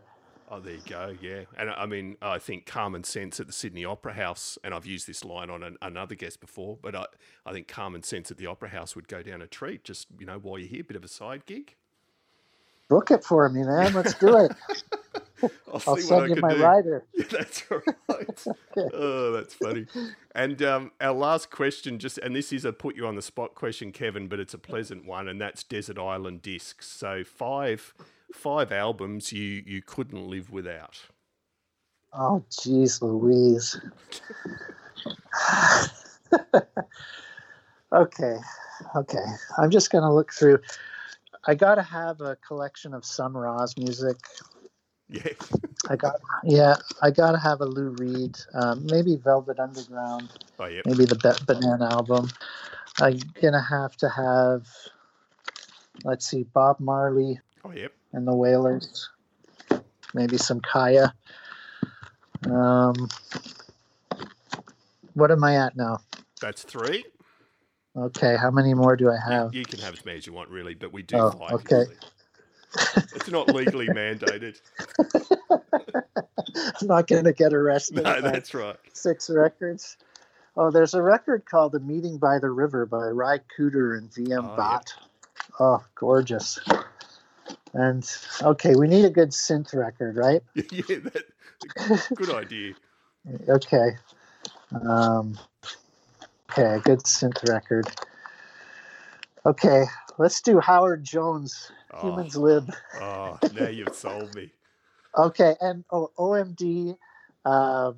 Oh, 0.49 0.59
there 0.59 0.75
you 0.75 0.81
go. 0.87 1.15
Yeah, 1.21 1.41
and 1.57 1.69
I 1.69 1.85
mean, 1.85 2.17
I 2.21 2.39
think 2.39 2.65
Common 2.65 3.03
Sense 3.03 3.39
at 3.39 3.47
the 3.47 3.53
Sydney 3.53 3.85
Opera 3.85 4.13
House, 4.13 4.57
and 4.63 4.73
I've 4.73 4.85
used 4.85 5.07
this 5.07 5.23
line 5.23 5.49
on 5.49 5.63
an, 5.63 5.77
another 5.81 6.15
guest 6.15 6.41
before, 6.41 6.77
but 6.81 6.95
I, 6.95 7.05
I 7.45 7.53
think 7.53 7.67
Common 7.67 8.03
Sense 8.03 8.31
at 8.31 8.37
the 8.37 8.47
Opera 8.47 8.69
House 8.69 8.95
would 8.95 9.07
go 9.07 9.21
down 9.23 9.41
a 9.41 9.47
treat. 9.47 9.83
Just 9.83 10.07
you 10.19 10.25
know, 10.25 10.39
while 10.39 10.59
you're 10.59 10.67
here, 10.67 10.81
a 10.81 10.85
bit 10.85 10.97
of 10.97 11.03
a 11.03 11.09
side 11.09 11.45
gig. 11.45 11.75
Book 12.89 13.11
it 13.11 13.23
for 13.23 13.49
me, 13.49 13.63
man. 13.63 13.93
Let's 13.93 14.15
do 14.15 14.37
it. 14.37 14.51
I'll, 15.71 15.81
I'll 15.87 15.97
see 15.97 16.03
what 16.03 16.23
I 16.23 16.27
send 16.27 16.29
you 16.29 16.37
my 16.41 16.55
do. 16.55 16.55
rider. 16.55 17.05
Yeah, 17.15 17.25
that's 17.31 17.63
all 17.71 17.81
right. 18.09 18.45
oh, 18.93 19.31
that's 19.33 19.53
funny. 19.53 19.87
And 20.35 20.61
um, 20.63 20.91
our 21.01 21.13
last 21.13 21.51
question, 21.51 21.99
just 21.99 22.17
and 22.19 22.35
this 22.35 22.51
is 22.53 22.65
a 22.65 22.73
put 22.73 22.95
you 22.95 23.07
on 23.07 23.15
the 23.15 23.21
spot 23.21 23.55
question, 23.55 23.91
Kevin, 23.91 24.27
but 24.27 24.39
it's 24.39 24.53
a 24.53 24.59
pleasant 24.59 25.05
one, 25.05 25.27
and 25.27 25.39
that's 25.39 25.63
Desert 25.63 25.99
Island 25.99 26.41
Discs. 26.41 26.87
So 26.87 27.23
five 27.23 27.93
five 28.33 28.71
albums 28.71 29.31
you 29.31 29.63
you 29.65 29.81
couldn't 29.81 30.27
live 30.27 30.51
without. 30.51 30.99
Oh, 32.13 32.43
jeez, 32.49 33.01
Louise. 33.01 33.79
okay, 37.93 38.37
okay. 38.95 39.25
I'm 39.57 39.69
just 39.69 39.91
gonna 39.91 40.13
look 40.13 40.33
through. 40.33 40.59
I 41.45 41.55
gotta 41.55 41.83
have 41.83 42.21
a 42.21 42.35
collection 42.37 42.93
of 42.93 43.05
Sun 43.05 43.33
Ra's 43.33 43.77
music. 43.77 44.17
Yeah, 45.07 45.33
I 45.89 45.95
got, 45.95 46.19
yeah, 46.43 46.75
I 47.01 47.09
gotta 47.11 47.39
have 47.39 47.61
a 47.61 47.65
Lou 47.65 47.89
Reed, 47.97 48.37
um, 48.53 48.85
maybe 48.85 49.15
Velvet 49.15 49.59
Underground, 49.59 50.29
oh 50.59 50.65
yeah, 50.65 50.81
maybe 50.85 51.05
the 51.05 51.15
Ba- 51.15 51.39
Banana 51.45 51.89
album. 51.91 52.29
I'm 52.99 53.19
gonna 53.41 53.61
have 53.61 53.95
to 53.97 54.09
have, 54.09 54.67
let's 56.03 56.27
see, 56.27 56.43
Bob 56.43 56.79
Marley 56.79 57.39
oh 57.65 57.71
yep. 57.71 57.93
And 58.13 58.27
the 58.27 58.35
Wailers. 58.35 59.09
maybe 60.13 60.37
some 60.37 60.59
Kaya. 60.61 61.13
Um, 62.45 62.95
what 65.13 65.31
am 65.31 65.43
I 65.43 65.57
at 65.57 65.75
now? 65.75 65.99
That's 66.41 66.63
three. 66.63 67.05
Okay, 67.95 68.37
how 68.37 68.49
many 68.51 68.73
more 68.73 68.95
do 68.95 69.09
I 69.11 69.17
have? 69.29 69.53
You, 69.53 69.65
can 69.65 69.79
have 69.79 69.93
as 69.93 70.05
many 70.05 70.17
as 70.17 70.25
you 70.25 70.33
want, 70.33 70.49
really, 70.49 70.73
but 70.73 70.93
we 70.93 71.01
do 71.03 71.17
Oh, 71.17 71.31
five. 71.31 71.51
okay. 71.51 71.83
it's 73.15 73.29
not 73.29 73.47
legally 73.53 73.87
mandated. 73.87 74.59
I'm 76.55 76.87
not 76.87 77.07
going 77.07 77.25
to 77.25 77.33
get 77.33 77.53
arrested. 77.53 77.95
No, 77.95 78.01
if 78.01 78.07
I 78.07 78.13
have 78.15 78.23
that's 78.23 78.53
right. 78.53 78.77
six 78.93 79.29
records. 79.29 79.97
Oh, 80.55 80.71
there's 80.71 80.93
a 80.93 81.01
record 81.01 81.45
called 81.45 81.71
"The 81.71 81.79
Meeting 81.79 82.17
by 82.17 82.37
the 82.39 82.49
River" 82.49 82.85
by 82.85 83.07
Ry 83.07 83.39
Cooder 83.57 83.97
and 83.97 84.09
VM 84.11 84.49
Oh, 84.49 84.55
yeah. 84.57 84.79
Oh, 85.59 85.83
gorgeous! 85.95 86.59
And 87.73 88.09
okay, 88.41 88.75
we 88.75 88.87
need 88.87 89.05
a 89.05 89.09
good 89.09 89.29
synth 89.29 89.75
record, 89.75 90.15
right? 90.17 90.41
yeah, 90.55 90.97
that, 91.03 91.23
good 92.15 92.29
idea. 92.31 92.73
Okay. 93.49 93.97
Um, 94.71 95.37
okay, 96.49 96.75
a 96.75 96.79
good 96.79 96.99
synth 97.03 97.47
record. 97.49 97.85
Okay, 99.45 99.83
let's 100.17 100.41
do 100.41 100.59
Howard 100.59 101.03
Jones, 101.03 101.69
Oh, 101.91 102.01
Human's 102.01 102.35
Lib. 102.37 102.71
oh, 103.01 103.37
now 103.53 103.67
you've 103.67 103.93
sold 103.93 104.33
me. 104.35 104.51
Okay, 105.17 105.55
and 105.59 105.83
oh, 105.91 106.11
OMD, 106.17 106.97
um, 107.45 107.97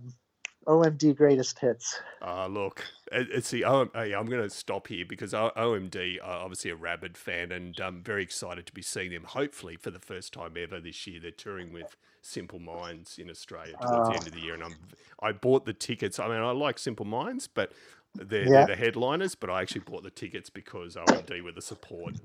OMD 0.67 1.15
Greatest 1.15 1.57
Hits. 1.59 1.99
Uh, 2.21 2.47
look, 2.47 2.83
it- 3.11 3.29
it's 3.31 3.49
the 3.51 3.65
oh, 3.65 3.89
yeah, 3.95 4.19
I'm 4.19 4.27
going 4.27 4.43
to 4.43 4.49
stop 4.49 4.87
here 4.87 5.05
because 5.07 5.33
OMD 5.33 6.19
are 6.23 6.39
obviously 6.43 6.71
a 6.71 6.75
rabid 6.75 7.17
fan, 7.17 7.51
and 7.51 7.79
I'm 7.79 8.03
very 8.03 8.23
excited 8.23 8.65
to 8.67 8.73
be 8.73 8.81
seeing 8.81 9.11
them. 9.11 9.23
Hopefully, 9.23 9.75
for 9.75 9.91
the 9.91 9.99
first 9.99 10.33
time 10.33 10.53
ever 10.57 10.79
this 10.79 11.07
year, 11.07 11.19
they're 11.19 11.31
touring 11.31 11.73
with 11.73 11.95
Simple 12.21 12.59
Minds 12.59 13.17
in 13.17 13.29
Australia 13.29 13.73
towards 13.81 14.09
Oh. 14.09 14.11
the 14.11 14.17
end 14.17 14.27
of 14.27 14.33
the 14.33 14.39
year, 14.41 14.53
and 14.53 14.63
I'm 14.63 14.75
I 15.21 15.31
bought 15.31 15.65
the 15.65 15.73
tickets. 15.73 16.19
I 16.19 16.27
mean, 16.27 16.37
I 16.37 16.51
like 16.51 16.77
Simple 16.79 17.05
Minds, 17.05 17.47
but 17.47 17.71
they're, 18.13 18.41
Yeah. 18.43 18.65
they're 18.65 18.67
the 18.67 18.75
headliners. 18.75 19.35
But 19.35 19.49
I 19.49 19.61
actually 19.61 19.81
bought 19.81 20.03
the 20.03 20.09
tickets 20.11 20.49
because 20.49 20.95
OMD 20.95 21.41
were 21.41 21.51
the 21.51 21.61
support. 21.61 22.15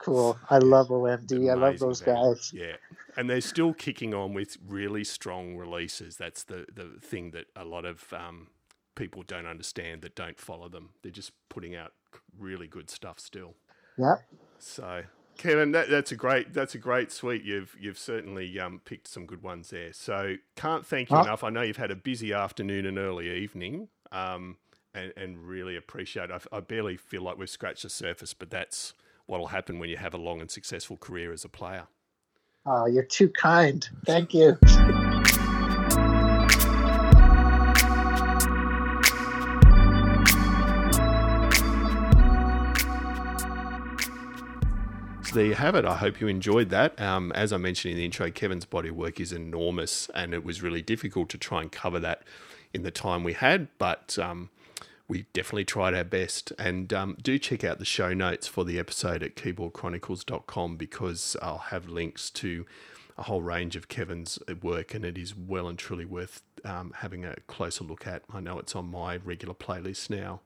Cool. 0.00 0.38
I 0.48 0.58
love 0.58 0.88
OMD. 0.88 1.50
I 1.50 1.54
love 1.54 1.78
those 1.78 2.00
guys. 2.00 2.52
Yeah, 2.54 2.76
and 3.16 3.28
they're 3.28 3.40
still 3.40 3.72
kicking 3.72 4.14
on 4.14 4.34
with 4.34 4.56
really 4.66 5.04
strong 5.04 5.56
releases. 5.56 6.16
That's 6.16 6.44
the 6.44 6.66
the 6.74 6.98
thing 7.00 7.30
that 7.32 7.46
a 7.56 7.64
lot 7.64 7.84
of 7.84 8.12
um, 8.12 8.48
people 8.94 9.22
don't 9.22 9.46
understand 9.46 10.02
that 10.02 10.14
don't 10.14 10.38
follow 10.38 10.68
them. 10.68 10.90
They're 11.02 11.12
just 11.12 11.32
putting 11.48 11.74
out 11.74 11.92
really 12.38 12.66
good 12.66 12.90
stuff 12.90 13.18
still. 13.18 13.54
Yeah. 13.96 14.16
So, 14.58 15.04
Kevin, 15.38 15.72
that, 15.72 15.88
that's 15.88 16.12
a 16.12 16.16
great 16.16 16.52
that's 16.52 16.74
a 16.74 16.78
great 16.78 17.12
suite. 17.12 17.44
You've 17.44 17.74
you've 17.78 17.98
certainly 17.98 18.58
um, 18.60 18.80
picked 18.84 19.08
some 19.08 19.26
good 19.26 19.42
ones 19.42 19.70
there. 19.70 19.92
So, 19.92 20.36
can't 20.56 20.86
thank 20.86 21.10
you 21.10 21.18
enough. 21.18 21.44
I 21.44 21.50
know 21.50 21.62
you've 21.62 21.76
had 21.76 21.90
a 21.90 21.96
busy 21.96 22.32
afternoon 22.32 22.86
and 22.86 22.98
early 22.98 23.30
evening, 23.30 23.88
um, 24.12 24.56
and 24.94 25.12
and 25.16 25.38
really 25.38 25.76
appreciate. 25.76 26.30
It. 26.30 26.42
I, 26.52 26.58
I 26.58 26.60
barely 26.60 26.96
feel 26.96 27.22
like 27.22 27.38
we've 27.38 27.50
scratched 27.50 27.82
the 27.84 27.90
surface, 27.90 28.34
but 28.34 28.50
that's 28.50 28.94
what'll 29.30 29.46
happen 29.46 29.78
when 29.78 29.88
you 29.88 29.96
have 29.96 30.12
a 30.12 30.18
long 30.18 30.40
and 30.40 30.50
successful 30.50 30.96
career 30.96 31.32
as 31.32 31.44
a 31.44 31.48
player. 31.48 31.84
Oh, 32.66 32.86
you're 32.86 33.04
too 33.04 33.28
kind. 33.28 33.88
Thank 34.04 34.34
you. 34.34 34.58
There 45.32 45.44
you 45.44 45.54
have 45.54 45.76
it. 45.76 45.84
I 45.84 45.94
hope 45.94 46.20
you 46.20 46.26
enjoyed 46.26 46.70
that. 46.70 47.00
Um, 47.00 47.30
as 47.32 47.52
I 47.52 47.56
mentioned 47.56 47.92
in 47.92 47.98
the 47.98 48.04
intro, 48.04 48.32
Kevin's 48.32 48.64
body 48.64 48.88
of 48.88 48.96
work 48.96 49.20
is 49.20 49.32
enormous, 49.32 50.10
and 50.12 50.34
it 50.34 50.44
was 50.44 50.60
really 50.60 50.82
difficult 50.82 51.28
to 51.28 51.38
try 51.38 51.62
and 51.62 51.70
cover 51.70 52.00
that 52.00 52.24
in 52.74 52.82
the 52.82 52.90
time 52.90 53.22
we 53.22 53.34
had, 53.34 53.68
but 53.78 54.18
um, 54.18 54.50
we 55.10 55.26
definitely 55.32 55.64
tried 55.64 55.92
our 55.92 56.04
best. 56.04 56.52
And 56.56 56.92
um, 56.92 57.16
do 57.20 57.36
check 57.36 57.64
out 57.64 57.80
the 57.80 57.84
show 57.84 58.14
notes 58.14 58.46
for 58.46 58.64
the 58.64 58.78
episode 58.78 59.24
at 59.24 59.34
keyboardchronicles.com 59.34 60.76
because 60.76 61.36
I'll 61.42 61.58
have 61.58 61.88
links 61.88 62.30
to 62.30 62.64
a 63.18 63.24
whole 63.24 63.42
range 63.42 63.74
of 63.74 63.88
Kevin's 63.88 64.38
work, 64.62 64.94
and 64.94 65.04
it 65.04 65.18
is 65.18 65.34
well 65.36 65.66
and 65.66 65.76
truly 65.76 66.04
worth 66.04 66.42
um, 66.64 66.92
having 66.98 67.24
a 67.24 67.34
closer 67.48 67.82
look 67.82 68.06
at. 68.06 68.22
I 68.32 68.38
know 68.38 68.60
it's 68.60 68.76
on 68.76 68.88
my 68.88 69.16
regular 69.16 69.52
playlist 69.52 70.10
now. 70.10 70.42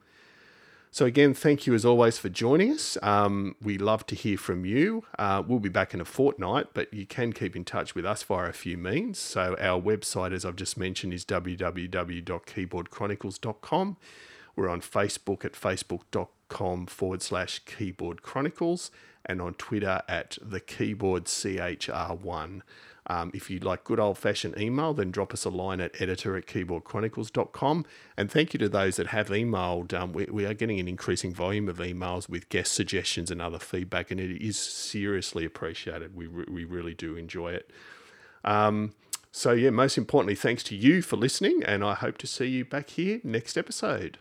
So, 0.91 1.05
again, 1.05 1.35
thank 1.35 1.67
you 1.67 1.75
as 1.75 1.85
always 1.85 2.17
for 2.17 2.31
joining 2.31 2.73
us. 2.73 2.97
Um, 3.03 3.57
we 3.61 3.77
love 3.77 4.07
to 4.07 4.15
hear 4.15 4.39
from 4.39 4.65
you. 4.65 5.05
Uh, 5.19 5.43
we'll 5.47 5.59
be 5.59 5.69
back 5.69 5.93
in 5.93 6.01
a 6.01 6.07
fortnight, 6.07 6.69
but 6.73 6.91
you 6.95 7.05
can 7.05 7.35
keep 7.35 7.55
in 7.55 7.65
touch 7.65 7.95
with 7.95 8.07
us 8.07 8.23
via 8.23 8.49
a 8.49 8.53
few 8.53 8.79
means. 8.79 9.19
So, 9.19 9.57
our 9.61 9.79
website, 9.79 10.33
as 10.33 10.47
I've 10.47 10.57
just 10.57 10.79
mentioned, 10.79 11.13
is 11.13 11.27
www.keyboardchronicles.com. 11.27 13.97
We're 14.57 14.69
on 14.69 14.81
Facebook 14.81 15.45
at 15.45 15.53
facebook.com 15.53 16.87
forward 16.87 17.23
slash 17.23 17.61
keyboard 17.61 18.23
chronicles 18.23 18.91
and 19.27 19.41
on 19.41 19.55
Twitter 19.55 20.03
at 20.09 20.39
the 20.43 20.61
keyboard 20.61 21.25
CHR1. 21.25 22.63
Um, 23.07 23.31
if 23.35 23.51
you'd 23.51 23.65
like 23.65 23.85
good 23.85 24.01
old 24.01 24.17
fashioned 24.17 24.59
email, 24.59 24.95
then 24.95 25.11
drop 25.11 25.35
us 25.35 25.45
a 25.45 25.51
line 25.51 25.81
at 25.81 26.01
editor 26.01 26.37
at 26.37 26.47
keyboardchronicles.com. 26.47 27.85
And 28.17 28.31
thank 28.31 28.55
you 28.55 28.59
to 28.59 28.69
those 28.69 28.97
that 28.97 29.09
have 29.09 29.29
emailed. 29.29 29.93
Um, 29.93 30.13
we, 30.13 30.25
we 30.25 30.47
are 30.47 30.55
getting 30.55 30.81
an 30.81 30.89
increasing 30.89 31.35
volume 31.35 31.69
of 31.69 31.79
emails 31.79 32.29
with 32.29 32.49
guest 32.49 32.73
suggestions 32.73 33.31
and 33.31 33.43
other 33.43 33.59
feedback, 33.59 34.11
and 34.11 34.19
it 34.19 34.43
is 34.43 34.59
seriously 34.59 35.45
appreciated. 35.45 36.15
We, 36.15 36.27
re- 36.27 36.47
we 36.49 36.65
really 36.65 36.95
do 36.95 37.17
enjoy 37.17 37.53
it. 37.53 37.71
Um, 38.43 38.95
so, 39.31 39.53
yeah, 39.53 39.71
most 39.71 39.99
importantly, 39.99 40.37
thanks 40.37 40.63
to 40.65 40.77
you 40.77 41.03
for 41.03 41.17
listening, 41.17 41.63
and 41.65 41.85
I 41.85 41.95
hope 41.95 42.19
to 42.19 42.27
see 42.27 42.47
you 42.47 42.65
back 42.65 42.91
here 42.91 43.21
next 43.23 43.59
episode. 43.59 44.19